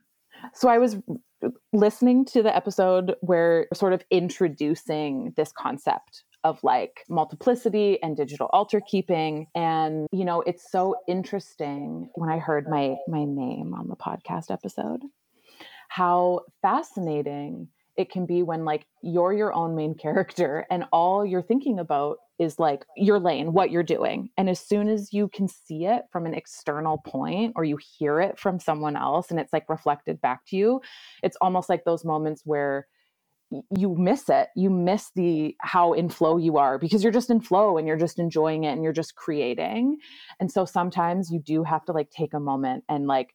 So 0.55 0.69
I 0.69 0.79
was 0.79 0.97
listening 1.73 2.25
to 2.25 2.43
the 2.43 2.55
episode 2.55 3.15
where 3.21 3.67
sort 3.75 3.93
of 3.93 4.03
introducing 4.11 5.33
this 5.37 5.53
concept 5.53 6.25
of 6.45 6.63
like 6.63 7.05
multiplicity 7.09 8.01
and 8.03 8.17
digital 8.17 8.49
altar 8.53 8.81
keeping 8.89 9.47
and 9.55 10.07
you 10.13 10.25
know 10.25 10.43
it's 10.43 10.71
so 10.71 10.95
interesting 11.09 12.09
when 12.15 12.31
i 12.31 12.39
heard 12.39 12.69
my 12.69 12.95
my 13.09 13.25
name 13.25 13.75
on 13.75 13.89
the 13.89 13.97
podcast 13.97 14.51
episode 14.51 15.01
how 15.89 16.41
fascinating 16.63 17.69
it 17.97 18.11
can 18.11 18.27
be 18.27 18.43
when 18.43 18.65
like 18.65 18.87
you're 19.03 19.33
your 19.33 19.53
own 19.55 19.75
main 19.75 19.95
character 19.95 20.67
and 20.71 20.85
all 20.93 21.25
you're 21.25 21.43
thinking 21.43 21.79
about 21.79 22.19
is 22.39 22.59
like 22.59 22.85
your 22.97 23.19
lane, 23.19 23.53
what 23.53 23.71
you're 23.71 23.83
doing. 23.83 24.29
And 24.37 24.51
as 24.51 24.61
soon 24.61 24.89
as 24.89 25.13
you 25.13 25.29
can 25.29 25.49
see 25.49 25.87
it 25.87 26.03
from 26.13 26.27
an 26.27 26.35
external 26.35 26.99
point 26.99 27.55
or 27.57 27.65
you 27.65 27.79
hear 27.99 28.21
it 28.21 28.39
from 28.39 28.61
someone 28.61 28.97
else 28.97 29.31
and 29.31 29.41
it's 29.41 29.53
like 29.53 29.69
reflected 29.69 30.21
back 30.21 30.45
to 30.49 30.57
you, 30.57 30.81
it's 31.23 31.37
almost 31.41 31.69
like 31.69 31.85
those 31.85 32.05
moments 32.05 32.43
where 32.45 32.87
you 33.77 33.95
miss 33.97 34.29
it 34.29 34.49
you 34.57 34.69
miss 34.69 35.11
the 35.15 35.55
how 35.61 35.93
in 35.93 36.09
flow 36.09 36.37
you 36.37 36.57
are 36.57 36.79
because 36.79 37.05
you're 37.05 37.13
just 37.13 37.31
in 37.31 37.41
flow 37.41 37.79
and 37.79 37.87
you're 37.87 37.97
just 37.97 38.19
enjoying 38.19 38.65
it 38.65 38.73
and 38.73 38.83
you're 38.83 38.93
just 38.93 39.15
creating 39.15 39.97
and 40.41 40.51
so 40.51 40.65
sometimes 40.65 41.31
you 41.31 41.39
do 41.39 41.63
have 41.63 41.85
to 41.85 41.93
like 41.93 42.11
take 42.11 42.35
a 42.35 42.41
moment 42.41 42.83
and 42.89 43.07
like 43.07 43.31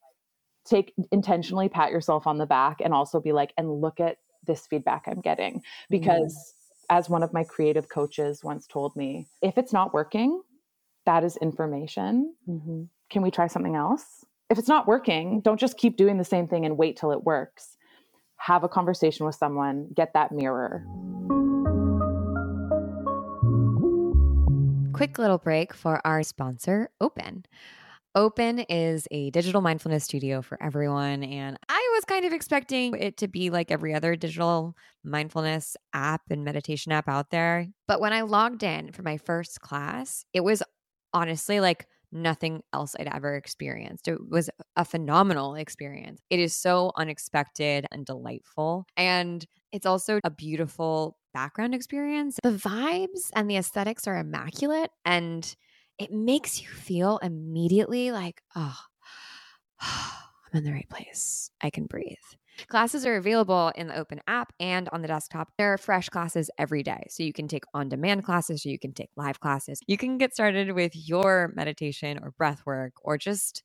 take 0.66 0.94
intentionally 1.12 1.70
pat 1.70 1.92
yourself 1.92 2.28
on 2.28 2.38
the 2.38 2.46
back 2.46 2.82
and 2.84 2.94
also 2.94 3.22
be 3.22 3.32
like 3.32 3.54
and 3.58 3.72
look 3.72 4.02
at 4.02 4.18
this 4.46 4.68
feedback 4.68 5.04
i'm 5.08 5.22
getting 5.22 5.62
because 5.90 6.34
mm-hmm. 6.34 6.98
as 6.98 7.10
one 7.10 7.24
of 7.24 7.34
my 7.34 7.44
creative 7.44 7.90
coaches 7.90 8.44
once 8.44 8.68
told 8.68 8.96
me 8.96 9.28
if 9.42 9.58
it's 9.58 9.74
not 9.74 9.94
working 9.94 10.42
that 11.06 11.24
is 11.24 11.38
information 11.38 12.34
mm-hmm. 12.48 12.84
can 13.10 13.22
we 13.22 13.32
try 13.32 13.48
something 13.48 13.76
else 13.76 14.26
if 14.50 14.58
it's 14.58 14.68
not 14.68 14.88
working 14.88 15.42
don't 15.42 15.60
just 15.60 15.78
keep 15.78 15.98
doing 15.98 16.18
the 16.18 16.26
same 16.26 16.48
thing 16.48 16.66
and 16.66 16.78
wait 16.78 16.98
till 16.98 17.12
it 17.12 17.24
works 17.24 17.78
have 18.42 18.64
a 18.64 18.70
conversation 18.70 19.26
with 19.28 19.36
someone, 19.36 19.88
get 19.94 20.14
that 20.14 20.32
mirror. 20.32 20.84
Quick 24.94 25.20
little 25.20 25.38
break 25.38 25.74
for 25.74 26.02
our 26.06 26.24
sponsor, 26.24 26.90
Open. 27.00 27.46
Open 28.16 28.60
is 28.60 29.08
a 29.12 29.30
digital 29.30 29.62
mindfulness 29.62 30.04
studio 30.04 30.42
for 30.42 30.62
everyone. 30.62 31.24
And 31.24 31.58
I 31.70 31.81
was 32.02 32.06
kind 32.06 32.26
of 32.26 32.34
expecting 32.34 32.96
it 32.96 33.18
to 33.18 33.28
be 33.28 33.52
like 33.52 33.70
every 33.70 33.94
other 33.94 34.16
digital 34.16 34.76
mindfulness 35.04 35.78
app 35.94 36.22
and 36.32 36.44
meditation 36.44 36.92
app 36.92 37.08
out 37.08 37.30
there. 37.30 37.68
But 37.88 38.02
when 38.02 38.12
I 38.12 38.22
logged 38.22 38.64
in 38.64 38.92
for 38.92 39.04
my 39.04 39.18
first 39.18 39.62
class, 39.62 40.26
it 40.34 40.44
was 40.44 40.64
honestly 41.14 41.60
like 41.60 41.86
nothing 42.12 42.64
else 42.74 42.96
I'd 43.00 43.08
ever 43.14 43.36
experienced. 43.36 44.08
It 44.08 44.18
was 44.28 44.50
a 44.76 44.84
phenomenal 44.84 45.54
experience. 45.54 46.22
It 46.32 46.40
is 46.40 46.56
so 46.56 46.92
unexpected 46.98 47.86
and 47.92 48.04
delightful. 48.04 48.86
And 48.98 49.46
it's 49.72 49.86
also 49.86 50.20
a 50.24 50.32
beautiful 50.32 51.18
background 51.36 51.76
experience. 51.76 52.40
The 52.42 52.50
vibes 52.50 53.30
and 53.36 53.48
the 53.48 53.58
aesthetics 53.58 54.08
are 54.08 54.18
immaculate 54.18 54.90
and 55.06 55.56
it 56.00 56.12
makes 56.12 56.64
you 56.64 56.68
feel 56.68 57.20
immediately 57.22 58.12
like, 58.12 58.42
oh, 58.56 58.78
I'm 60.54 60.60
in 60.60 60.64
the 60.66 60.74
right 60.74 60.90
place. 60.90 61.52
I 61.62 61.70
can 61.70 61.86
breathe. 61.86 62.18
Classes 62.68 63.06
are 63.06 63.16
available 63.16 63.72
in 63.76 63.88
the 63.88 63.98
open 63.98 64.20
app 64.28 64.54
and 64.60 64.90
on 64.90 65.02
the 65.02 65.08
desktop. 65.08 65.50
There 65.58 65.74
are 65.74 65.78
fresh 65.78 66.10
classes 66.10 66.50
every 66.58 66.84
day. 66.84 67.06
So 67.10 67.24
you 67.24 67.34
can 67.34 67.48
take 67.48 67.64
on 67.74 67.90
demand 67.90 68.24
classes 68.24 68.66
you 68.66 68.78
can 68.78 68.94
take 68.94 69.10
live 69.16 69.40
classes. 69.40 69.80
You 69.88 69.98
can 69.98 70.18
get 70.18 70.34
started 70.34 70.74
with 70.74 70.92
your 70.96 71.52
meditation 71.56 72.20
or 72.22 72.32
breath 72.32 72.62
work 72.66 72.94
or 73.04 73.18
just 73.18 73.64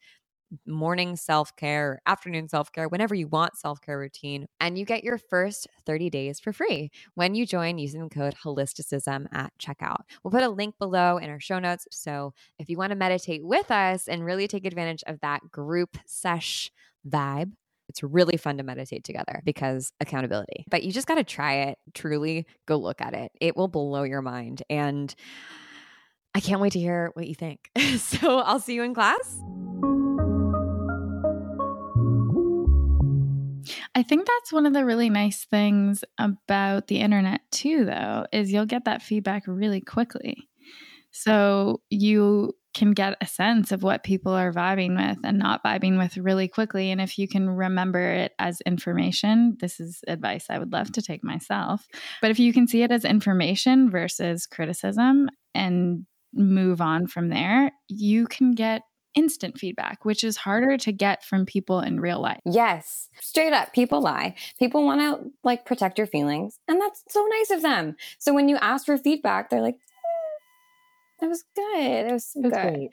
morning 0.67 1.17
self 1.17 1.55
care, 1.57 2.01
afternoon 2.07 2.49
self 2.49 2.73
care, 2.73 2.89
whenever 2.89 3.15
you 3.15 3.29
want 3.29 3.57
self 3.57 3.81
care 3.81 3.99
routine. 3.99 4.47
And 4.61 4.79
you 4.79 4.85
get 4.85 5.05
your 5.05 5.19
first 5.19 5.67
30 5.87 6.11
days 6.11 6.41
for 6.41 6.53
free 6.53 6.91
when 7.15 7.35
you 7.35 7.47
join 7.47 7.79
using 7.79 8.03
the 8.03 8.11
code 8.11 8.35
holisticism 8.35 9.27
at 9.33 9.53
checkout. 9.59 10.01
We'll 10.23 10.33
put 10.33 10.43
a 10.43 10.49
link 10.49 10.77
below 10.79 11.19
in 11.19 11.31
our 11.31 11.41
show 11.41 11.59
notes. 11.59 11.87
So 11.91 12.33
if 12.59 12.69
you 12.69 12.77
want 12.77 12.91
to 12.91 12.97
meditate 12.97 13.45
with 13.45 13.71
us 13.71 14.09
and 14.09 14.25
really 14.25 14.49
take 14.49 14.65
advantage 14.65 15.03
of 15.07 15.21
that 15.21 15.51
group 15.51 15.99
sesh 16.07 16.71
vibe, 17.09 17.53
it's 17.89 18.03
really 18.03 18.37
fun 18.37 18.59
to 18.59 18.65
meditate 18.65 19.05
together 19.05 19.43
because 19.45 19.93
accountability. 20.01 20.65
But 20.71 20.83
you 20.83 20.93
just 20.93 21.07
got 21.07 21.17
to 21.17 21.25
try 21.25 21.55
it. 21.55 21.79
Truly 21.95 22.47
go 22.67 22.77
look 22.77 23.01
at 23.01 23.15
it. 23.15 23.33
It 23.41 23.57
will 23.57 23.69
blow 23.69 24.03
your 24.03 24.23
mind. 24.23 24.63
And 24.69 25.15
I 26.35 26.41
can't 26.41 26.61
wait 26.61 26.73
to 26.73 26.79
hear 26.79 27.11
what 27.15 27.27
you 27.27 27.35
think. 27.35 27.71
so 27.99 28.39
I'll 28.41 28.61
see 28.61 28.75
you 28.75 28.83
in 28.83 28.95
class. 28.95 29.41
I 33.97 34.03
think 34.03 34.27
that's 34.27 34.53
one 34.53 34.67
of 34.67 34.75
the 34.75 34.85
really 34.85 35.09
nice 35.09 35.47
things 35.47 36.05
about 36.19 36.87
the 36.87 36.99
internet, 36.99 37.41
too, 37.51 37.87
though, 37.87 38.27
is 38.31 38.53
you'll 38.53 38.67
get 38.67 38.85
that 38.85 39.01
feedback 39.01 39.45
really 39.47 39.81
quickly. 39.81 40.37
So 41.13 41.81
you 41.89 42.53
can 42.75 42.93
get 42.93 43.17
a 43.23 43.27
sense 43.27 43.73
of 43.73 43.83
what 43.83 44.05
people 44.05 44.33
are 44.33 44.53
vibing 44.53 44.97
with 44.97 45.17
and 45.25 45.39
not 45.39 45.65
vibing 45.65 45.97
with 45.97 46.19
really 46.19 46.47
quickly. 46.47 46.91
And 46.91 47.01
if 47.01 47.17
you 47.17 47.27
can 47.27 47.49
remember 47.49 48.13
it 48.13 48.33
as 48.39 48.61
information, 48.67 49.57
this 49.61 49.81
is 49.81 50.01
advice 50.07 50.49
I 50.51 50.59
would 50.59 50.75
love 50.75 50.93
to 50.93 51.01
take 51.01 51.25
myself. 51.25 51.87
But 52.21 52.31
if 52.31 52.39
you 52.39 52.53
can 52.53 52.69
see 52.69 52.83
it 52.83 52.93
as 52.93 53.07
information 53.07 53.91
versus 53.91 54.47
criticism 54.47 55.31
and 55.55 56.05
move 56.35 56.83
on 56.83 57.07
from 57.07 57.31
there, 57.31 57.73
you 57.89 58.27
can 58.27 58.53
get 58.53 58.83
instant 59.17 59.59
feedback, 59.59 60.05
which 60.05 60.23
is 60.23 60.37
harder 60.37 60.77
to 60.77 60.93
get 60.93 61.25
from 61.25 61.47
people 61.47 61.81
in 61.81 61.99
real 61.99 62.21
life. 62.21 62.41
Yes, 62.45 63.09
straight 63.21 63.53
up, 63.53 63.73
people 63.73 64.01
lie. 64.01 64.37
People 64.59 64.85
want 64.85 65.01
to 65.01 65.31
like 65.43 65.65
protect 65.65 65.99
your 65.99 66.07
feelings, 66.07 66.59
and 66.69 66.81
that's 66.81 67.03
so 67.09 67.27
nice 67.27 67.51
of 67.51 67.63
them. 67.63 67.97
So 68.19 68.33
when 68.33 68.49
you 68.49 68.57
ask 68.59 68.87
for 68.87 68.97
feedback, 68.99 69.51
they're 69.51 69.63
like, 69.63 69.75
mm, 69.75 71.25
it 71.25 71.29
was 71.29 71.45
good. 71.57 72.07
It 72.07 72.13
was, 72.13 72.31
it 72.37 72.43
was 72.43 72.53
good. 72.53 72.75
Great. 72.75 72.91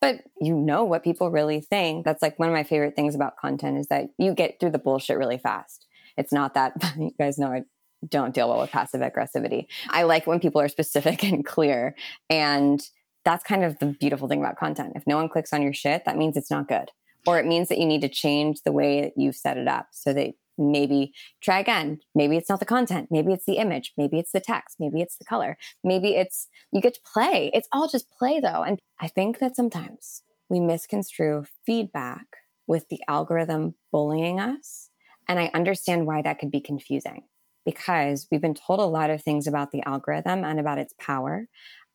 But 0.00 0.20
you 0.40 0.54
know 0.54 0.84
what 0.84 1.02
people 1.02 1.30
really 1.30 1.60
think. 1.60 2.04
That's 2.04 2.22
like 2.22 2.38
one 2.38 2.48
of 2.48 2.54
my 2.54 2.64
favorite 2.64 2.94
things 2.94 3.14
about 3.14 3.36
content 3.36 3.78
is 3.78 3.88
that 3.88 4.08
you 4.18 4.34
get 4.34 4.60
through 4.60 4.70
the 4.70 4.78
bullshit 4.78 5.18
really 5.18 5.38
fast. 5.38 5.86
It's 6.16 6.32
not 6.32 6.54
that 6.54 6.74
you 6.98 7.12
guys 7.18 7.38
know 7.38 7.48
I 7.48 7.62
don't 8.08 8.34
deal 8.34 8.48
well 8.48 8.60
with 8.60 8.70
passive 8.70 9.00
aggressivity. 9.00 9.66
I 9.88 10.02
like 10.02 10.26
when 10.26 10.40
people 10.40 10.60
are 10.60 10.68
specific 10.68 11.24
and 11.24 11.44
clear. 11.44 11.94
And 12.28 12.80
that's 13.24 13.44
kind 13.44 13.64
of 13.64 13.78
the 13.78 13.86
beautiful 13.86 14.28
thing 14.28 14.40
about 14.40 14.56
content. 14.56 14.92
If 14.94 15.06
no 15.06 15.16
one 15.16 15.28
clicks 15.28 15.52
on 15.52 15.62
your 15.62 15.72
shit, 15.72 16.04
that 16.04 16.16
means 16.16 16.36
it's 16.36 16.50
not 16.50 16.68
good. 16.68 16.90
Or 17.26 17.38
it 17.38 17.46
means 17.46 17.68
that 17.68 17.78
you 17.78 17.86
need 17.86 18.02
to 18.02 18.08
change 18.08 18.62
the 18.62 18.72
way 18.72 19.00
that 19.00 19.12
you've 19.16 19.36
set 19.36 19.56
it 19.56 19.66
up 19.66 19.88
so 19.92 20.12
that 20.12 20.34
maybe 20.58 21.12
try 21.42 21.58
again. 21.58 21.98
Maybe 22.14 22.36
it's 22.36 22.48
not 22.48 22.60
the 22.60 22.66
content. 22.66 23.08
Maybe 23.10 23.32
it's 23.32 23.46
the 23.46 23.56
image. 23.56 23.92
Maybe 23.96 24.18
it's 24.18 24.32
the 24.32 24.40
text. 24.40 24.76
Maybe 24.78 25.00
it's 25.00 25.16
the 25.16 25.24
color. 25.24 25.56
Maybe 25.82 26.14
it's 26.14 26.48
you 26.72 26.80
get 26.80 26.94
to 26.94 27.00
play. 27.00 27.50
It's 27.54 27.68
all 27.72 27.88
just 27.88 28.10
play 28.10 28.40
though. 28.40 28.62
And 28.62 28.78
I 29.00 29.08
think 29.08 29.38
that 29.38 29.56
sometimes 29.56 30.22
we 30.48 30.60
misconstrue 30.60 31.44
feedback 31.64 32.26
with 32.66 32.88
the 32.88 33.00
algorithm 33.08 33.74
bullying 33.90 34.38
us. 34.38 34.90
And 35.28 35.38
I 35.38 35.50
understand 35.54 36.06
why 36.06 36.22
that 36.22 36.38
could 36.38 36.50
be 36.50 36.60
confusing 36.60 37.22
because 37.64 38.26
we've 38.30 38.42
been 38.42 38.54
told 38.54 38.80
a 38.80 38.84
lot 38.84 39.10
of 39.10 39.22
things 39.22 39.46
about 39.46 39.70
the 39.70 39.82
algorithm 39.86 40.44
and 40.44 40.60
about 40.60 40.78
its 40.78 40.94
power. 40.98 41.48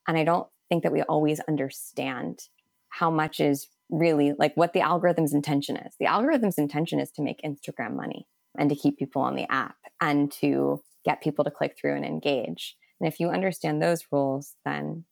And 0.07 0.17
I 0.17 0.23
don't 0.23 0.47
think 0.69 0.83
that 0.83 0.91
we 0.91 1.01
always 1.03 1.39
understand 1.41 2.39
how 2.89 3.09
much 3.09 3.39
is 3.39 3.67
really 3.89 4.33
like 4.37 4.53
what 4.55 4.73
the 4.73 4.81
algorithm's 4.81 5.33
intention 5.33 5.75
is. 5.77 5.95
The 5.99 6.05
algorithm's 6.05 6.57
intention 6.57 6.99
is 6.99 7.11
to 7.11 7.21
make 7.21 7.41
Instagram 7.43 7.95
money 7.95 8.27
and 8.57 8.69
to 8.69 8.75
keep 8.75 8.97
people 8.97 9.21
on 9.21 9.35
the 9.35 9.51
app 9.51 9.75
and 9.99 10.31
to 10.33 10.81
get 11.05 11.21
people 11.21 11.43
to 11.45 11.51
click 11.51 11.75
through 11.79 11.95
and 11.95 12.05
engage. 12.05 12.75
And 12.99 13.07
if 13.11 13.19
you 13.19 13.29
understand 13.29 13.81
those 13.81 14.05
rules, 14.11 14.55
then 14.65 15.05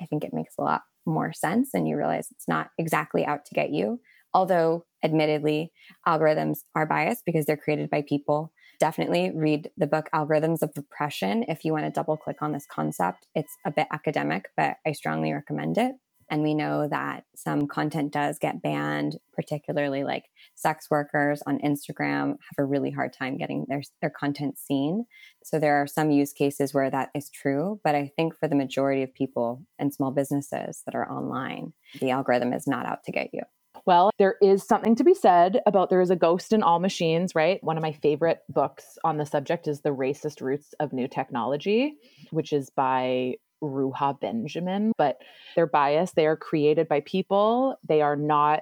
I 0.00 0.06
think 0.06 0.24
it 0.24 0.34
makes 0.34 0.54
a 0.58 0.62
lot 0.62 0.82
more 1.06 1.32
sense 1.32 1.70
and 1.74 1.88
you 1.88 1.96
realize 1.96 2.28
it's 2.30 2.48
not 2.48 2.70
exactly 2.78 3.24
out 3.24 3.44
to 3.46 3.54
get 3.54 3.70
you. 3.70 4.00
Although, 4.34 4.86
admittedly, 5.04 5.72
algorithms 6.06 6.60
are 6.74 6.86
biased 6.86 7.24
because 7.26 7.44
they're 7.44 7.56
created 7.56 7.90
by 7.90 8.02
people. 8.02 8.52
Definitely 8.82 9.30
read 9.32 9.70
the 9.76 9.86
book 9.86 10.08
Algorithms 10.12 10.60
of 10.60 10.72
Oppression 10.76 11.44
if 11.46 11.64
you 11.64 11.72
want 11.72 11.84
to 11.84 11.90
double 11.92 12.16
click 12.16 12.42
on 12.42 12.50
this 12.50 12.66
concept. 12.66 13.28
It's 13.32 13.56
a 13.64 13.70
bit 13.70 13.86
academic, 13.92 14.46
but 14.56 14.78
I 14.84 14.90
strongly 14.90 15.32
recommend 15.32 15.78
it. 15.78 15.92
And 16.28 16.42
we 16.42 16.52
know 16.52 16.88
that 16.88 17.22
some 17.36 17.68
content 17.68 18.12
does 18.12 18.40
get 18.40 18.60
banned, 18.60 19.18
particularly 19.34 20.02
like 20.02 20.24
sex 20.56 20.88
workers 20.90 21.44
on 21.46 21.60
Instagram 21.60 22.30
have 22.30 22.58
a 22.58 22.64
really 22.64 22.90
hard 22.90 23.12
time 23.12 23.36
getting 23.36 23.66
their, 23.68 23.82
their 24.00 24.10
content 24.10 24.58
seen. 24.58 25.04
So 25.44 25.60
there 25.60 25.80
are 25.80 25.86
some 25.86 26.10
use 26.10 26.32
cases 26.32 26.74
where 26.74 26.90
that 26.90 27.10
is 27.14 27.30
true. 27.30 27.78
But 27.84 27.94
I 27.94 28.10
think 28.16 28.36
for 28.36 28.48
the 28.48 28.56
majority 28.56 29.04
of 29.04 29.14
people 29.14 29.62
and 29.78 29.94
small 29.94 30.10
businesses 30.10 30.82
that 30.86 30.96
are 30.96 31.08
online, 31.08 31.72
the 32.00 32.10
algorithm 32.10 32.52
is 32.52 32.66
not 32.66 32.86
out 32.86 33.04
to 33.04 33.12
get 33.12 33.28
you. 33.32 33.42
Well, 33.84 34.10
there 34.18 34.36
is 34.40 34.62
something 34.62 34.94
to 34.96 35.04
be 35.04 35.14
said 35.14 35.60
about 35.66 35.90
there 35.90 36.00
is 36.00 36.10
a 36.10 36.16
ghost 36.16 36.52
in 36.52 36.62
all 36.62 36.78
machines, 36.78 37.34
right? 37.34 37.62
One 37.64 37.76
of 37.76 37.82
my 37.82 37.92
favorite 37.92 38.42
books 38.48 38.96
on 39.02 39.16
the 39.16 39.26
subject 39.26 39.66
is 39.66 39.80
The 39.80 39.90
Racist 39.90 40.40
Roots 40.40 40.72
of 40.78 40.92
New 40.92 41.08
Technology, 41.08 41.96
which 42.30 42.52
is 42.52 42.70
by 42.70 43.36
Ruha 43.62 44.20
Benjamin, 44.20 44.92
but 44.96 45.18
they're 45.56 45.66
biased. 45.66 46.14
They 46.14 46.26
are 46.26 46.36
created 46.36 46.88
by 46.88 47.00
people. 47.00 47.76
They 47.88 48.02
are 48.02 48.16
not 48.16 48.60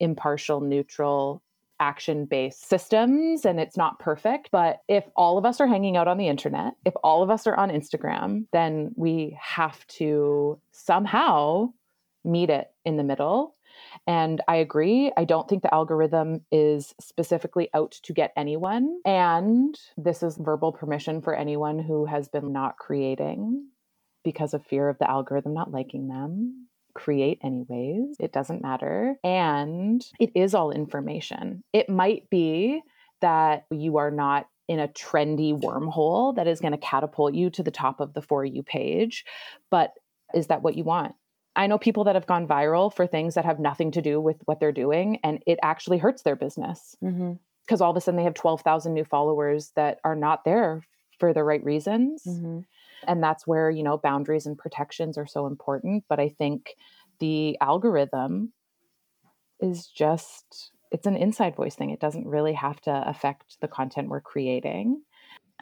impartial, 0.00 0.60
neutral, 0.60 1.42
action 1.80 2.26
based 2.26 2.68
systems 2.68 3.44
and 3.44 3.58
it's 3.58 3.76
not 3.76 3.98
perfect. 3.98 4.50
But 4.52 4.82
if 4.88 5.04
all 5.16 5.36
of 5.36 5.44
us 5.44 5.60
are 5.60 5.66
hanging 5.66 5.96
out 5.96 6.06
on 6.06 6.16
the 6.16 6.28
internet, 6.28 6.74
if 6.84 6.94
all 7.02 7.24
of 7.24 7.30
us 7.30 7.46
are 7.46 7.56
on 7.56 7.70
Instagram, 7.70 8.46
then 8.52 8.92
we 8.94 9.36
have 9.40 9.84
to 9.98 10.60
somehow 10.70 11.72
meet 12.24 12.50
it 12.50 12.70
in 12.84 12.96
the 12.96 13.02
middle. 13.02 13.56
And 14.06 14.40
I 14.48 14.56
agree. 14.56 15.12
I 15.16 15.24
don't 15.24 15.48
think 15.48 15.62
the 15.62 15.74
algorithm 15.74 16.40
is 16.50 16.94
specifically 17.00 17.68
out 17.74 17.92
to 18.02 18.12
get 18.12 18.32
anyone. 18.36 19.00
And 19.04 19.78
this 19.96 20.22
is 20.22 20.36
verbal 20.36 20.72
permission 20.72 21.22
for 21.22 21.34
anyone 21.34 21.78
who 21.78 22.06
has 22.06 22.28
been 22.28 22.52
not 22.52 22.76
creating 22.76 23.68
because 24.24 24.54
of 24.54 24.64
fear 24.66 24.88
of 24.88 24.98
the 24.98 25.10
algorithm 25.10 25.54
not 25.54 25.72
liking 25.72 26.08
them 26.08 26.68
create 26.94 27.38
anyways. 27.42 28.16
It 28.20 28.32
doesn't 28.32 28.62
matter. 28.62 29.16
And 29.24 30.04
it 30.20 30.30
is 30.34 30.54
all 30.54 30.70
information. 30.70 31.64
It 31.72 31.88
might 31.88 32.28
be 32.30 32.82
that 33.20 33.66
you 33.70 33.96
are 33.98 34.10
not 34.10 34.46
in 34.68 34.78
a 34.78 34.88
trendy 34.88 35.58
wormhole 35.58 36.36
that 36.36 36.46
is 36.46 36.60
going 36.60 36.72
to 36.72 36.78
catapult 36.78 37.34
you 37.34 37.50
to 37.50 37.62
the 37.62 37.70
top 37.70 38.00
of 38.00 38.14
the 38.14 38.22
For 38.22 38.44
You 38.44 38.62
page. 38.62 39.24
But 39.70 39.92
is 40.34 40.48
that 40.48 40.62
what 40.62 40.76
you 40.76 40.84
want? 40.84 41.14
I 41.54 41.66
know 41.66 41.78
people 41.78 42.04
that 42.04 42.14
have 42.14 42.26
gone 42.26 42.48
viral 42.48 42.92
for 42.92 43.06
things 43.06 43.34
that 43.34 43.44
have 43.44 43.58
nothing 43.58 43.90
to 43.92 44.02
do 44.02 44.20
with 44.20 44.36
what 44.46 44.58
they're 44.58 44.72
doing, 44.72 45.18
and 45.22 45.42
it 45.46 45.58
actually 45.62 45.98
hurts 45.98 46.22
their 46.22 46.36
business 46.36 46.96
because 47.00 47.14
mm-hmm. 47.14 47.82
all 47.82 47.90
of 47.90 47.96
a 47.96 48.00
sudden 48.00 48.16
they 48.16 48.24
have 48.24 48.34
12,000 48.34 48.92
new 48.94 49.04
followers 49.04 49.72
that 49.76 50.00
are 50.04 50.16
not 50.16 50.44
there 50.44 50.82
for 51.18 51.32
the 51.32 51.44
right 51.44 51.62
reasons. 51.62 52.24
Mm-hmm. 52.26 52.60
And 53.06 53.22
that's 53.22 53.46
where, 53.46 53.70
you 53.70 53.82
know, 53.82 53.98
boundaries 53.98 54.46
and 54.46 54.56
protections 54.56 55.18
are 55.18 55.26
so 55.26 55.46
important. 55.46 56.04
But 56.08 56.20
I 56.20 56.28
think 56.28 56.76
the 57.18 57.58
algorithm 57.60 58.52
is 59.60 59.86
just 59.86 60.72
it's 60.90 61.06
an 61.06 61.16
inside 61.16 61.56
voice 61.56 61.74
thing. 61.74 61.90
It 61.90 62.00
doesn't 62.00 62.26
really 62.26 62.52
have 62.52 62.80
to 62.82 63.08
affect 63.08 63.60
the 63.60 63.68
content 63.68 64.08
we're 64.08 64.20
creating. 64.20 65.02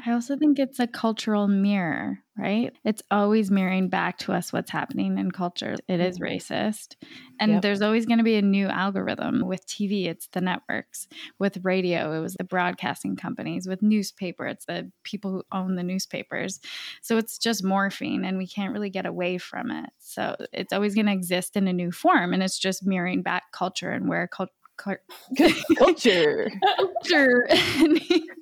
I 0.06 0.12
also 0.12 0.36
think 0.36 0.58
it's 0.58 0.78
a 0.78 0.86
cultural 0.86 1.46
mirror, 1.46 2.18
right? 2.36 2.72
It's 2.84 3.02
always 3.10 3.50
mirroring 3.50 3.88
back 3.88 4.18
to 4.18 4.32
us 4.32 4.52
what's 4.52 4.70
happening 4.70 5.18
in 5.18 5.30
culture. 5.30 5.76
It 5.88 6.00
is 6.00 6.18
mm-hmm. 6.18 6.24
racist. 6.24 6.96
And 7.38 7.52
yep. 7.52 7.62
there's 7.62 7.82
always 7.82 8.06
going 8.06 8.18
to 8.18 8.24
be 8.24 8.36
a 8.36 8.42
new 8.42 8.68
algorithm. 8.68 9.46
With 9.46 9.66
TV, 9.66 10.06
it's 10.06 10.28
the 10.28 10.40
networks. 10.40 11.06
With 11.38 11.64
radio, 11.64 12.12
it 12.12 12.20
was 12.20 12.34
the 12.34 12.44
broadcasting 12.44 13.16
companies. 13.16 13.66
With 13.66 13.82
newspaper, 13.82 14.46
it's 14.46 14.64
the 14.64 14.90
people 15.02 15.32
who 15.32 15.42
own 15.52 15.74
the 15.74 15.82
newspapers. 15.82 16.60
So 17.02 17.18
it's 17.18 17.36
just 17.36 17.64
morphing 17.64 18.26
and 18.26 18.38
we 18.38 18.46
can't 18.46 18.72
really 18.72 18.90
get 18.90 19.06
away 19.06 19.38
from 19.38 19.70
it. 19.70 19.90
So 19.98 20.36
it's 20.52 20.72
always 20.72 20.94
going 20.94 21.06
to 21.06 21.12
exist 21.12 21.56
in 21.56 21.68
a 21.68 21.72
new 21.72 21.92
form. 21.92 22.32
And 22.32 22.42
it's 22.42 22.58
just 22.58 22.86
mirroring 22.86 23.22
back 23.22 23.52
culture 23.52 23.90
and 23.90 24.08
where 24.08 24.26
culture 24.80 25.02
culture 25.78 26.50
culture 26.78 27.46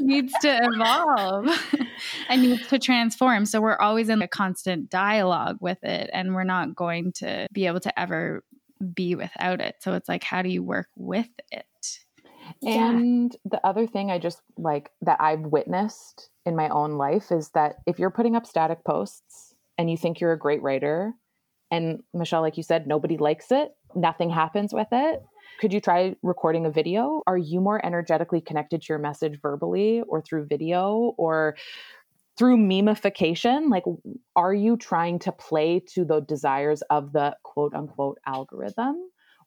needs 0.00 0.32
to 0.42 0.60
evolve. 0.62 1.48
And 2.28 2.42
needs 2.42 2.66
to 2.68 2.78
transform. 2.78 3.46
So 3.46 3.60
we're 3.60 3.78
always 3.78 4.08
in 4.08 4.20
a 4.20 4.28
constant 4.28 4.90
dialogue 4.90 5.58
with 5.60 5.82
it 5.84 6.10
and 6.12 6.34
we're 6.34 6.44
not 6.44 6.74
going 6.74 7.12
to 7.12 7.46
be 7.52 7.66
able 7.66 7.80
to 7.80 7.98
ever 7.98 8.42
be 8.94 9.14
without 9.14 9.60
it. 9.60 9.76
So 9.80 9.92
it's 9.92 10.08
like 10.08 10.24
how 10.24 10.42
do 10.42 10.48
you 10.48 10.62
work 10.62 10.88
with 10.96 11.28
it? 11.52 11.64
And 12.62 13.32
yeah. 13.32 13.50
the 13.50 13.66
other 13.66 13.86
thing 13.86 14.10
i 14.10 14.18
just 14.18 14.40
like 14.56 14.90
that 15.02 15.20
i've 15.20 15.40
witnessed 15.40 16.28
in 16.44 16.56
my 16.56 16.68
own 16.68 16.92
life 16.92 17.32
is 17.32 17.50
that 17.50 17.76
if 17.86 17.98
you're 17.98 18.10
putting 18.10 18.36
up 18.36 18.46
static 18.46 18.84
posts 18.84 19.54
and 19.78 19.90
you 19.90 19.96
think 19.96 20.20
you're 20.20 20.32
a 20.32 20.38
great 20.38 20.62
writer 20.62 21.12
and 21.70 22.02
michelle 22.12 22.42
like 22.42 22.56
you 22.56 22.62
said 22.62 22.86
nobody 22.86 23.16
likes 23.16 23.50
it 23.50 23.72
nothing 23.94 24.30
happens 24.30 24.72
with 24.72 24.88
it 24.92 25.22
could 25.60 25.72
you 25.72 25.80
try 25.80 26.16
recording 26.22 26.66
a 26.66 26.70
video? 26.70 27.22
Are 27.26 27.38
you 27.38 27.60
more 27.60 27.84
energetically 27.84 28.40
connected 28.40 28.82
to 28.82 28.86
your 28.88 28.98
message 28.98 29.40
verbally 29.40 30.02
or 30.06 30.20
through 30.22 30.46
video 30.46 31.14
or 31.16 31.56
through 32.36 32.56
memification? 32.56 33.70
Like, 33.70 33.84
are 34.36 34.54
you 34.54 34.76
trying 34.76 35.18
to 35.20 35.32
play 35.32 35.80
to 35.94 36.04
the 36.04 36.20
desires 36.20 36.82
of 36.90 37.12
the 37.12 37.36
quote 37.42 37.74
unquote 37.74 38.18
algorithm? 38.26 38.96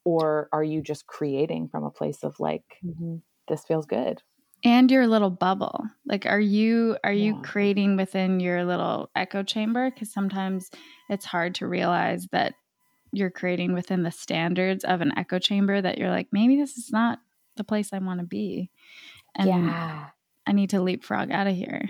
Or 0.06 0.48
are 0.54 0.64
you 0.64 0.82
just 0.82 1.06
creating 1.08 1.68
from 1.70 1.84
a 1.84 1.92
place 1.92 2.24
of 2.24 2.40
like, 2.40 2.64
mm-hmm. 2.86 3.18
this 3.48 3.66
feels 3.66 3.86
good? 3.86 4.22
and 4.64 4.90
your 4.90 5.08
little 5.08 5.30
bubble 5.30 5.86
like 6.06 6.26
are 6.26 6.40
you 6.40 6.98
are 7.04 7.14
you 7.14 7.36
yeah. 7.36 7.42
creating 7.44 7.96
within 7.96 8.40
your 8.40 8.66
little 8.66 9.10
echo 9.16 9.44
chamber 9.44 9.92
because 9.92 10.12
sometimes 10.12 10.72
it's 11.10 11.26
hard 11.26 11.54
to 11.54 11.68
realize 11.68 12.28
that 12.32 12.54
you're 13.18 13.30
creating 13.30 13.74
within 13.74 14.04
the 14.04 14.12
standards 14.12 14.84
of 14.84 15.02
an 15.02 15.18
echo 15.18 15.40
chamber 15.40 15.82
that 15.82 15.98
you're 15.98 16.10
like, 16.10 16.28
maybe 16.32 16.56
this 16.56 16.78
is 16.78 16.92
not 16.92 17.20
the 17.56 17.64
place 17.64 17.92
I 17.92 18.00
want 18.00 18.20
to 18.20 18.26
be. 18.26 18.70
And 19.36 19.48
yeah. 19.48 20.08
I 20.46 20.52
need 20.52 20.70
to 20.72 20.82
leapfrog 20.82 21.32
out 21.32 21.48
of 21.48 21.56
here. 21.56 21.84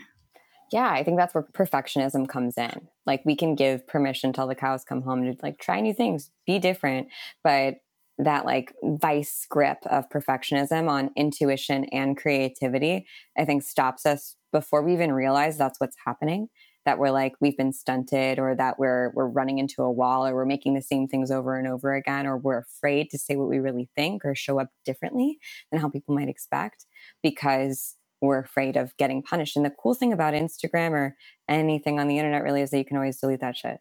Yeah, 0.72 0.90
I 0.90 1.04
think 1.04 1.18
that's 1.18 1.34
where 1.34 1.44
perfectionism 1.44 2.28
comes 2.28 2.58
in. 2.58 2.88
Like 3.06 3.24
we 3.26 3.36
can 3.36 3.56
give 3.56 3.88
permission 3.88 4.34
till 4.34 4.48
the 4.48 4.56
cows 4.56 4.84
come 4.84 5.02
home 5.02 5.24
to 5.24 5.38
like 5.42 5.60
try 5.60 5.80
new 5.80 5.94
things, 5.94 6.32
be 6.46 6.60
different, 6.60 7.08
but 7.44 7.76
that 8.18 8.46
like 8.46 8.74
vice 8.84 9.46
grip 9.50 9.78
of 9.86 10.10
perfectionism 10.10 10.90
on 10.90 11.12
intuition 11.16 11.86
and 11.86 12.18
creativity, 12.18 13.06
I 13.38 13.46
think 13.46 13.64
stops 13.64 14.06
us 14.06 14.36
before 14.52 14.82
we 14.82 14.94
even 14.94 15.14
realize 15.14 15.58
that's 15.58 15.80
what's 15.80 15.98
happening 16.06 16.50
that 16.88 16.98
we're 16.98 17.12
like 17.12 17.34
we've 17.42 17.58
been 17.58 17.74
stunted 17.74 18.40
or 18.40 18.56
that 18.56 18.80
we're 18.80 19.12
we're 19.14 19.28
running 19.28 19.60
into 19.60 19.84
a 19.84 19.92
wall 19.92 20.26
or 20.26 20.34
we're 20.34 20.46
making 20.46 20.74
the 20.74 20.82
same 20.82 21.06
things 21.06 21.30
over 21.30 21.60
and 21.60 21.68
over 21.68 21.94
again 21.94 22.26
or 22.26 22.38
we're 22.38 22.60
afraid 22.60 23.10
to 23.10 23.18
say 23.18 23.36
what 23.36 23.50
we 23.50 23.60
really 23.60 23.90
think 23.94 24.24
or 24.24 24.34
show 24.34 24.58
up 24.58 24.70
differently 24.86 25.38
than 25.70 25.82
how 25.82 25.90
people 25.90 26.16
might 26.16 26.30
expect 26.30 26.86
because 27.22 27.98
we're 28.22 28.40
afraid 28.40 28.78
of 28.78 28.96
getting 28.96 29.22
punished. 29.22 29.58
And 29.58 29.66
the 29.66 29.70
cool 29.70 29.96
thing 29.96 30.14
about 30.14 30.34
Instagram 30.34 30.92
or 30.92 31.18
anything 31.50 32.00
on 32.00 32.08
the 32.08 32.18
internet 32.20 32.42
really 32.42 32.62
is 32.62 32.70
that 32.70 32.78
you 32.78 32.86
can 32.86 32.96
always 32.96 33.20
delete 33.20 33.42
that 33.42 33.58
shit. 33.58 33.80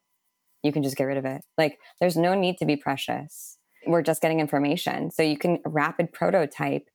You 0.64 0.72
can 0.72 0.82
just 0.82 0.96
get 0.96 1.04
rid 1.04 1.16
of 1.16 1.24
it. 1.24 1.42
Like 1.56 1.78
there's 2.00 2.16
no 2.16 2.34
need 2.34 2.58
to 2.58 2.66
be 2.66 2.74
precious. 2.74 3.56
We're 3.86 4.02
just 4.02 4.20
getting 4.20 4.40
information. 4.40 5.12
So 5.12 5.22
you 5.22 5.38
can 5.38 5.60
rapid 5.64 6.12
prototype 6.12 6.88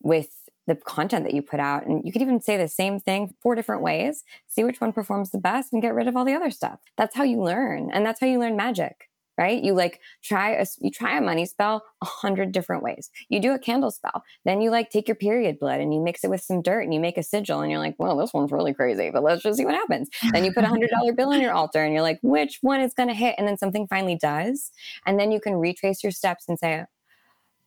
with 0.00 0.28
the 0.66 0.76
content 0.76 1.24
that 1.24 1.34
you 1.34 1.42
put 1.42 1.60
out. 1.60 1.86
And 1.86 2.04
you 2.04 2.12
could 2.12 2.22
even 2.22 2.40
say 2.40 2.56
the 2.56 2.68
same 2.68 3.00
thing 3.00 3.34
four 3.40 3.54
different 3.54 3.82
ways, 3.82 4.24
see 4.46 4.64
which 4.64 4.80
one 4.80 4.92
performs 4.92 5.30
the 5.30 5.38
best 5.38 5.72
and 5.72 5.82
get 5.82 5.94
rid 5.94 6.08
of 6.08 6.16
all 6.16 6.24
the 6.24 6.34
other 6.34 6.50
stuff. 6.50 6.80
That's 6.96 7.14
how 7.14 7.24
you 7.24 7.40
learn. 7.40 7.90
And 7.92 8.04
that's 8.04 8.20
how 8.20 8.26
you 8.26 8.40
learn 8.40 8.56
magic, 8.56 9.08
right? 9.38 9.62
You 9.62 9.74
like 9.74 10.00
try 10.24 10.50
a, 10.50 10.66
you 10.80 10.90
try 10.90 11.16
a 11.16 11.20
money 11.20 11.46
spell 11.46 11.84
a 12.02 12.04
hundred 12.04 12.50
different 12.50 12.82
ways. 12.82 13.10
You 13.28 13.38
do 13.38 13.52
a 13.52 13.58
candle 13.58 13.92
spell. 13.92 14.24
Then 14.44 14.60
you 14.60 14.70
like 14.70 14.90
take 14.90 15.06
your 15.06 15.14
period 15.14 15.60
blood 15.60 15.80
and 15.80 15.94
you 15.94 16.00
mix 16.00 16.24
it 16.24 16.30
with 16.30 16.40
some 16.40 16.62
dirt 16.62 16.82
and 16.82 16.92
you 16.92 16.98
make 16.98 17.16
a 17.16 17.22
sigil 17.22 17.60
and 17.60 17.70
you're 17.70 17.80
like, 17.80 17.94
well, 17.98 18.16
this 18.16 18.34
one's 18.34 18.50
really 18.50 18.74
crazy, 18.74 19.10
but 19.10 19.22
let's 19.22 19.42
just 19.42 19.58
see 19.58 19.64
what 19.64 19.74
happens. 19.74 20.08
Then 20.32 20.44
you 20.44 20.52
put 20.52 20.64
a 20.64 20.68
hundred 20.68 20.90
dollar 20.90 21.12
bill 21.12 21.32
on 21.32 21.40
your 21.40 21.52
altar 21.52 21.84
and 21.84 21.92
you're 21.92 22.02
like, 22.02 22.18
which 22.22 22.58
one 22.60 22.80
is 22.80 22.92
going 22.92 23.08
to 23.08 23.14
hit? 23.14 23.36
And 23.38 23.46
then 23.46 23.56
something 23.56 23.86
finally 23.86 24.16
does. 24.16 24.72
And 25.06 25.20
then 25.20 25.30
you 25.30 25.40
can 25.40 25.54
retrace 25.54 26.02
your 26.02 26.12
steps 26.12 26.46
and 26.48 26.58
say, 26.58 26.86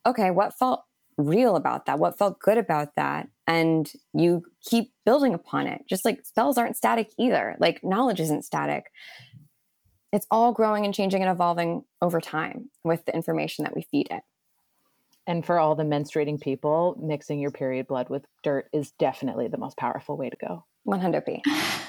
okay, 0.05 0.31
what 0.31 0.57
felt 0.57 0.83
real 1.19 1.55
about 1.55 1.85
that, 1.85 1.99
what 1.99 2.17
felt 2.17 2.39
good 2.39 2.57
about 2.57 2.95
that. 2.95 3.27
And 3.45 3.91
you 4.13 4.43
keep 4.63 4.91
building 5.05 5.33
upon 5.33 5.67
it. 5.67 5.81
Just 5.87 6.05
like 6.05 6.25
spells 6.25 6.57
aren't 6.57 6.77
static 6.77 7.11
either, 7.19 7.55
like 7.59 7.83
knowledge 7.83 8.19
isn't 8.19 8.45
static. 8.45 8.85
It's 10.11 10.25
all 10.31 10.53
growing 10.53 10.85
and 10.85 10.93
changing 10.93 11.21
and 11.21 11.31
evolving 11.31 11.83
over 12.01 12.19
time 12.19 12.69
with 12.83 13.05
the 13.05 13.13
information 13.13 13.63
that 13.65 13.75
we 13.75 13.83
feed 13.83 14.07
it. 14.09 14.23
And 15.27 15.45
for 15.45 15.59
all 15.59 15.75
the 15.75 15.83
menstruating 15.83 16.41
people, 16.41 16.97
mixing 16.99 17.39
your 17.39 17.51
period 17.51 17.85
blood 17.85 18.09
with 18.09 18.25
dirt 18.41 18.67
is 18.73 18.91
definitely 18.97 19.47
the 19.47 19.59
most 19.59 19.77
powerful 19.77 20.17
way 20.17 20.29
to 20.29 20.37
go. 20.37 20.65
100p. 20.87 21.41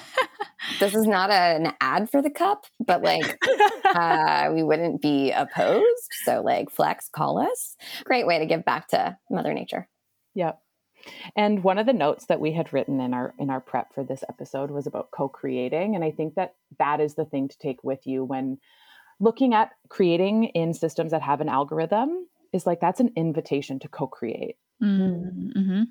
this 0.79 0.95
is 0.95 1.07
not 1.07 1.31
a, 1.31 1.33
an 1.33 1.73
ad 1.81 2.11
for 2.11 2.23
the 2.23 2.31
cup, 2.31 2.67
but 2.85 3.03
like 3.03 3.39
uh, 3.85 4.51
we 4.53 4.63
wouldn't 4.63 5.01
be 5.03 5.31
opposed. 5.33 6.09
So 6.25 6.43
like 6.43 6.71
flex, 6.71 7.09
call 7.09 7.39
us. 7.39 7.77
Great 8.05 8.27
way 8.27 8.39
to 8.39 8.47
give 8.47 8.65
back 8.65 8.89
to 8.89 9.17
Mother 9.31 9.53
Nature. 9.53 9.89
Yep. 10.35 10.59
And 11.35 11.65
one 11.65 11.79
of 11.79 11.87
the 11.87 11.93
notes 11.93 12.27
that 12.27 12.41
we 12.41 12.53
had 12.53 12.73
written 12.73 13.01
in 13.01 13.15
our 13.15 13.35
in 13.39 13.49
our 13.49 13.61
prep 13.61 13.95
for 13.95 14.05
this 14.05 14.23
episode 14.29 14.71
was 14.71 14.87
about 14.87 15.11
co-creating, 15.11 15.95
and 15.95 16.05
I 16.05 16.11
think 16.11 16.35
that 16.35 16.55
that 16.79 17.01
is 17.01 17.15
the 17.15 17.25
thing 17.25 17.49
to 17.49 17.59
take 17.59 17.83
with 17.83 18.07
you 18.07 18.23
when 18.23 18.59
looking 19.19 19.55
at 19.55 19.71
creating 19.89 20.45
in 20.45 20.75
systems 20.75 21.13
that 21.13 21.23
have 21.23 21.41
an 21.41 21.49
algorithm 21.49 22.27
is 22.53 22.67
like 22.67 22.81
that's 22.81 23.01
an 23.01 23.13
invitation 23.17 23.79
to 23.79 23.89
co-create. 23.89 24.57
Mm-hmm. 24.83 25.85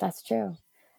That's 0.00 0.22
true 0.22 0.56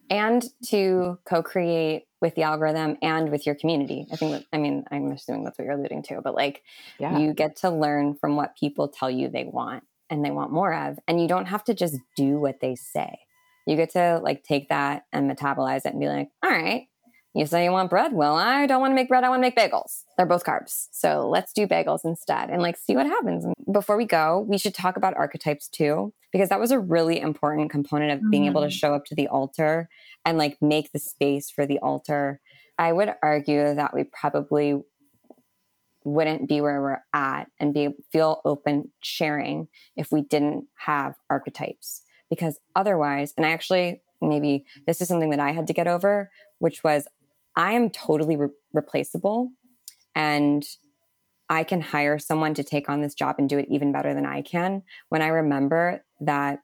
and 0.09 0.43
to 0.69 1.19
co-create 1.25 2.05
with 2.21 2.35
the 2.35 2.43
algorithm 2.43 2.97
and 3.01 3.31
with 3.31 3.45
your 3.45 3.55
community. 3.55 4.07
I 4.11 4.15
think 4.15 4.31
that, 4.31 4.45
I 4.51 4.57
mean, 4.57 4.83
I'm 4.91 5.11
assuming 5.11 5.43
that's 5.43 5.57
what 5.57 5.65
you're 5.65 5.77
alluding 5.77 6.03
to, 6.03 6.21
but 6.21 6.35
like 6.35 6.63
yeah. 6.99 7.17
you 7.17 7.33
get 7.33 7.57
to 7.57 7.69
learn 7.69 8.15
from 8.15 8.35
what 8.35 8.57
people 8.57 8.87
tell 8.89 9.09
you 9.09 9.29
they 9.29 9.45
want 9.45 9.83
and 10.09 10.23
they 10.23 10.31
want 10.31 10.51
more 10.51 10.73
of. 10.73 10.99
And 11.07 11.21
you 11.21 11.27
don't 11.27 11.45
have 11.45 11.63
to 11.65 11.73
just 11.73 11.97
do 12.15 12.39
what 12.39 12.59
they 12.59 12.75
say. 12.75 13.19
You 13.65 13.75
get 13.75 13.91
to 13.91 14.19
like 14.21 14.43
take 14.43 14.69
that 14.69 15.03
and 15.13 15.29
metabolize 15.29 15.85
it 15.85 15.93
and 15.93 15.99
be 15.99 16.07
like, 16.07 16.29
all 16.43 16.49
right, 16.49 16.87
you 17.35 17.45
say 17.45 17.63
you 17.63 17.71
want 17.71 17.89
bread? 17.89 18.11
Well, 18.11 18.35
I 18.35 18.65
don't 18.65 18.81
want 18.81 18.91
to 18.91 18.95
make 18.95 19.07
bread. 19.07 19.23
I 19.23 19.29
want 19.29 19.39
to 19.39 19.47
make 19.47 19.55
bagels. 19.55 20.03
They're 20.17 20.25
both 20.25 20.43
carbs. 20.43 20.87
So 20.91 21.29
let's 21.29 21.53
do 21.53 21.67
bagels 21.67 22.03
instead 22.03 22.49
and 22.49 22.61
like 22.61 22.75
see 22.75 22.95
what 22.95 23.05
happens. 23.05 23.45
Before 23.71 23.97
we 23.97 24.05
go, 24.05 24.45
we 24.49 24.57
should 24.57 24.73
talk 24.73 24.97
about 24.97 25.15
archetypes 25.15 25.67
too, 25.67 26.13
because 26.31 26.49
that 26.49 26.59
was 26.59 26.71
a 26.71 26.79
really 26.79 27.19
important 27.19 27.69
component 27.69 28.11
of 28.11 28.31
being 28.31 28.43
mm. 28.43 28.47
able 28.47 28.61
to 28.61 28.67
mm. 28.67 28.71
show 28.71 28.95
up 28.95 29.05
to 29.05 29.15
the 29.15 29.27
altar 29.27 29.89
and 30.25 30.37
like 30.37 30.57
make 30.59 30.91
the 30.91 30.99
space 30.99 31.51
for 31.51 31.67
the 31.67 31.77
altar. 31.79 32.41
I 32.79 32.93
would 32.93 33.13
argue 33.21 33.75
that 33.75 33.93
we 33.93 34.05
probably 34.05 34.81
wouldn't 36.03 36.47
be 36.47 36.61
where 36.61 36.81
we're 36.81 37.03
at 37.13 37.45
and 37.59 37.73
be 37.73 37.89
feel 38.11 38.41
open 38.45 38.91
sharing 39.01 39.67
if 39.95 40.11
we 40.11 40.21
didn't 40.21 40.65
have 40.75 41.15
archetypes 41.29 42.03
because 42.29 42.59
otherwise 42.75 43.33
and 43.35 43.45
i 43.45 43.49
actually 43.51 44.01
maybe 44.21 44.65
this 44.87 45.01
is 45.01 45.07
something 45.07 45.29
that 45.29 45.41
i 45.41 45.51
had 45.51 45.67
to 45.67 45.73
get 45.73 45.87
over 45.87 46.31
which 46.59 46.83
was 46.83 47.05
I 47.55 47.73
am 47.73 47.89
totally 47.89 48.35
re- 48.35 48.49
replaceable 48.73 49.51
and 50.15 50.65
I 51.49 51.63
can 51.63 51.81
hire 51.81 52.19
someone 52.19 52.53
to 52.55 52.63
take 52.63 52.89
on 52.89 53.01
this 53.01 53.15
job 53.15 53.35
and 53.39 53.49
do 53.49 53.57
it 53.57 53.67
even 53.69 53.91
better 53.91 54.13
than 54.13 54.25
I 54.25 54.41
can 54.41 54.83
when 55.09 55.21
I 55.21 55.27
remember 55.27 56.03
that 56.21 56.59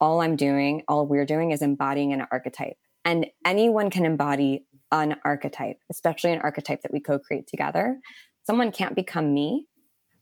all 0.00 0.20
I'm 0.20 0.36
doing, 0.36 0.82
all 0.86 1.06
we're 1.06 1.26
doing 1.26 1.50
is 1.50 1.62
embodying 1.62 2.12
an 2.12 2.26
archetype. 2.30 2.76
And 3.04 3.26
anyone 3.44 3.90
can 3.90 4.04
embody 4.04 4.66
an 4.92 5.16
archetype, 5.24 5.78
especially 5.90 6.32
an 6.32 6.40
archetype 6.40 6.82
that 6.82 6.92
we 6.92 7.00
co 7.00 7.18
create 7.18 7.46
together. 7.46 7.98
Someone 8.44 8.70
can't 8.70 8.94
become 8.94 9.32
me, 9.34 9.66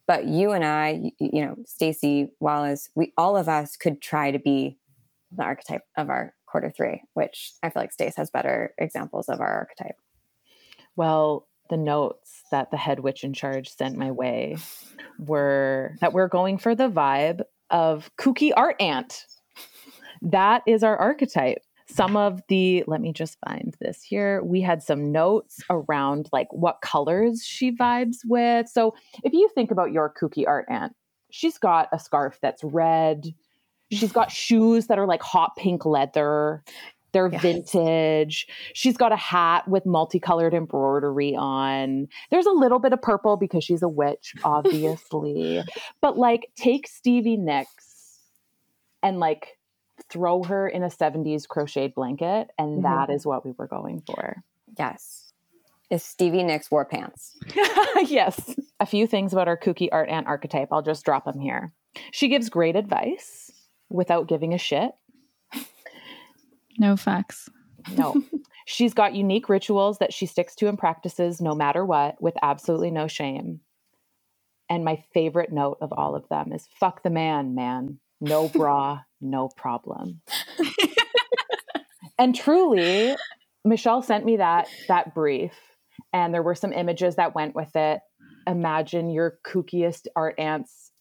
but 0.06 0.26
you 0.26 0.52
and 0.52 0.64
I, 0.64 1.12
you 1.18 1.44
know, 1.44 1.56
Stacey 1.66 2.30
Wallace, 2.40 2.88
we 2.94 3.12
all 3.16 3.36
of 3.36 3.48
us 3.48 3.76
could 3.76 4.00
try 4.00 4.30
to 4.30 4.38
be 4.38 4.78
the 5.30 5.42
archetype 5.42 5.82
of 5.96 6.10
our 6.10 6.34
quarter 6.52 6.70
three, 6.70 7.02
which 7.14 7.52
I 7.62 7.70
feel 7.70 7.82
like 7.82 7.92
Stace 7.92 8.14
has 8.16 8.30
better 8.30 8.74
examples 8.78 9.28
of 9.28 9.40
our 9.40 9.52
archetype. 9.52 9.96
Well, 10.94 11.48
the 11.70 11.76
notes 11.78 12.42
that 12.50 12.70
the 12.70 12.76
head 12.76 13.00
witch 13.00 13.24
in 13.24 13.32
charge 13.32 13.68
sent 13.68 13.96
my 13.96 14.10
way 14.10 14.58
were 15.18 15.96
that 16.00 16.12
we're 16.12 16.28
going 16.28 16.58
for 16.58 16.74
the 16.74 16.90
vibe 16.90 17.40
of 17.70 18.10
kooky 18.20 18.52
art 18.54 18.76
aunt. 18.78 19.24
That 20.20 20.62
is 20.66 20.84
our 20.84 20.96
archetype. 20.96 21.62
Some 21.88 22.16
of 22.16 22.42
the, 22.48 22.84
let 22.86 23.00
me 23.00 23.12
just 23.12 23.38
find 23.46 23.74
this 23.80 24.02
here. 24.02 24.42
We 24.42 24.60
had 24.60 24.82
some 24.82 25.12
notes 25.12 25.60
around 25.70 26.28
like 26.32 26.48
what 26.50 26.80
colors 26.82 27.42
she 27.44 27.74
vibes 27.74 28.18
with. 28.24 28.68
So 28.68 28.94
if 29.24 29.32
you 29.32 29.48
think 29.54 29.70
about 29.70 29.92
your 29.92 30.12
kooky 30.12 30.46
art 30.46 30.66
aunt, 30.68 30.94
she's 31.30 31.58
got 31.58 31.88
a 31.92 31.98
scarf 31.98 32.38
that's 32.40 32.62
red. 32.62 33.34
She's 33.92 34.12
got 34.12 34.30
shoes 34.30 34.86
that 34.86 34.98
are 34.98 35.06
like 35.06 35.22
hot 35.22 35.56
pink 35.56 35.84
leather. 35.84 36.62
They're 37.12 37.30
yes. 37.30 37.42
vintage. 37.42 38.46
She's 38.72 38.96
got 38.96 39.12
a 39.12 39.16
hat 39.16 39.68
with 39.68 39.84
multicolored 39.84 40.54
embroidery 40.54 41.36
on. 41.36 42.08
There's 42.30 42.46
a 42.46 42.52
little 42.52 42.78
bit 42.78 42.92
of 42.92 43.02
purple 43.02 43.36
because 43.36 43.62
she's 43.64 43.82
a 43.82 43.88
witch, 43.88 44.34
obviously. 44.44 45.62
but 46.00 46.16
like, 46.16 46.50
take 46.56 46.88
Stevie 46.88 47.36
Nicks 47.36 48.20
and 49.02 49.20
like 49.20 49.58
throw 50.08 50.42
her 50.42 50.66
in 50.66 50.82
a 50.82 50.88
70s 50.88 51.46
crocheted 51.46 51.94
blanket, 51.94 52.48
and 52.58 52.82
mm-hmm. 52.82 52.82
that 52.82 53.10
is 53.10 53.26
what 53.26 53.44
we 53.44 53.52
were 53.52 53.66
going 53.66 54.02
for. 54.06 54.42
Yes. 54.78 55.32
If 55.90 56.00
Stevie 56.00 56.42
Nicks 56.42 56.70
wore 56.70 56.86
pants. 56.86 57.36
yes. 58.06 58.56
A 58.80 58.86
few 58.86 59.06
things 59.06 59.34
about 59.34 59.48
our 59.48 59.58
kooky 59.58 59.88
art 59.92 60.08
aunt 60.08 60.26
archetype. 60.26 60.68
I'll 60.72 60.80
just 60.80 61.04
drop 61.04 61.26
them 61.26 61.38
here. 61.38 61.74
She 62.12 62.28
gives 62.28 62.48
great 62.48 62.74
advice 62.74 63.51
without 63.92 64.28
giving 64.28 64.54
a 64.54 64.58
shit. 64.58 64.92
No 66.78 66.96
facts. 66.96 67.48
No. 67.96 68.22
She's 68.66 68.94
got 68.94 69.14
unique 69.14 69.48
rituals 69.48 69.98
that 69.98 70.12
she 70.12 70.26
sticks 70.26 70.54
to 70.56 70.68
and 70.68 70.78
practices 70.78 71.40
no 71.40 71.54
matter 71.54 71.84
what 71.84 72.20
with 72.20 72.34
absolutely 72.42 72.90
no 72.90 73.08
shame. 73.08 73.60
And 74.70 74.84
my 74.84 75.02
favorite 75.12 75.52
note 75.52 75.78
of 75.80 75.92
all 75.92 76.14
of 76.14 76.28
them 76.28 76.52
is 76.52 76.68
fuck 76.80 77.02
the 77.02 77.10
man, 77.10 77.54
man. 77.54 77.98
No 78.20 78.48
bra, 78.54 79.00
no 79.20 79.48
problem. 79.56 80.22
and 82.18 82.34
truly, 82.34 83.16
Michelle 83.64 84.02
sent 84.02 84.24
me 84.24 84.36
that 84.36 84.68
that 84.88 85.14
brief 85.14 85.52
and 86.12 86.32
there 86.32 86.42
were 86.42 86.54
some 86.54 86.72
images 86.72 87.16
that 87.16 87.34
went 87.34 87.54
with 87.54 87.74
it. 87.74 88.00
Imagine 88.46 89.10
your 89.10 89.38
kookiest 89.44 90.06
art 90.16 90.38
aunts 90.38 90.91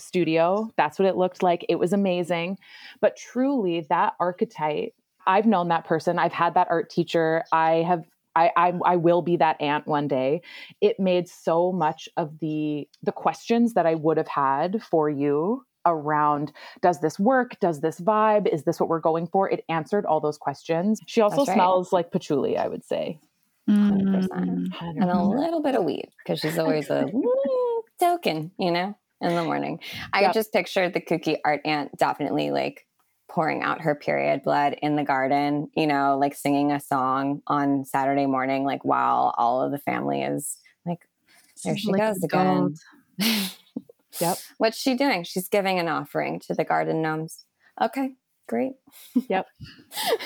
studio. 0.00 0.70
That's 0.76 0.98
what 0.98 1.06
it 1.06 1.16
looked 1.16 1.42
like. 1.42 1.64
It 1.68 1.78
was 1.78 1.92
amazing. 1.92 2.58
But 3.00 3.16
truly, 3.16 3.86
that 3.88 4.14
archetype 4.18 4.94
I've 5.26 5.46
known 5.46 5.68
that 5.68 5.84
person. 5.84 6.18
I've 6.18 6.32
had 6.32 6.54
that 6.54 6.68
art 6.70 6.90
teacher. 6.90 7.44
I 7.52 7.84
have 7.86 8.04
I, 8.36 8.50
I, 8.56 8.72
I 8.84 8.96
will 8.96 9.22
be 9.22 9.36
that 9.36 9.60
aunt 9.60 9.86
one 9.86 10.06
day. 10.06 10.40
It 10.80 11.00
made 11.00 11.28
so 11.28 11.72
much 11.72 12.08
of 12.16 12.38
the 12.38 12.88
the 13.02 13.12
questions 13.12 13.74
that 13.74 13.86
I 13.86 13.94
would 13.94 14.16
have 14.16 14.28
had 14.28 14.82
for 14.82 15.10
you 15.10 15.64
around 15.86 16.52
does 16.82 17.00
this 17.00 17.18
work? 17.18 17.58
Does 17.60 17.80
this 17.80 18.00
vibe? 18.00 18.46
Is 18.46 18.64
this 18.64 18.78
what 18.78 18.88
we're 18.88 19.00
going 19.00 19.26
for? 19.26 19.50
It 19.50 19.64
answered 19.68 20.04
all 20.04 20.20
those 20.20 20.38
questions. 20.38 21.00
She 21.06 21.20
also 21.20 21.44
right. 21.44 21.54
smells 21.54 21.92
like 21.92 22.12
patchouli, 22.12 22.56
I 22.56 22.68
would 22.68 22.84
say. 22.84 23.18
100%. 23.68 24.28
100%. 24.28 24.28
Mm. 24.28 24.68
And 24.80 25.10
a 25.10 25.22
little 25.22 25.62
bit 25.62 25.74
of 25.74 25.84
weed 25.84 26.08
because 26.18 26.40
she's 26.40 26.58
always 26.58 26.90
a 26.90 27.06
token, 27.98 28.50
you 28.58 28.70
know, 28.70 28.96
in 29.20 29.34
the 29.34 29.44
morning. 29.44 29.80
I 30.12 30.22
yep. 30.22 30.34
just 30.34 30.52
pictured 30.52 30.94
the 30.94 31.00
kooky 31.00 31.36
art 31.44 31.60
aunt 31.64 31.96
definitely 31.96 32.50
like 32.50 32.86
pouring 33.28 33.62
out 33.62 33.80
her 33.80 33.94
period 33.94 34.42
blood 34.42 34.76
in 34.82 34.96
the 34.96 35.04
garden, 35.04 35.70
you 35.76 35.86
know, 35.86 36.18
like 36.18 36.34
singing 36.34 36.72
a 36.72 36.80
song 36.80 37.42
on 37.46 37.84
Saturday 37.84 38.26
morning, 38.26 38.64
like 38.64 38.84
while 38.84 39.34
all 39.38 39.62
of 39.62 39.70
the 39.70 39.78
family 39.78 40.22
is 40.22 40.58
like, 40.84 41.00
there 41.64 41.76
she 41.76 41.92
like 41.92 42.00
goes 42.00 42.24
again. 42.24 42.74
yep. 44.20 44.36
What's 44.58 44.78
she 44.78 44.96
doing? 44.96 45.22
She's 45.22 45.48
giving 45.48 45.78
an 45.78 45.88
offering 45.88 46.40
to 46.40 46.54
the 46.54 46.64
garden 46.64 47.02
gnomes. 47.02 47.44
Okay, 47.80 48.14
great. 48.48 48.72
Yep. 49.28 49.46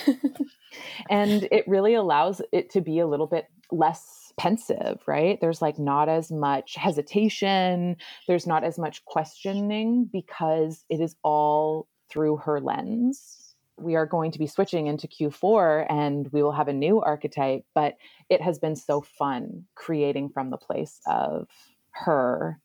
and 1.10 1.46
it 1.52 1.68
really 1.68 1.94
allows 1.94 2.40
it 2.52 2.70
to 2.70 2.80
be 2.80 3.00
a 3.00 3.06
little 3.06 3.26
bit 3.26 3.46
less 3.74 4.32
pensive, 4.36 5.02
right? 5.06 5.40
There's 5.40 5.62
like 5.62 5.78
not 5.78 6.08
as 6.08 6.30
much 6.30 6.74
hesitation, 6.74 7.96
there's 8.26 8.46
not 8.46 8.64
as 8.64 8.78
much 8.78 9.04
questioning 9.04 10.08
because 10.12 10.84
it 10.88 11.00
is 11.00 11.16
all 11.22 11.86
through 12.10 12.38
her 12.38 12.60
lens. 12.60 13.54
We 13.76 13.96
are 13.96 14.06
going 14.06 14.30
to 14.32 14.38
be 14.38 14.46
switching 14.46 14.86
into 14.86 15.08
Q4 15.08 15.86
and 15.90 16.28
we 16.32 16.42
will 16.42 16.52
have 16.52 16.68
a 16.68 16.72
new 16.72 17.00
archetype, 17.00 17.64
but 17.74 17.96
it 18.30 18.40
has 18.40 18.58
been 18.58 18.76
so 18.76 19.00
fun 19.00 19.64
creating 19.74 20.30
from 20.30 20.50
the 20.50 20.56
place 20.56 21.00
of 21.06 21.48
her 21.90 22.60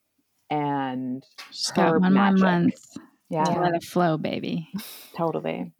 and 0.51 1.23
She's 1.51 1.71
got 1.71 1.99
one 1.99 2.13
magic. 2.13 2.39
more 2.41 2.51
month. 2.51 2.97
Yeah. 3.29 3.43
To 3.43 3.59
let 3.59 3.75
it 3.75 3.83
flow, 3.83 4.17
baby. 4.17 4.69
Totally. 5.15 5.71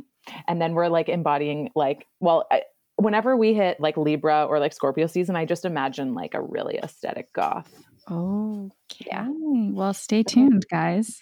And 0.47 0.61
then 0.61 0.73
we're 0.73 0.88
like 0.89 1.09
embodying 1.09 1.71
like, 1.75 2.05
well, 2.19 2.45
I, 2.51 2.61
whenever 3.01 3.35
we 3.35 3.53
hit 3.53 3.79
like 3.79 3.97
Libra 3.97 4.45
or 4.45 4.59
like 4.59 4.73
Scorpio 4.73 5.07
season, 5.07 5.35
I 5.35 5.45
just 5.45 5.65
imagine 5.65 6.13
like 6.13 6.33
a 6.33 6.41
really 6.41 6.77
aesthetic 6.77 7.31
goth. 7.33 7.71
Oh, 8.09 8.71
yeah. 9.05 9.27
Well, 9.29 9.93
stay 9.93 10.23
tuned, 10.23 10.65
guys. 10.69 11.21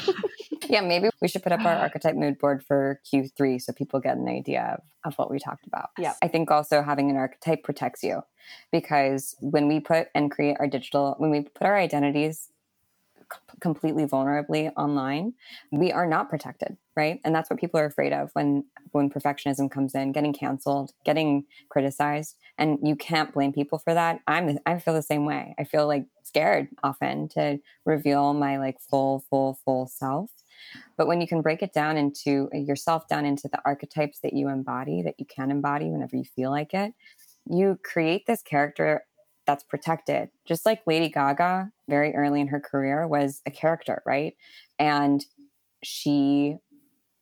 yeah, 0.68 0.82
maybe 0.82 1.08
we 1.22 1.28
should 1.28 1.42
put 1.42 1.52
up 1.52 1.64
our 1.64 1.74
archetype 1.74 2.16
mood 2.16 2.38
board 2.38 2.62
for 2.62 3.00
Q3 3.10 3.60
so 3.62 3.72
people 3.72 3.98
get 4.00 4.18
an 4.18 4.28
idea 4.28 4.78
of, 4.78 5.12
of 5.12 5.18
what 5.18 5.30
we 5.30 5.38
talked 5.38 5.66
about. 5.66 5.88
Yeah. 5.96 6.14
I 6.22 6.28
think 6.28 6.50
also 6.50 6.82
having 6.82 7.10
an 7.10 7.16
archetype 7.16 7.62
protects 7.62 8.02
you 8.02 8.22
because 8.70 9.34
when 9.40 9.68
we 9.68 9.80
put 9.80 10.08
and 10.14 10.30
create 10.30 10.58
our 10.60 10.66
digital, 10.66 11.14
when 11.16 11.30
we 11.30 11.42
put 11.42 11.66
our 11.66 11.76
identities 11.76 12.50
completely 13.60 14.04
vulnerably 14.04 14.72
online 14.76 15.32
we 15.72 15.92
are 15.92 16.06
not 16.06 16.30
protected 16.30 16.76
right? 16.98 17.20
And 17.24 17.32
that's 17.32 17.48
what 17.48 17.60
people 17.60 17.78
are 17.78 17.84
afraid 17.84 18.12
of 18.12 18.30
when 18.32 18.64
when 18.90 19.08
perfectionism 19.08 19.70
comes 19.70 19.94
in 19.94 20.10
getting 20.10 20.32
canceled 20.32 20.90
getting 21.04 21.44
criticized. 21.68 22.34
And 22.58 22.76
you 22.82 22.96
can't 22.96 23.32
blame 23.32 23.52
people 23.52 23.78
for 23.78 23.94
that. 23.94 24.20
I'm 24.26 24.58
i 24.66 24.80
feel 24.80 24.94
the 24.94 25.02
same 25.02 25.24
way. 25.24 25.54
I 25.60 25.64
feel 25.64 25.86
like 25.86 26.06
scared 26.24 26.66
often 26.82 27.28
to 27.28 27.60
reveal 27.86 28.34
my 28.34 28.58
like 28.58 28.80
full 28.80 29.24
full 29.30 29.60
full 29.64 29.86
self. 29.86 30.30
But 30.96 31.06
when 31.06 31.20
you 31.20 31.28
can 31.28 31.40
break 31.40 31.62
it 31.62 31.72
down 31.72 31.96
into 31.96 32.50
uh, 32.52 32.58
yourself 32.58 33.06
down 33.06 33.24
into 33.24 33.46
the 33.46 33.60
archetypes 33.64 34.18
that 34.24 34.32
you 34.32 34.48
embody 34.48 35.02
that 35.02 35.14
you 35.18 35.26
can 35.26 35.52
embody 35.52 35.88
whenever 35.90 36.16
you 36.16 36.24
feel 36.24 36.50
like 36.50 36.74
it 36.74 36.92
you 37.50 37.78
create 37.82 38.26
this 38.26 38.42
character 38.42 39.04
that's 39.48 39.64
protected. 39.64 40.28
Just 40.44 40.66
like 40.66 40.82
Lady 40.86 41.08
Gaga, 41.08 41.72
very 41.88 42.14
early 42.14 42.42
in 42.42 42.48
her 42.48 42.60
career, 42.60 43.08
was 43.08 43.40
a 43.46 43.50
character, 43.50 44.02
right? 44.04 44.36
And 44.78 45.24
she 45.82 46.58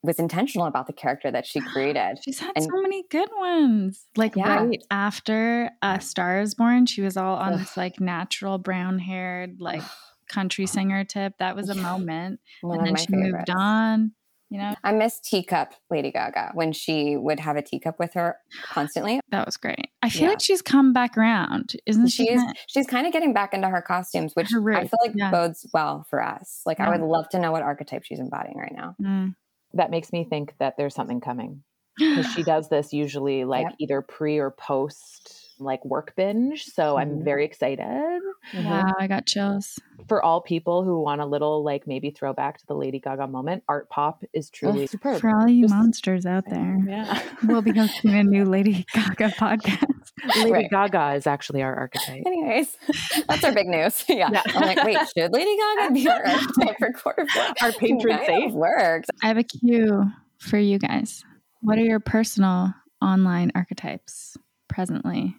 was 0.02 0.18
intentional 0.18 0.66
about 0.66 0.88
the 0.88 0.92
character 0.92 1.30
that 1.30 1.46
she 1.46 1.60
created. 1.60 2.18
She's 2.24 2.40
had 2.40 2.52
and, 2.56 2.64
so 2.64 2.82
many 2.82 3.04
good 3.10 3.28
ones. 3.38 4.08
Like 4.16 4.34
yeah. 4.34 4.56
right 4.56 4.82
after 4.90 5.70
uh, 5.82 6.00
Star 6.00 6.40
is 6.40 6.54
Born, 6.54 6.86
she 6.86 7.00
was 7.00 7.16
all 7.16 7.36
on 7.36 7.52
Ugh. 7.54 7.60
this 7.60 7.76
like 7.76 8.00
natural 8.00 8.58
brown 8.58 8.98
haired, 8.98 9.60
like 9.60 9.82
country 10.28 10.66
singer 10.66 11.04
tip. 11.04 11.34
That 11.38 11.54
was 11.54 11.68
a 11.68 11.76
moment. 11.76 12.40
One 12.60 12.78
and 12.78 12.88
then 12.88 12.96
she 12.96 13.06
favorites. 13.06 13.34
moved 13.34 13.50
on. 13.50 14.12
You 14.50 14.58
know, 14.58 14.74
I 14.84 14.92
miss 14.92 15.18
teacup 15.18 15.74
Lady 15.90 16.12
Gaga 16.12 16.52
when 16.54 16.72
she 16.72 17.16
would 17.16 17.40
have 17.40 17.56
a 17.56 17.62
teacup 17.62 17.98
with 17.98 18.14
her 18.14 18.36
constantly. 18.62 19.20
That 19.30 19.44
was 19.44 19.56
great. 19.56 19.88
I 20.02 20.08
feel 20.08 20.22
yeah. 20.22 20.28
like 20.28 20.40
she's 20.40 20.62
come 20.62 20.92
back 20.92 21.18
around, 21.18 21.74
isn't 21.84 22.08
she? 22.08 22.26
She's 22.26 22.40
she's 22.68 22.86
kind 22.86 23.06
of 23.06 23.12
getting 23.12 23.32
back 23.32 23.54
into 23.54 23.68
her 23.68 23.82
costumes, 23.82 24.34
which 24.34 24.50
her 24.52 24.72
I 24.72 24.86
feel 24.86 24.98
like 25.02 25.14
yeah. 25.16 25.32
bodes 25.32 25.68
well 25.74 26.06
for 26.08 26.22
us. 26.22 26.62
Like 26.64 26.78
yeah. 26.78 26.86
I 26.86 26.96
would 26.96 27.00
love 27.00 27.28
to 27.30 27.40
know 27.40 27.50
what 27.50 27.62
archetype 27.62 28.04
she's 28.04 28.20
embodying 28.20 28.56
right 28.56 28.74
now. 28.74 28.94
Mm. 29.02 29.34
That 29.74 29.90
makes 29.90 30.12
me 30.12 30.24
think 30.24 30.54
that 30.60 30.76
there's 30.76 30.94
something 30.94 31.20
coming 31.20 31.64
because 31.98 32.26
she 32.32 32.42
does 32.44 32.68
this 32.68 32.92
usually 32.92 33.44
like 33.44 33.64
yep. 33.64 33.74
either 33.80 34.00
pre 34.00 34.38
or 34.38 34.52
post 34.52 35.45
like 35.58 35.84
work 35.84 36.14
binge. 36.16 36.64
So 36.64 36.96
I'm 36.96 37.10
mm-hmm. 37.10 37.24
very 37.24 37.44
excited. 37.44 37.84
Mm-hmm. 37.84 38.64
Wow, 38.64 38.92
I 38.98 39.06
got 39.06 39.26
chills. 39.26 39.78
For 40.08 40.22
all 40.22 40.40
people 40.40 40.84
who 40.84 41.00
want 41.00 41.20
a 41.20 41.26
little 41.26 41.64
like 41.64 41.86
maybe 41.86 42.10
throwback 42.10 42.58
to 42.58 42.66
the 42.66 42.74
Lady 42.74 43.00
Gaga 43.00 43.26
moment, 43.26 43.64
Art 43.68 43.88
Pop 43.88 44.24
is 44.32 44.50
truly 44.50 44.86
superb. 44.86 45.20
For 45.20 45.30
all 45.30 45.48
you 45.48 45.64
Just, 45.64 45.74
monsters 45.74 46.26
out 46.26 46.44
there. 46.48 46.78
Yeah. 46.86 47.22
we'll 47.44 47.62
be 47.62 47.72
hosting 47.72 48.14
a 48.14 48.22
new 48.22 48.44
Lady 48.44 48.86
Gaga 48.92 49.30
podcast. 49.38 50.12
Lady 50.36 50.52
right. 50.52 50.70
Gaga 50.70 51.14
is 51.16 51.26
actually 51.26 51.62
our 51.62 51.74
archetype. 51.74 52.22
Anyways, 52.26 52.76
that's 53.28 53.44
our 53.44 53.52
big 53.52 53.66
news. 53.66 54.04
Yeah. 54.08 54.30
yeah. 54.32 54.42
I'm 54.46 54.62
like, 54.62 54.84
wait, 54.84 54.98
should 55.16 55.32
Lady 55.32 55.56
Gaga 55.56 55.94
be 55.94 56.08
our 56.08 56.24
archetype 56.26 56.78
for 56.78 56.92
quarter 56.92 57.26
four? 57.26 57.42
Our 57.62 57.72
patron 57.72 58.20
saint 58.26 58.54
works. 58.54 59.08
I 59.22 59.28
have 59.28 59.38
a 59.38 59.42
cue 59.42 60.10
for 60.38 60.58
you 60.58 60.78
guys. 60.78 61.24
What 61.60 61.78
are 61.78 61.84
your 61.84 62.00
personal 62.00 62.74
online 63.02 63.52
archetypes 63.54 64.36
presently 64.68 65.36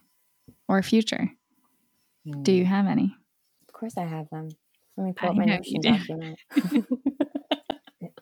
or 0.67 0.81
future? 0.83 1.31
Do 2.41 2.51
you 2.51 2.65
hmm. 2.65 2.69
have 2.69 2.87
any? 2.87 3.15
Of 3.67 3.73
course, 3.73 3.97
I 3.97 4.05
have 4.05 4.29
them. 4.29 4.49
Let 4.97 5.05
me 5.05 5.13
pull 5.13 5.29
I 5.29 5.31
up 5.31 5.37
my 5.37 5.45
know 5.45 5.55
notes 5.55 5.69
you 5.69 5.79
and 5.83 5.83
do. 5.83 5.97
document. 5.97 6.39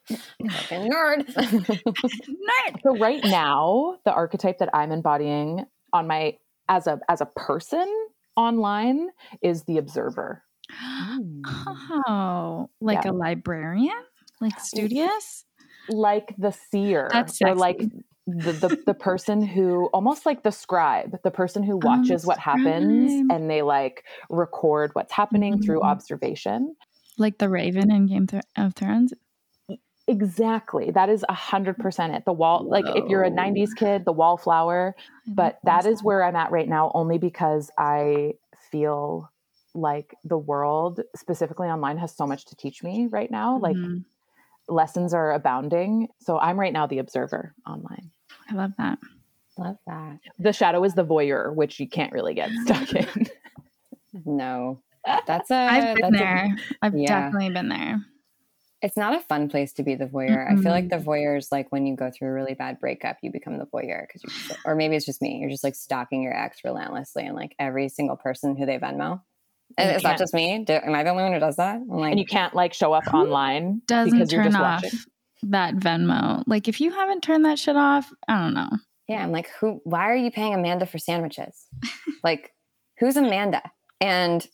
Fucking 0.08 0.92
nerd. 0.92 1.26
Nerd. 1.34 2.82
So 2.84 2.98
right 2.98 3.24
now, 3.24 3.98
the 4.06 4.14
archetype 4.14 4.60
that 4.60 4.70
I'm 4.74 4.92
embodying 4.92 5.66
on 5.94 6.08
my 6.08 6.38
as 6.70 6.86
a 6.88 7.00
as 7.10 7.22
a 7.22 7.26
person 7.26 7.88
online 8.36 9.08
is 9.42 9.64
the 9.64 9.78
observer. 9.78 10.44
Oh, 12.08 12.70
like 12.82 13.06
Yeah. 13.06 13.12
a 13.12 13.14
librarian? 13.14 13.96
Like 14.42 14.60
studious? 14.60 15.46
Like 15.88 16.36
the 16.38 16.52
seer. 16.52 17.08
That's 17.12 17.42
or 17.42 17.56
like 17.56 17.82
sexy. 17.82 18.04
The, 18.28 18.54
the 18.54 18.72
the 18.86 18.94
person 18.94 19.42
who 19.46 19.86
almost 19.94 20.26
like 20.26 20.44
the 20.44 20.52
scribe, 20.52 21.18
the 21.24 21.32
person 21.32 21.64
who 21.64 21.78
Oh, 21.82 22.18
watches 22.18 22.26
what 22.26 22.40
happens 22.40 23.22
and 23.30 23.50
they 23.50 23.62
like 23.62 24.06
record 24.30 24.92
what's 24.94 25.14
happening 25.14 25.60
through 25.60 25.84
Mhm. 25.84 25.84
observation. 25.84 26.76
Like 27.18 27.40
the 27.40 27.50
Raven 27.50 27.92
in 27.92 28.06
Game 28.08 28.28
of 28.56 28.74
Thrones? 28.74 29.14
Exactly. 30.08 30.92
That 30.92 31.10
is 31.10 31.26
a 31.28 31.34
hundred 31.34 31.80
percent 31.80 32.14
it. 32.14 32.26
The 32.26 32.34
wall 32.34 32.68
like 32.70 32.92
if 32.94 33.10
you're 33.10 33.24
a 33.24 33.30
nineties 33.30 33.74
kid, 33.74 34.06
the 34.06 34.14
wallflower, 34.14 34.96
but 35.26 35.58
that 35.64 35.88
is 35.88 36.04
where 36.04 36.24
I'm 36.24 36.36
at 36.36 36.52
right 36.52 36.70
now 36.70 36.92
only 36.94 37.18
because 37.18 37.72
I 37.80 38.34
feel 38.72 39.32
like 39.74 40.16
the 40.24 40.38
world 40.38 41.02
specifically 41.16 41.68
online 41.70 41.98
has 41.98 42.16
so 42.16 42.28
much 42.28 42.46
to 42.46 42.56
teach 42.56 42.84
me 42.84 43.08
right 43.08 43.32
now. 43.32 43.58
Like 43.58 43.78
Mhm. 43.78 44.06
lessons 44.70 45.14
are 45.14 45.34
abounding. 45.34 46.10
So 46.22 46.40
I'm 46.40 46.60
right 46.60 46.74
now 46.74 46.88
the 46.88 47.00
observer 47.00 47.56
online. 47.68 48.12
I 48.50 48.54
love 48.56 48.72
that. 48.78 49.00
Love 49.58 49.78
that. 49.88 50.20
The 50.40 50.52
shadow 50.54 50.84
is 50.84 50.94
the 50.96 51.06
voyeur, 51.06 51.54
which 51.54 51.80
you 51.80 51.88
can't 51.88 52.12
really 52.12 52.34
get 52.34 52.50
stuck 52.66 52.94
in. 52.94 53.28
No, 54.26 54.82
that's 55.28 55.52
a. 55.52 55.56
I've 55.56 55.96
been 55.98 56.12
that's 56.14 56.24
there. 56.24 56.56
I've 56.82 56.96
yeah. 56.98 57.08
definitely 57.24 57.50
been 57.50 57.68
there. 57.68 58.00
it's 58.82 58.96
not 58.96 59.14
a 59.14 59.20
fun 59.20 59.50
place 59.50 59.74
to 59.74 59.84
be 59.84 59.96
the 59.96 60.06
voyeur. 60.06 60.50
I 60.50 60.56
feel 60.62 60.72
like 60.72 60.90
the 60.90 60.96
voyeur 60.98 61.38
is 61.38 61.52
like 61.52 61.70
when 61.72 61.86
you 61.86 61.98
go 61.98 62.10
through 62.12 62.30
a 62.30 62.32
really 62.32 62.54
bad 62.54 62.80
breakup, 62.80 63.18
you 63.22 63.30
become 63.32 63.58
the 63.58 63.66
voyeur 63.66 64.06
because 64.08 64.24
you, 64.24 64.56
or 64.64 64.74
maybe 64.76 64.96
it's 64.96 65.06
just 65.06 65.22
me. 65.22 65.40
You're 65.40 65.50
just 65.50 65.66
like 65.66 65.76
stalking 65.76 66.22
your 66.24 66.34
ex 66.34 66.60
relentlessly 66.64 67.26
and 67.26 67.36
like 67.36 67.56
every 67.60 67.90
single 67.90 68.16
person 68.16 68.56
who 68.56 68.66
they 68.66 68.78
Venmo. 68.78 69.22
And 69.78 69.90
And 69.90 69.96
is 69.98 70.04
that 70.04 70.10
can't- 70.10 70.20
just 70.20 70.34
me? 70.34 70.64
Do, 70.66 70.74
am 70.74 70.96
I 70.96 71.04
the 71.04 71.10
only 71.10 71.24
one 71.24 71.34
who 71.34 71.40
does 71.40 71.58
that? 71.58 71.76
I'm 71.76 71.88
like, 71.90 72.12
and 72.12 72.20
you 72.20 72.26
can't 72.26 72.54
like 72.54 72.74
show 72.74 72.94
up 72.94 73.14
online 73.14 73.82
Doesn't 73.88 74.14
because 74.18 74.32
you're 74.32 74.46
just 74.46 74.56
off 74.56 74.84
watching. 74.84 75.00
That 75.50 75.76
Venmo. 75.76 76.44
Like 76.48 76.68
if 76.68 76.82
you 76.82 76.92
haven't 76.92 77.22
turned 77.22 77.46
that 77.46 77.60
shit 77.60 77.76
off, 77.76 78.12
I 78.28 78.42
don't 78.42 78.54
know. 78.54 78.70
yeah, 79.08 79.24
I'm 79.24 79.32
like, 79.32 79.50
who? 79.60 79.82
Why 79.84 80.10
are 80.10 80.16
you 80.16 80.32
paying 80.32 80.54
Amanda 80.54 80.86
for 80.86 80.98
sandwiches? 80.98 81.66
like, 82.24 82.52
who's 83.00 83.18
Amanda? 83.18 83.62
And 84.02 84.46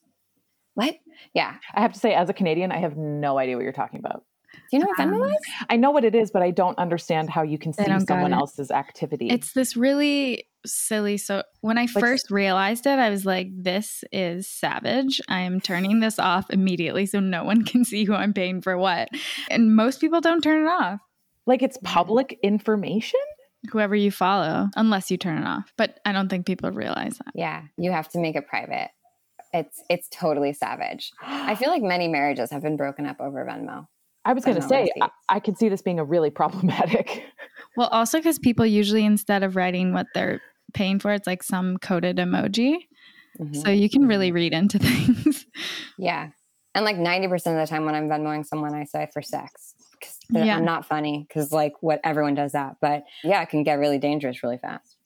what? 0.73 0.95
Yeah, 1.33 1.55
I 1.73 1.81
have 1.81 1.93
to 1.93 1.99
say, 1.99 2.13
as 2.13 2.29
a 2.29 2.33
Canadian, 2.33 2.71
I 2.71 2.77
have 2.77 2.97
no 2.97 3.37
idea 3.37 3.55
what 3.55 3.63
you're 3.63 3.73
talking 3.73 3.99
about. 3.99 4.23
Do 4.53 4.59
you 4.77 4.79
know 4.79 4.87
what 4.87 4.97
Venmo 4.97 5.25
Um, 5.25 5.31
is? 5.31 5.37
I 5.69 5.75
know 5.77 5.91
what 5.91 6.03
it 6.03 6.15
is, 6.15 6.31
but 6.31 6.41
I 6.41 6.51
don't 6.51 6.77
understand 6.77 7.29
how 7.29 7.41
you 7.43 7.57
can 7.57 7.73
see 7.73 7.83
someone 8.07 8.33
else's 8.33 8.71
activity. 8.71 9.29
It's 9.29 9.53
this 9.53 9.75
really 9.75 10.45
silly. 10.65 11.17
So 11.17 11.43
when 11.61 11.77
I 11.77 11.87
first 11.87 12.29
realized 12.29 12.85
it, 12.85 12.99
I 12.99 13.09
was 13.09 13.25
like, 13.25 13.47
this 13.53 14.03
is 14.11 14.47
savage. 14.47 15.19
I 15.27 15.41
am 15.41 15.59
turning 15.59 15.99
this 15.99 16.19
off 16.19 16.49
immediately 16.49 17.05
so 17.05 17.19
no 17.19 17.43
one 17.43 17.63
can 17.65 17.83
see 17.83 18.03
who 18.05 18.13
I'm 18.13 18.33
paying 18.33 18.61
for 18.61 18.77
what. 18.77 19.09
And 19.49 19.75
most 19.75 19.99
people 20.01 20.21
don't 20.21 20.41
turn 20.43 20.65
it 20.65 20.69
off. 20.69 20.99
like 21.47 21.61
it's 21.63 21.77
public 21.83 22.37
information. 22.43 23.19
Whoever 23.71 23.95
you 23.95 24.09
follow, 24.11 24.69
unless 24.75 25.11
you 25.11 25.17
turn 25.17 25.37
it 25.37 25.45
off. 25.45 25.71
But 25.77 25.99
I 26.05 26.11
don't 26.13 26.29
think 26.29 26.47
people 26.47 26.71
realize 26.71 27.17
that. 27.19 27.31
Yeah, 27.35 27.61
you 27.77 27.91
have 27.91 28.09
to 28.09 28.19
make 28.19 28.35
it 28.35 28.47
private. 28.47 28.89
It's 29.53 29.83
it's 29.89 30.07
totally 30.09 30.53
savage. 30.53 31.11
I 31.21 31.53
feel 31.59 31.69
like 31.69 31.83
many 31.83 32.07
marriages 32.07 32.49
have 32.51 32.63
been 32.63 32.75
broken 32.77 33.05
up 33.05 33.17
over 33.19 33.45
Venmo. 33.45 33.85
I 34.25 34.33
was 34.33 34.45
going 34.45 34.55
to 34.59 34.67
say, 34.67 34.89
I. 35.01 35.09
I 35.29 35.39
could 35.39 35.57
see 35.57 35.69
this 35.69 35.81
being 35.81 35.99
a 35.99 36.03
really 36.03 36.29
problematic. 36.41 37.23
Well, 37.75 37.87
also 37.87 38.19
because 38.19 38.37
people 38.39 38.65
usually, 38.65 39.05
instead 39.05 39.43
of 39.43 39.55
writing 39.55 39.93
what 39.93 40.07
they're 40.13 40.41
paying 40.73 40.99
for, 40.99 41.11
it's 41.11 41.27
like 41.27 41.43
some 41.43 41.77
coded 41.77 42.17
emoji. 42.17 42.75
Mhm. 43.39 43.55
So 43.63 43.69
you 43.69 43.89
can 43.89 44.07
really 44.07 44.31
read 44.31 44.53
into 44.53 44.77
things. 44.87 45.45
Yeah. 45.97 46.29
And 46.75 46.85
like 46.85 46.97
90% 46.97 47.33
of 47.33 47.43
the 47.43 47.65
time 47.67 47.85
when 47.85 47.95
I'm 47.95 48.07
Venmoing 48.09 48.45
someone, 48.45 48.73
I 48.73 48.83
say 48.85 49.07
for 49.13 49.21
sex. 49.21 49.73
'Cause 50.01 50.17
they're- 50.29 50.45
Yeah. 50.45 50.57
I'm 50.57 50.65
not 50.65 50.85
funny 50.85 51.25
because 51.27 51.51
like 51.51 51.73
what 51.81 51.99
everyone 52.03 52.33
does 52.35 52.51
that. 52.53 52.75
But 52.81 53.03
yeah, 53.23 53.41
it 53.41 53.49
can 53.49 53.63
get 53.63 53.79
really 53.79 53.97
dangerous 53.99 54.41
really 54.43 54.57
fast. 54.57 54.97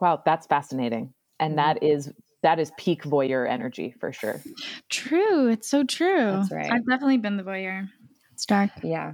Wow, 0.00 0.22
that's 0.24 0.46
fascinating, 0.46 1.12
and 1.38 1.58
that 1.58 1.82
is 1.82 2.10
that 2.42 2.58
is 2.58 2.72
peak 2.78 3.02
voyeur 3.02 3.46
energy 3.46 3.94
for 4.00 4.12
sure. 4.14 4.40
True. 4.88 5.48
It's 5.48 5.68
so 5.68 5.84
true. 5.84 6.30
That's 6.30 6.50
right. 6.50 6.70
I've 6.72 6.86
definitely 6.86 7.18
been 7.18 7.36
the 7.36 7.42
voyeur. 7.42 7.86
It's 8.40 8.46
dark. 8.46 8.70
Yeah. 8.82 9.12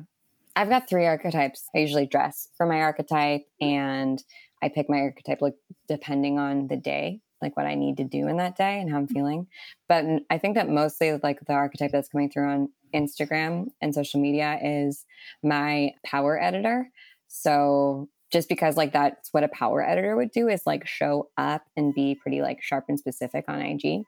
I've 0.55 0.69
got 0.69 0.89
three 0.89 1.05
archetypes. 1.05 1.69
I 1.75 1.79
usually 1.79 2.07
dress 2.07 2.49
for 2.57 2.65
my 2.65 2.83
archetype 2.83 3.43
and 3.61 4.23
I 4.63 4.69
pick 4.69 4.89
my 4.89 4.99
archetype 4.99 5.43
like 5.43 5.57
depending 5.89 6.39
on 6.39 6.69
the 6.69 6.77
day, 6.77 7.23
like 7.43 7.57
what 7.57 7.67
I 7.67 7.75
need 7.75 7.97
to 7.97 8.05
do 8.05 8.29
in 8.29 8.37
that 8.37 8.57
day 8.57 8.79
and 8.79 8.89
how 8.89 8.99
I'm 8.99 9.07
mm-hmm. 9.07 9.15
feeling. 9.15 9.47
But 9.89 10.05
I 10.31 10.39
think 10.39 10.55
that 10.55 10.69
mostly 10.69 11.19
like 11.25 11.41
the 11.45 11.55
archetype 11.55 11.91
that's 11.91 12.09
coming 12.09 12.31
through 12.31 12.49
on 12.49 12.69
Instagram 12.95 13.71
and 13.83 13.93
social 13.93 14.21
media 14.21 14.61
is 14.63 15.05
my 15.43 15.91
power 16.05 16.41
editor. 16.41 16.89
So 17.27 18.09
just 18.31 18.49
because 18.49 18.77
like 18.77 18.93
that's 18.93 19.35
what 19.35 19.43
a 19.43 19.49
power 19.49 19.85
editor 19.85 20.15
would 20.15 20.31
do 20.31 20.47
is 20.47 20.63
like 20.67 20.87
show 20.87 21.31
up 21.37 21.65
and 21.77 21.93
be 21.93 22.15
pretty 22.15 22.43
like 22.43 22.63
sharp 22.63 22.85
and 22.89 22.97
specific 22.97 23.47
on 23.49 23.61
IG. 23.61 24.05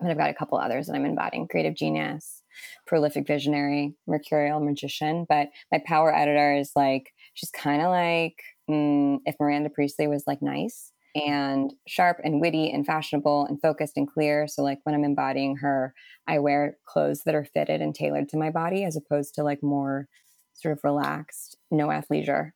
But 0.00 0.10
I've 0.10 0.16
got 0.16 0.30
a 0.30 0.34
couple 0.34 0.56
others 0.56 0.86
that 0.86 0.94
I'm 0.94 1.04
embodying 1.04 1.48
creative 1.48 1.74
genius, 1.74 2.42
prolific 2.86 3.26
visionary, 3.26 3.94
mercurial 4.06 4.60
magician. 4.60 5.26
But 5.28 5.48
my 5.72 5.80
power 5.86 6.14
editor 6.14 6.54
is 6.54 6.72
like, 6.74 7.12
she's 7.34 7.50
kind 7.50 7.82
of 7.82 7.90
like 7.90 8.42
mm, 8.68 9.18
if 9.24 9.36
Miranda 9.40 9.70
Priestly 9.70 10.06
was 10.06 10.24
like 10.26 10.42
nice 10.42 10.92
and 11.14 11.72
sharp 11.86 12.18
and 12.22 12.40
witty 12.40 12.70
and 12.70 12.86
fashionable 12.86 13.46
and 13.46 13.60
focused 13.60 13.96
and 13.96 14.08
clear. 14.08 14.46
So, 14.46 14.62
like 14.62 14.80
when 14.84 14.94
I'm 14.94 15.04
embodying 15.04 15.56
her, 15.56 15.94
I 16.26 16.38
wear 16.38 16.76
clothes 16.86 17.22
that 17.24 17.34
are 17.34 17.44
fitted 17.44 17.80
and 17.80 17.94
tailored 17.94 18.28
to 18.30 18.36
my 18.36 18.50
body 18.50 18.84
as 18.84 18.96
opposed 18.96 19.34
to 19.34 19.42
like 19.42 19.62
more 19.62 20.08
sort 20.54 20.72
of 20.76 20.84
relaxed, 20.84 21.56
no 21.70 21.88
athleisure. 21.88 22.50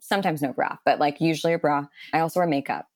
Sometimes 0.00 0.42
no 0.42 0.52
bra, 0.52 0.76
but 0.84 1.00
like 1.00 1.20
usually 1.20 1.52
a 1.52 1.58
bra. 1.58 1.86
I 2.12 2.20
also 2.20 2.40
wear 2.40 2.48
makeup 2.48 2.86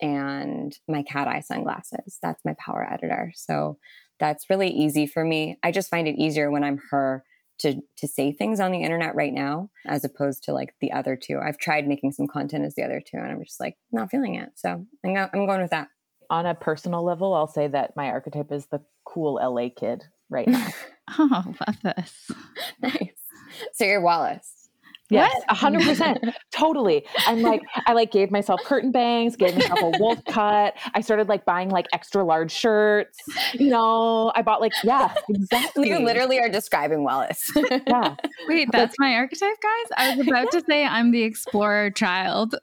and 0.00 0.76
my 0.88 1.02
cat 1.02 1.28
eye 1.28 1.40
sunglasses. 1.40 2.18
That's 2.22 2.44
my 2.44 2.54
power 2.58 2.86
editor. 2.90 3.32
So 3.34 3.78
that's 4.20 4.48
really 4.50 4.68
easy 4.70 5.06
for 5.06 5.24
me. 5.24 5.58
I 5.62 5.72
just 5.72 5.90
find 5.90 6.06
it 6.06 6.16
easier 6.16 6.50
when 6.50 6.62
I'm 6.62 6.78
her 6.90 7.24
to 7.60 7.80
to 7.98 8.08
say 8.08 8.32
things 8.32 8.60
on 8.60 8.72
the 8.72 8.82
internet 8.82 9.14
right 9.14 9.32
now 9.34 9.68
as 9.86 10.04
opposed 10.04 10.44
to 10.44 10.52
like 10.52 10.74
the 10.80 10.92
other 10.92 11.16
two. 11.16 11.38
I've 11.38 11.58
tried 11.58 11.86
making 11.88 12.12
some 12.12 12.26
content 12.26 12.64
as 12.64 12.74
the 12.74 12.82
other 12.84 13.00
two 13.04 13.18
and 13.18 13.26
I'm 13.30 13.42
just 13.44 13.60
like 13.60 13.76
not 13.92 14.10
feeling 14.10 14.36
it. 14.36 14.50
So 14.56 14.86
I'm 15.04 15.14
go- 15.14 15.28
I'm 15.32 15.46
going 15.46 15.60
with 15.62 15.70
that. 15.72 15.88
On 16.30 16.46
a 16.46 16.54
personal 16.54 17.02
level, 17.02 17.34
I'll 17.34 17.48
say 17.48 17.66
that 17.68 17.96
my 17.96 18.06
archetype 18.06 18.52
is 18.52 18.66
the 18.66 18.80
cool 19.04 19.40
LA 19.42 19.68
kid 19.74 20.04
right 20.28 20.46
now. 20.48 20.68
Oh, 21.18 21.42
love 21.66 21.76
this. 21.82 22.30
nice. 22.80 23.10
So 23.72 23.84
you're 23.84 24.00
Wallace. 24.00 24.59
Yes, 25.10 25.42
a 25.48 25.54
hundred 25.54 25.82
percent, 25.82 26.18
totally. 26.52 27.04
I'm 27.26 27.42
like, 27.42 27.62
I 27.86 27.92
like 27.94 28.12
gave 28.12 28.30
myself 28.30 28.60
curtain 28.64 28.92
bangs, 28.92 29.36
gave 29.36 29.54
myself 29.56 29.80
a 29.82 29.92
wolf 29.98 30.24
cut. 30.28 30.74
I 30.94 31.00
started 31.00 31.28
like 31.28 31.44
buying 31.44 31.68
like 31.68 31.86
extra 31.92 32.22
large 32.24 32.52
shirts. 32.52 33.18
You 33.54 33.70
know, 33.70 34.30
I 34.36 34.42
bought 34.42 34.60
like, 34.60 34.72
yeah, 34.84 35.12
exactly. 35.28 35.88
You 35.88 35.98
literally 35.98 36.38
are 36.38 36.48
describing 36.48 37.02
Wallace. 37.04 37.50
yeah, 37.86 38.14
Wait, 38.48 38.68
that's 38.72 38.94
my 38.98 39.14
archetype, 39.14 39.56
guys? 39.62 39.92
I 39.96 40.16
was 40.16 40.28
about 40.28 40.50
to 40.52 40.62
say 40.68 40.84
I'm 40.84 41.10
the 41.10 41.22
explorer 41.22 41.90
child. 41.90 42.54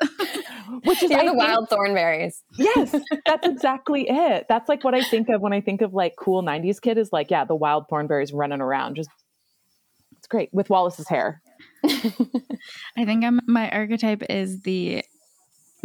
which 0.84 1.04
is 1.04 1.10
You're 1.12 1.20
the 1.20 1.26
think- 1.32 1.38
Wild 1.38 1.70
Thornberrys. 1.70 2.44
Yes, 2.58 2.96
that's 3.26 3.48
exactly 3.48 4.08
it. 4.10 4.46
That's 4.48 4.70
like 4.70 4.84
what 4.84 4.96
I 4.96 5.02
think 5.04 5.30
of 5.30 5.42
when 5.42 5.54
I 5.54 5.62
think 5.62 5.82
of 5.82 5.94
like 5.94 6.16
cool 6.18 6.44
'90s 6.44 6.80
kid 6.82 6.98
is 6.98 7.12
like, 7.12 7.30
yeah, 7.30 7.44
the 7.46 7.56
Wild 7.56 7.86
Thornberrys 7.92 8.32
running 8.34 8.62
around. 8.62 8.96
Just 8.96 9.10
it's 10.18 10.28
great 10.28 10.50
with 10.54 10.70
Wallace's 10.70 11.08
hair. 11.08 11.42
I 12.98 13.06
think 13.06 13.24
I'm 13.24 13.40
my 13.48 13.70
archetype 13.70 14.24
is 14.30 14.62
the 14.62 15.04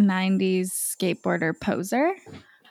90s 0.01 0.69
skateboarder 0.73 1.59
poser. 1.59 2.13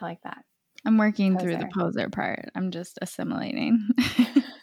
I 0.00 0.04
like 0.04 0.22
that. 0.22 0.44
I'm 0.84 0.98
working 0.98 1.38
through 1.38 1.56
the 1.58 1.68
Poser. 1.72 2.00
poser 2.00 2.08
part. 2.10 2.50
I'm 2.54 2.70
just 2.70 2.98
assimilating. 3.02 3.88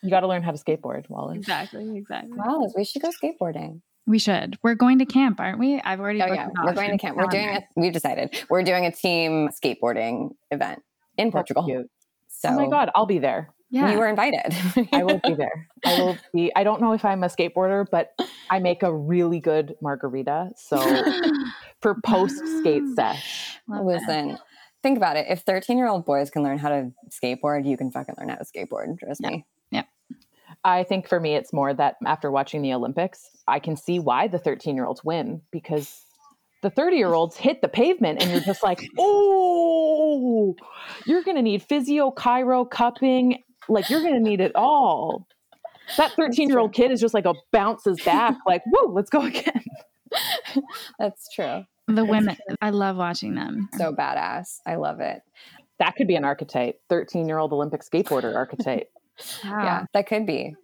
You 0.01 0.09
got 0.09 0.21
to 0.21 0.27
learn 0.29 0.43
how 0.43 0.51
to 0.51 0.57
skateboard, 0.57 1.09
Wallace. 1.09 1.39
exactly, 1.39 1.97
exactly. 1.97 2.31
Wallace, 2.33 2.73
we 2.75 2.85
should 2.85 3.01
go 3.01 3.09
skateboarding. 3.09 3.81
We 4.07 4.17
should. 4.17 4.57
We're 4.63 4.73
going 4.75 4.99
to 4.99 5.05
camp, 5.05 5.41
aren't 5.41 5.59
we? 5.59 5.81
I've 5.81 5.99
already 5.99 6.21
Oh 6.21 6.27
yeah, 6.33 6.45
it 6.47 6.51
we're 6.63 6.71
going 6.73 6.91
to 6.91 6.97
camp. 6.97 7.17
We're 7.17 7.25
doing 7.25 7.43
calendar. 7.47 7.65
it. 7.75 7.79
We've 7.81 7.91
decided 7.91 8.45
we're 8.49 8.63
doing 8.63 8.85
a 8.85 8.91
team 8.93 9.49
skateboarding 9.49 10.29
event 10.51 10.83
in 11.17 11.25
That's 11.27 11.33
Portugal. 11.33 11.65
cute. 11.65 11.87
So 12.29 12.47
oh 12.47 12.53
my 12.55 12.67
god, 12.69 12.91
I'll 12.95 13.07
be 13.07 13.19
there. 13.19 13.49
Yeah. 13.71 13.91
You 13.91 13.99
were 13.99 14.07
invited. 14.07 14.55
I 14.93 15.03
will 15.03 15.19
be 15.23 15.33
there. 15.35 15.67
I 15.85 15.99
will 16.01 16.17
be. 16.33 16.51
I 16.55 16.63
don't 16.63 16.81
know 16.81 16.93
if 16.93 17.05
I'm 17.05 17.23
a 17.23 17.27
skateboarder, 17.27 17.85
but 17.91 18.11
I 18.49 18.59
make 18.59 18.81
a 18.83 18.93
really 18.93 19.39
good 19.39 19.75
margarita. 19.81 20.51
So 20.57 20.77
for 21.81 21.95
post 22.03 22.41
skate 22.59 22.83
sesh, 22.95 23.59
Listen, 23.67 24.37
think 24.81 24.97
about 24.97 25.17
it. 25.17 25.27
If 25.29 25.41
13 25.41 25.77
year 25.77 25.87
old 25.87 26.05
boys 26.05 26.29
can 26.31 26.41
learn 26.43 26.57
how 26.57 26.69
to 26.69 26.91
skateboard, 27.09 27.67
you 27.67 27.77
can 27.77 27.91
fucking 27.91 28.15
learn 28.17 28.29
how 28.29 28.35
to 28.35 28.43
skateboard. 28.45 28.97
Trust 28.99 29.21
Yeah. 29.21 29.29
me. 29.29 29.45
I 30.63 30.83
think 30.83 31.07
for 31.07 31.19
me, 31.19 31.35
it's 31.35 31.53
more 31.53 31.73
that 31.75 31.95
after 32.05 32.31
watching 32.31 32.61
the 32.63 32.73
Olympics, 32.73 33.29
I 33.47 33.59
can 33.59 33.77
see 33.77 33.99
why 33.99 34.27
the 34.27 34.39
13 34.39 34.75
year 34.75 34.85
olds 34.85 35.03
win 35.03 35.41
because 35.51 36.03
the 36.63 36.69
30 36.71 36.97
year 36.97 37.13
olds 37.13 37.37
hit 37.37 37.61
the 37.61 37.67
pavement 37.69 38.21
and 38.21 38.31
you're 38.31 38.41
just 38.41 38.63
like, 38.63 38.81
oh, 38.97 40.55
you're 41.05 41.23
going 41.23 41.37
to 41.37 41.43
need 41.43 41.61
physio, 41.63 42.11
chiro, 42.11 42.69
cupping. 42.69 43.43
Like 43.69 43.89
you're 43.89 44.01
going 44.01 44.15
to 44.15 44.19
need 44.19 44.41
it 44.41 44.51
all. 44.55 45.27
That 45.97 46.11
13 46.13 46.49
year 46.49 46.59
old 46.59 46.73
kid 46.73 46.91
is 46.91 46.99
just 46.99 47.13
like 47.13 47.25
a 47.25 47.33
bounces 47.51 48.01
back, 48.03 48.35
like, 48.45 48.63
whoa, 48.65 48.91
let's 48.91 49.09
go 49.09 49.21
again. 49.21 49.63
That's 50.99 51.27
true. 51.33 51.63
The 51.87 52.05
women, 52.05 52.37
I 52.61 52.69
love 52.69 52.97
watching 52.97 53.33
them. 53.35 53.69
So 53.77 53.91
badass. 53.93 54.59
I 54.67 54.75
love 54.75 54.99
it. 54.99 55.21
That 55.79 55.95
could 55.95 56.07
be 56.07 56.15
an 56.15 56.23
archetype 56.25 56.79
13 56.89 57.27
year 57.27 57.37
old 57.39 57.53
Olympic 57.53 57.81
skateboarder 57.81 58.35
archetype. 58.35 58.89
Wow. 59.43 59.63
Yeah, 59.63 59.85
that 59.93 60.07
could 60.07 60.25
be. 60.25 60.55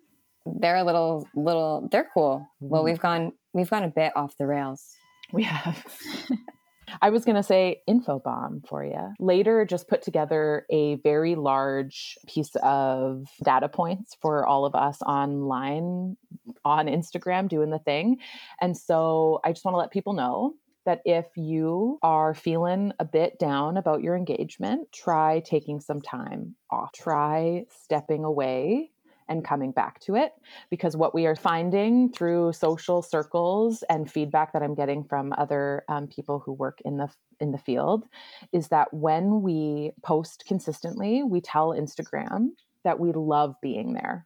They're 0.46 0.78
a 0.78 0.84
little, 0.86 1.28
little, 1.36 1.90
they're 1.92 2.08
cool. 2.14 2.48
Well, 2.62 2.82
Mhm. 2.84 2.86
we've 2.86 3.00
gone, 3.00 3.34
we've 3.52 3.70
gone 3.70 3.84
a 3.84 3.90
bit 3.90 4.14
off 4.16 4.34
the 4.38 4.48
rails. 4.48 4.96
We 5.34 5.44
have. 5.44 5.84
I 7.02 7.10
was 7.10 7.26
going 7.26 7.36
to 7.36 7.44
say 7.44 7.82
info 7.88 8.20
bomb 8.20 8.62
for 8.68 8.84
you. 8.84 9.14
Later, 9.20 9.66
just 9.66 9.88
put 9.88 10.02
together 10.02 10.66
a 10.70 10.96
very 10.96 11.36
large 11.36 12.18
piece 12.28 12.56
of 12.64 13.28
data 13.44 13.70
points 13.70 14.16
for 14.22 14.46
all 14.46 14.66
of 14.66 14.76
us 14.76 15.02
online 15.02 16.18
on 16.64 16.88
Instagram 16.88 17.48
doing 17.48 17.70
the 17.70 17.80
thing. 17.80 18.18
And 18.62 18.78
so 18.78 19.40
I 19.44 19.52
just 19.52 19.66
want 19.66 19.74
to 19.74 19.80
let 19.80 19.92
people 19.92 20.14
know 20.14 20.56
that 20.86 21.02
if 21.04 21.26
you 21.36 21.98
are 22.04 22.34
feeling 22.34 22.94
a 23.00 23.06
bit 23.06 23.40
down 23.40 23.76
about 23.78 24.04
your 24.04 24.16
engagement, 24.16 24.92
try 24.92 25.40
taking 25.40 25.80
some 25.80 26.02
time 26.02 26.56
off. 26.70 26.92
Try 26.94 27.66
stepping 27.82 28.24
away 28.24 28.92
and 29.28 29.44
coming 29.44 29.72
back 29.72 30.00
to 30.02 30.16
it 30.16 30.34
because 30.70 30.96
what 30.96 31.14
we 31.14 31.26
are 31.26 31.36
finding 31.36 32.12
through 32.12 32.54
social 32.54 33.02
circles 33.02 33.84
and 33.90 34.12
feedback 34.12 34.54
that 34.54 34.64
I'm 34.64 34.76
getting 34.76 35.04
from 35.04 35.34
other 35.38 35.84
um, 35.90 36.08
people 36.08 36.40
who 36.40 36.54
work 36.54 36.80
in 36.86 36.98
the 36.98 37.10
in 37.40 37.52
the 37.52 37.58
field 37.58 38.06
is 38.54 38.70
that 38.70 38.94
when 38.94 39.42
we 39.42 39.92
post 40.04 40.46
consistently, 40.48 41.24
we 41.24 41.42
tell 41.42 41.70
Instagram 41.70 42.50
that 42.84 43.00
we 43.00 43.12
love 43.12 43.56
being 43.62 43.94
there. 43.94 44.26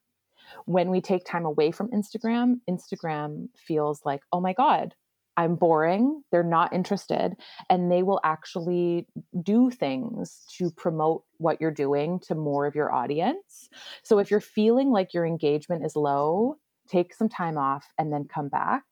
When 0.66 0.89
we 0.89 1.02
take 1.02 1.26
time 1.26 1.45
away 1.45 1.72
from 1.72 1.89
Instagram, 1.89 2.60
Instagram 2.70 3.50
feels 3.56 4.02
like, 4.06 4.22
oh 4.32 4.41
my 4.41 4.54
God, 4.54 4.93
I'm 5.38 5.56
boring. 5.56 6.24
They're 6.32 6.44
not 6.44 6.74
interested. 6.74 7.36
And 7.70 7.92
they 7.92 8.04
will 8.04 8.20
actually 8.24 9.08
do 9.42 9.72
things 9.72 10.46
to 10.58 10.72
promote 10.72 11.24
what 11.38 11.62
you're 11.62 11.72
doing 11.72 12.20
to 12.28 12.36
more 12.36 12.66
of 12.66 12.76
your 12.76 12.94
audience. 12.94 13.70
So 14.04 14.20
if 14.20 14.30
you're 14.30 14.42
feeling 14.42 14.92
like 14.92 15.14
your 15.14 15.26
engagement 15.26 15.86
is 15.86 15.96
low, 15.96 16.58
take 16.90 17.14
some 17.14 17.30
time 17.30 17.58
off 17.58 17.86
and 17.98 18.12
then 18.12 18.26
come 18.26 18.50
back 18.50 18.84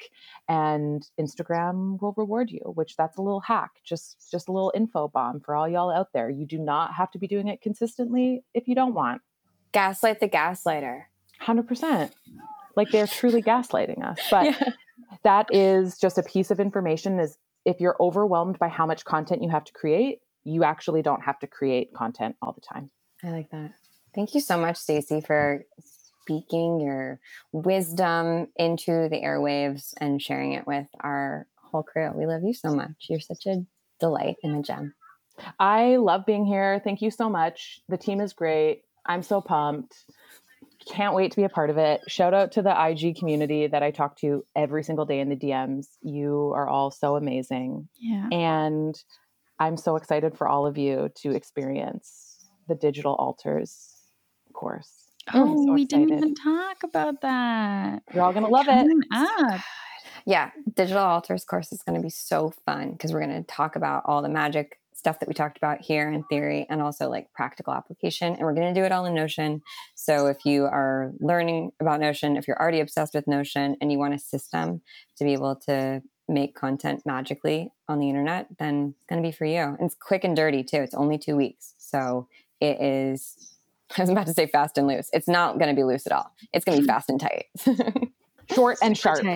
and 0.48 1.06
Instagram 1.20 2.00
will 2.02 2.14
reward 2.16 2.52
you, 2.52 2.62
which 2.76 2.96
that's 2.96 3.18
a 3.18 3.22
little 3.22 3.42
hack, 3.42 3.72
just 3.84 4.32
just 4.32 4.48
a 4.48 4.52
little 4.52 4.72
info 4.76 5.08
bomb 5.08 5.42
for 5.42 5.56
all 5.56 5.68
y'all 5.68 5.92
out 5.92 6.14
there. 6.14 6.30
You 6.30 6.46
do 6.46 6.60
not 6.60 6.94
have 6.94 7.12
to 7.12 7.20
be 7.20 7.28
doing 7.28 7.48
it 7.48 7.62
consistently 7.62 8.44
if 8.54 8.68
you 8.68 8.76
don't 8.76 8.94
want. 8.94 9.22
Gaslight 9.72 10.20
the 10.20 10.30
gaslighter. 10.30 11.04
100%. 11.42 12.12
Like 12.76 12.92
they're 12.92 13.08
truly 13.08 13.42
gaslighting 13.42 14.04
us. 14.04 14.20
But 14.30 14.46
Yeah. 14.62 14.70
That 15.24 15.48
is 15.52 15.98
just 15.98 16.18
a 16.18 16.24
piece 16.24 16.52
of 16.52 16.60
information 16.60 17.20
is 17.20 17.38
if 17.66 17.80
you're 17.80 17.98
overwhelmed 18.00 18.60
by 18.60 18.70
how 18.70 18.86
much 18.86 19.04
content 19.06 19.44
you 19.44 19.50
have 19.50 19.66
to 19.66 19.74
create, 19.74 20.20
you 20.44 20.64
actually 20.64 21.02
don't 21.02 21.24
have 21.24 21.40
to 21.40 21.48
create 21.48 21.94
content 21.94 22.36
all 22.42 22.54
the 22.54 22.62
time. 22.62 22.90
I 23.24 23.32
like 23.32 23.50
that. 23.52 23.74
Thank 24.16 24.34
you 24.34 24.42
so 24.42 24.58
much, 24.58 24.78
Stacey, 24.78 25.22
for 25.22 25.66
speaking 26.22 26.80
your 26.80 27.20
wisdom 27.52 28.48
into 28.56 29.10
the 29.10 29.22
airwaves 29.24 29.94
and 29.98 30.22
sharing 30.22 30.54
it 30.54 30.66
with 30.66 30.88
our 31.02 31.48
whole 31.56 31.84
crew. 31.84 32.12
We 32.16 32.26
love 32.26 32.44
you 32.44 32.54
so 32.54 32.74
much. 32.74 33.08
You're 33.10 33.20
such 33.20 33.46
a 33.46 33.66
delight 34.00 34.38
and 34.44 34.58
a 34.58 34.62
gem. 34.62 34.94
I 35.60 35.98
love 35.98 36.26
being 36.26 36.46
here. 36.46 36.82
Thank 36.84 37.02
you 37.02 37.12
so 37.12 37.30
much. 37.30 37.80
The 37.90 37.98
team 37.98 38.22
is 38.22 38.34
great. 38.34 38.84
I'm 39.06 39.24
so 39.24 39.42
pumped. 39.42 39.96
Can't 40.90 41.14
wait 41.14 41.32
to 41.32 41.38
be 41.38 41.44
a 41.44 41.50
part 41.50 41.70
of 41.70 41.78
it. 41.78 42.02
Shout 42.08 42.34
out 42.34 42.52
to 42.54 42.62
the 42.62 42.74
IG 42.90 43.18
community 43.18 43.68
that 43.68 43.84
I 43.84 43.92
talk 43.92 44.18
to 44.20 44.46
every 44.56 44.84
single 44.84 45.06
day 45.06 45.20
in 45.20 45.30
the 45.30 45.36
DMs. 45.36 45.88
You 46.02 46.52
are 46.56 46.68
all 46.68 46.92
so 46.92 47.16
amazing. 47.16 47.88
Yeah. 48.00 48.28
And 48.32 48.96
I'm 49.60 49.78
so 49.78 49.96
excited 49.96 50.38
for 50.38 50.48
all 50.48 50.66
of 50.66 50.78
you 50.78 51.10
to 51.22 51.32
experience 51.32 52.46
the 52.68 52.76
digital 52.76 53.16
altars 53.16 53.96
course. 54.54 55.12
Oh, 55.34 55.66
so 55.66 55.74
we 55.74 55.86
didn't 55.86 56.14
even 56.14 56.36
talk 56.36 56.84
about 56.84 57.22
that. 57.22 58.02
You're 58.14 58.24
all 58.24 58.32
going 58.32 58.46
to 58.46 58.52
love 58.52 58.68
it. 58.70 58.88
Up. 59.12 59.62
Yeah, 60.26 60.52
Digital 60.74 61.04
Altars 61.04 61.46
course 61.46 61.72
is 61.72 61.82
going 61.84 62.00
to 62.00 62.04
be 62.04 62.10
so 62.10 62.54
fun 62.66 62.92
because 62.92 63.14
we're 63.14 63.26
going 63.26 63.44
to 63.44 63.44
talk 63.44 63.76
about 63.76 64.04
all 64.06 64.22
the 64.22 64.30
magic 64.30 64.80
stuff 64.98 65.20
that 65.20 65.30
we 65.30 65.34
talked 65.36 65.58
about 65.58 65.80
here 65.80 66.12
in 66.12 66.24
theory 66.24 66.66
and 66.70 66.82
also 66.82 67.08
like 67.08 67.32
practical 67.32 67.72
application. 67.72 68.34
And 68.34 68.42
we're 68.42 68.56
going 68.56 68.74
to 68.74 68.80
do 68.80 68.84
it 68.84 68.92
all 68.92 69.06
in 69.06 69.14
Notion. 69.14 69.62
So 69.94 70.26
if 70.26 70.44
you 70.44 70.66
are 70.66 71.12
learning 71.20 71.72
about 71.80 72.00
Notion, 72.00 72.36
if 72.36 72.48
you're 72.48 72.60
already 72.60 72.80
obsessed 72.80 73.14
with 73.14 73.28
Notion 73.28 73.78
and 73.80 73.92
you 73.92 74.00
want 74.00 74.16
a 74.16 74.20
system 74.20 74.82
to 75.18 75.24
be 75.24 75.34
able 75.34 75.56
to 75.68 76.02
make 76.28 76.56
content 76.56 77.04
magically 77.06 77.72
on 77.88 78.00
the 78.00 78.10
internet, 78.10 78.48
then 78.58 78.96
it's 78.98 79.06
going 79.08 79.22
to 79.22 79.28
be 79.28 79.32
for 79.32 79.46
you. 79.46 79.60
And 79.60 79.82
it's 79.82 79.96
quick 79.96 80.24
and 80.24 80.36
dirty 80.36 80.64
too. 80.64 80.78
It's 80.78 80.96
only 80.96 81.20
two 81.20 81.36
weeks. 81.36 81.76
So 81.78 82.28
it 82.60 82.82
is, 82.82 83.56
I 83.98 84.02
was 84.02 84.10
about 84.10 84.26
to 84.26 84.34
say 84.34 84.48
fast 84.48 84.80
and 84.80 84.88
loose. 84.88 85.12
It's 85.14 85.28
not 85.28 85.60
going 85.60 85.70
to 85.70 85.80
be 85.80 85.84
loose 85.84 86.08
at 86.08 86.12
all. 86.12 86.34
It's 86.54 86.66
going 86.66 86.78
to 86.78 86.82
be 86.82 86.88
hmm. 86.88 86.92
fast 86.92 87.10
and 87.10 87.20
tight. 87.20 87.46
Short 88.56 88.78
and 88.82 88.98
sharp. 88.98 89.20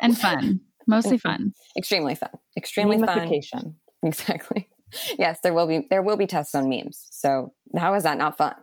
And 0.00 0.18
fun. 0.18 0.60
Mostly 0.86 1.18
fun. 1.18 1.52
extremely 1.76 2.14
fun. 2.14 2.30
Extremely 2.56 2.98
fun. 2.98 3.08
Gamification. 3.28 3.74
Exactly. 4.02 4.68
Yes, 5.18 5.40
there 5.42 5.52
will 5.52 5.66
be 5.66 5.86
there 5.90 6.02
will 6.02 6.16
be 6.16 6.26
tests 6.26 6.54
on 6.54 6.68
memes. 6.68 7.08
So 7.10 7.52
how 7.76 7.94
is 7.94 8.04
that 8.04 8.18
not 8.18 8.36
fun? 8.36 8.54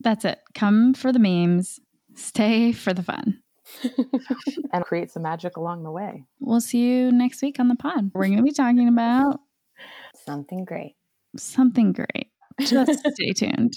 That's 0.00 0.24
it. 0.24 0.38
Come 0.54 0.94
for 0.94 1.10
the 1.12 1.18
memes, 1.18 1.80
stay 2.14 2.70
for 2.72 2.92
the 2.92 3.02
fun. 3.02 3.40
And 4.72 4.84
create 4.84 5.10
some 5.10 5.22
magic 5.22 5.56
along 5.56 5.82
the 5.84 5.90
way. 5.90 6.24
We'll 6.38 6.60
see 6.60 6.78
you 6.78 7.10
next 7.10 7.40
week 7.42 7.58
on 7.58 7.68
the 7.68 7.74
pod. 7.76 8.10
We're 8.14 8.26
going 8.26 8.36
to 8.36 8.42
be 8.42 8.52
talking 8.52 8.88
about 8.88 9.40
Something 10.24 10.64
great. 10.64 10.94
something 11.36 11.92
great. 11.92 12.28
Just 12.60 13.00
stay 13.14 13.32
tuned. 13.36 13.74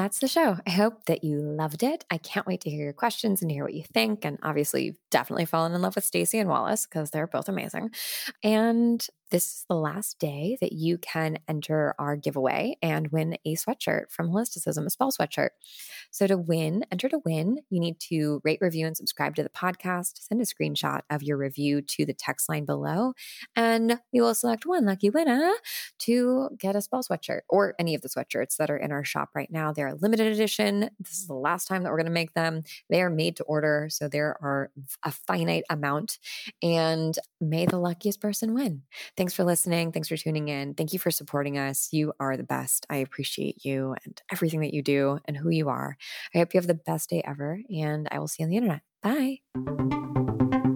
That's 0.00 0.18
the 0.18 0.28
show. 0.28 0.56
I 0.66 0.70
hope 0.70 1.04
that 1.04 1.22
you 1.22 1.40
loved 1.40 1.82
it. 1.82 2.06
I 2.10 2.16
can't 2.16 2.46
wait 2.46 2.62
to 2.62 2.70
hear 2.70 2.84
your 2.84 2.94
questions 2.94 3.42
and 3.42 3.50
hear 3.50 3.64
what 3.64 3.74
you 3.74 3.82
think. 3.82 4.24
And 4.24 4.38
obviously, 4.42 4.84
you've 4.84 4.98
definitely 5.10 5.44
fallen 5.44 5.74
in 5.74 5.82
love 5.82 5.94
with 5.94 6.06
Stacey 6.06 6.38
and 6.38 6.48
Wallace 6.48 6.86
because 6.86 7.10
they're 7.10 7.26
both 7.26 7.50
amazing. 7.50 7.90
And 8.42 9.06
this 9.30 9.44
is 9.44 9.64
the 9.68 9.76
last 9.76 10.18
day 10.18 10.58
that 10.60 10.72
you 10.72 10.98
can 10.98 11.38
enter 11.48 11.94
our 11.98 12.16
giveaway 12.16 12.76
and 12.82 13.08
win 13.08 13.36
a 13.44 13.54
sweatshirt 13.54 14.10
from 14.10 14.30
Holisticism, 14.30 14.86
a 14.86 14.90
spell 14.90 15.12
sweatshirt. 15.12 15.50
So 16.10 16.26
to 16.26 16.36
win, 16.36 16.84
enter 16.90 17.08
to 17.08 17.20
win, 17.24 17.58
you 17.70 17.78
need 17.78 18.00
to 18.08 18.40
rate, 18.44 18.58
review, 18.60 18.86
and 18.86 18.96
subscribe 18.96 19.36
to 19.36 19.42
the 19.42 19.48
podcast. 19.48 20.18
Send 20.20 20.40
a 20.40 20.44
screenshot 20.44 21.02
of 21.10 21.22
your 21.22 21.36
review 21.36 21.80
to 21.82 22.04
the 22.04 22.12
text 22.12 22.48
line 22.48 22.64
below, 22.64 23.12
and 23.54 24.00
we 24.12 24.20
will 24.20 24.34
select 24.34 24.66
one 24.66 24.84
lucky 24.84 25.10
winner 25.10 25.52
to 26.00 26.48
get 26.58 26.74
a 26.74 26.82
spell 26.82 27.02
sweatshirt 27.02 27.40
or 27.48 27.74
any 27.78 27.94
of 27.94 28.02
the 28.02 28.08
sweatshirts 28.08 28.56
that 28.56 28.70
are 28.70 28.76
in 28.76 28.90
our 28.90 29.04
shop 29.04 29.30
right 29.34 29.50
now. 29.50 29.72
They're 29.72 29.88
a 29.88 29.94
limited 29.94 30.32
edition. 30.32 30.90
This 30.98 31.18
is 31.18 31.26
the 31.28 31.34
last 31.34 31.68
time 31.68 31.84
that 31.84 31.90
we're 31.90 31.98
going 31.98 32.06
to 32.06 32.12
make 32.12 32.34
them. 32.34 32.62
They 32.88 33.00
are 33.00 33.10
made 33.10 33.36
to 33.36 33.44
order, 33.44 33.86
so 33.90 34.08
there 34.08 34.36
are 34.42 34.70
a 35.04 35.12
finite 35.12 35.64
amount, 35.70 36.18
and 36.62 37.16
may 37.40 37.66
the 37.66 37.78
luckiest 37.78 38.20
person 38.20 38.54
win. 38.54 38.82
Thanks 39.20 39.34
for 39.34 39.44
listening. 39.44 39.92
Thanks 39.92 40.08
for 40.08 40.16
tuning 40.16 40.48
in. 40.48 40.72
Thank 40.72 40.94
you 40.94 40.98
for 40.98 41.10
supporting 41.10 41.58
us. 41.58 41.90
You 41.92 42.14
are 42.18 42.38
the 42.38 42.42
best. 42.42 42.86
I 42.88 42.96
appreciate 42.96 43.66
you 43.66 43.94
and 44.06 44.22
everything 44.32 44.60
that 44.60 44.72
you 44.72 44.80
do 44.80 45.18
and 45.26 45.36
who 45.36 45.50
you 45.50 45.68
are. 45.68 45.98
I 46.34 46.38
hope 46.38 46.54
you 46.54 46.58
have 46.58 46.66
the 46.66 46.72
best 46.72 47.10
day 47.10 47.20
ever, 47.26 47.60
and 47.68 48.08
I 48.10 48.18
will 48.18 48.28
see 48.28 48.42
you 48.42 48.46
on 48.46 48.50
the 48.50 48.56
internet. 48.56 48.80
Bye. 49.02 50.69